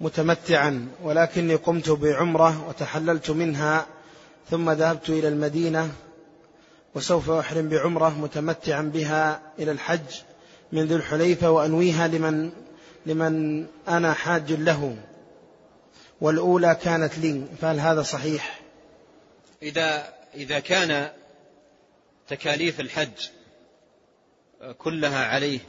[0.00, 3.86] متمتعا ولكني قمت بعمرة وتحللت منها
[4.50, 5.92] ثم ذهبت إلى المدينة
[6.94, 10.20] وسوف أحرم بعمرة متمتعا بها إلى الحج
[10.72, 12.52] من ذي الحليفة وأنويها لمن
[13.06, 14.96] لمن أنا حاج له
[16.20, 18.60] والأولى كانت لي فهل هذا صحيح؟
[19.62, 21.10] إذا إذا كان
[22.28, 23.28] تكاليف الحج
[24.78, 25.60] كلها عليه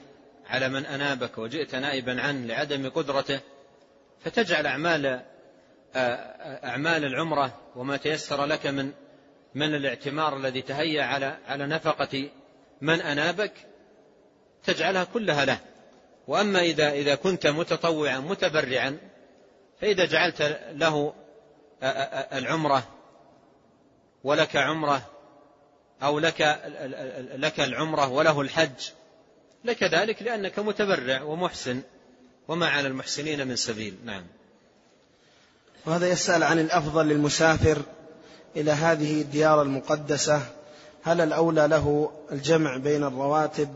[0.51, 3.39] على من أنابك وجئت نائبا عنه لعدم قدرته
[4.25, 5.21] فتجعل أعمال
[6.63, 8.91] أعمال العمرة وما تيسر لك من
[9.55, 12.29] من الاعتمار الذي تهيأ على على نفقة
[12.81, 13.51] من أنابك
[14.63, 15.59] تجعلها كلها له.
[16.27, 18.97] وأما إذا إذا كنت متطوعا متبرعا
[19.81, 21.13] فإذا جعلت له
[22.33, 22.83] العمرة
[24.23, 25.09] ولك عمرة
[26.03, 26.41] أو لك
[27.35, 28.89] لك العمرة وله الحج
[29.65, 31.81] لك ذلك لأنك متبرع ومحسن
[32.47, 33.95] وما على المحسنين من سبيل.
[34.05, 34.23] نعم.
[35.85, 37.81] وهذا يسأل عن الأفضل للمسافر
[38.55, 40.41] إلى هذه الديار المقدسة.
[41.03, 43.75] هل الأولى له الجمع بين الرواتب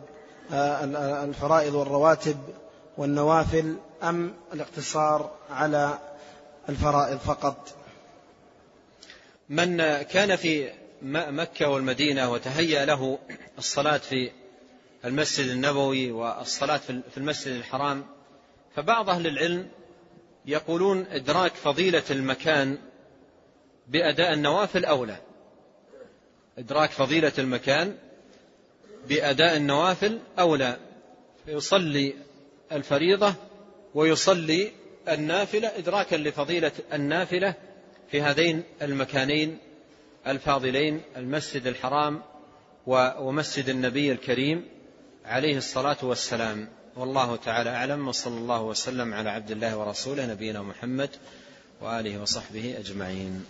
[0.54, 2.38] آه، الفرائض والرواتب
[2.98, 6.00] والنوافل أم الاقتصار على
[6.70, 7.70] الفرائض فقط؟
[9.50, 10.72] من كان في
[11.12, 13.20] مكة والمدينة وتهيأ له
[13.58, 14.32] الصلاة في
[15.06, 18.06] المسجد النبوي والصلاة في المسجد الحرام
[18.76, 19.68] فبعض أهل العلم
[20.46, 22.78] يقولون إدراك فضيلة المكان
[23.88, 25.18] بأداء النوافل أولى.
[26.58, 27.98] إدراك فضيلة المكان
[29.10, 30.78] بأداء النوافل أولى.
[31.46, 32.14] فيصلي
[32.72, 33.34] الفريضة
[33.94, 34.72] ويصلي
[35.10, 37.54] النافلة إدراكا لفضيلة النافلة
[38.12, 39.58] في هذين المكانين
[40.28, 42.22] الفاضلين المسجد الحرام
[42.88, 44.75] ومسجد النبي الكريم.
[45.28, 46.68] عليه الصلاة والسلام.
[46.96, 51.10] والله تعالى أعلم وصلى الله وسلم على عبد الله ورسوله نبينا محمد
[51.82, 53.46] وآله وصحبه أجمعين.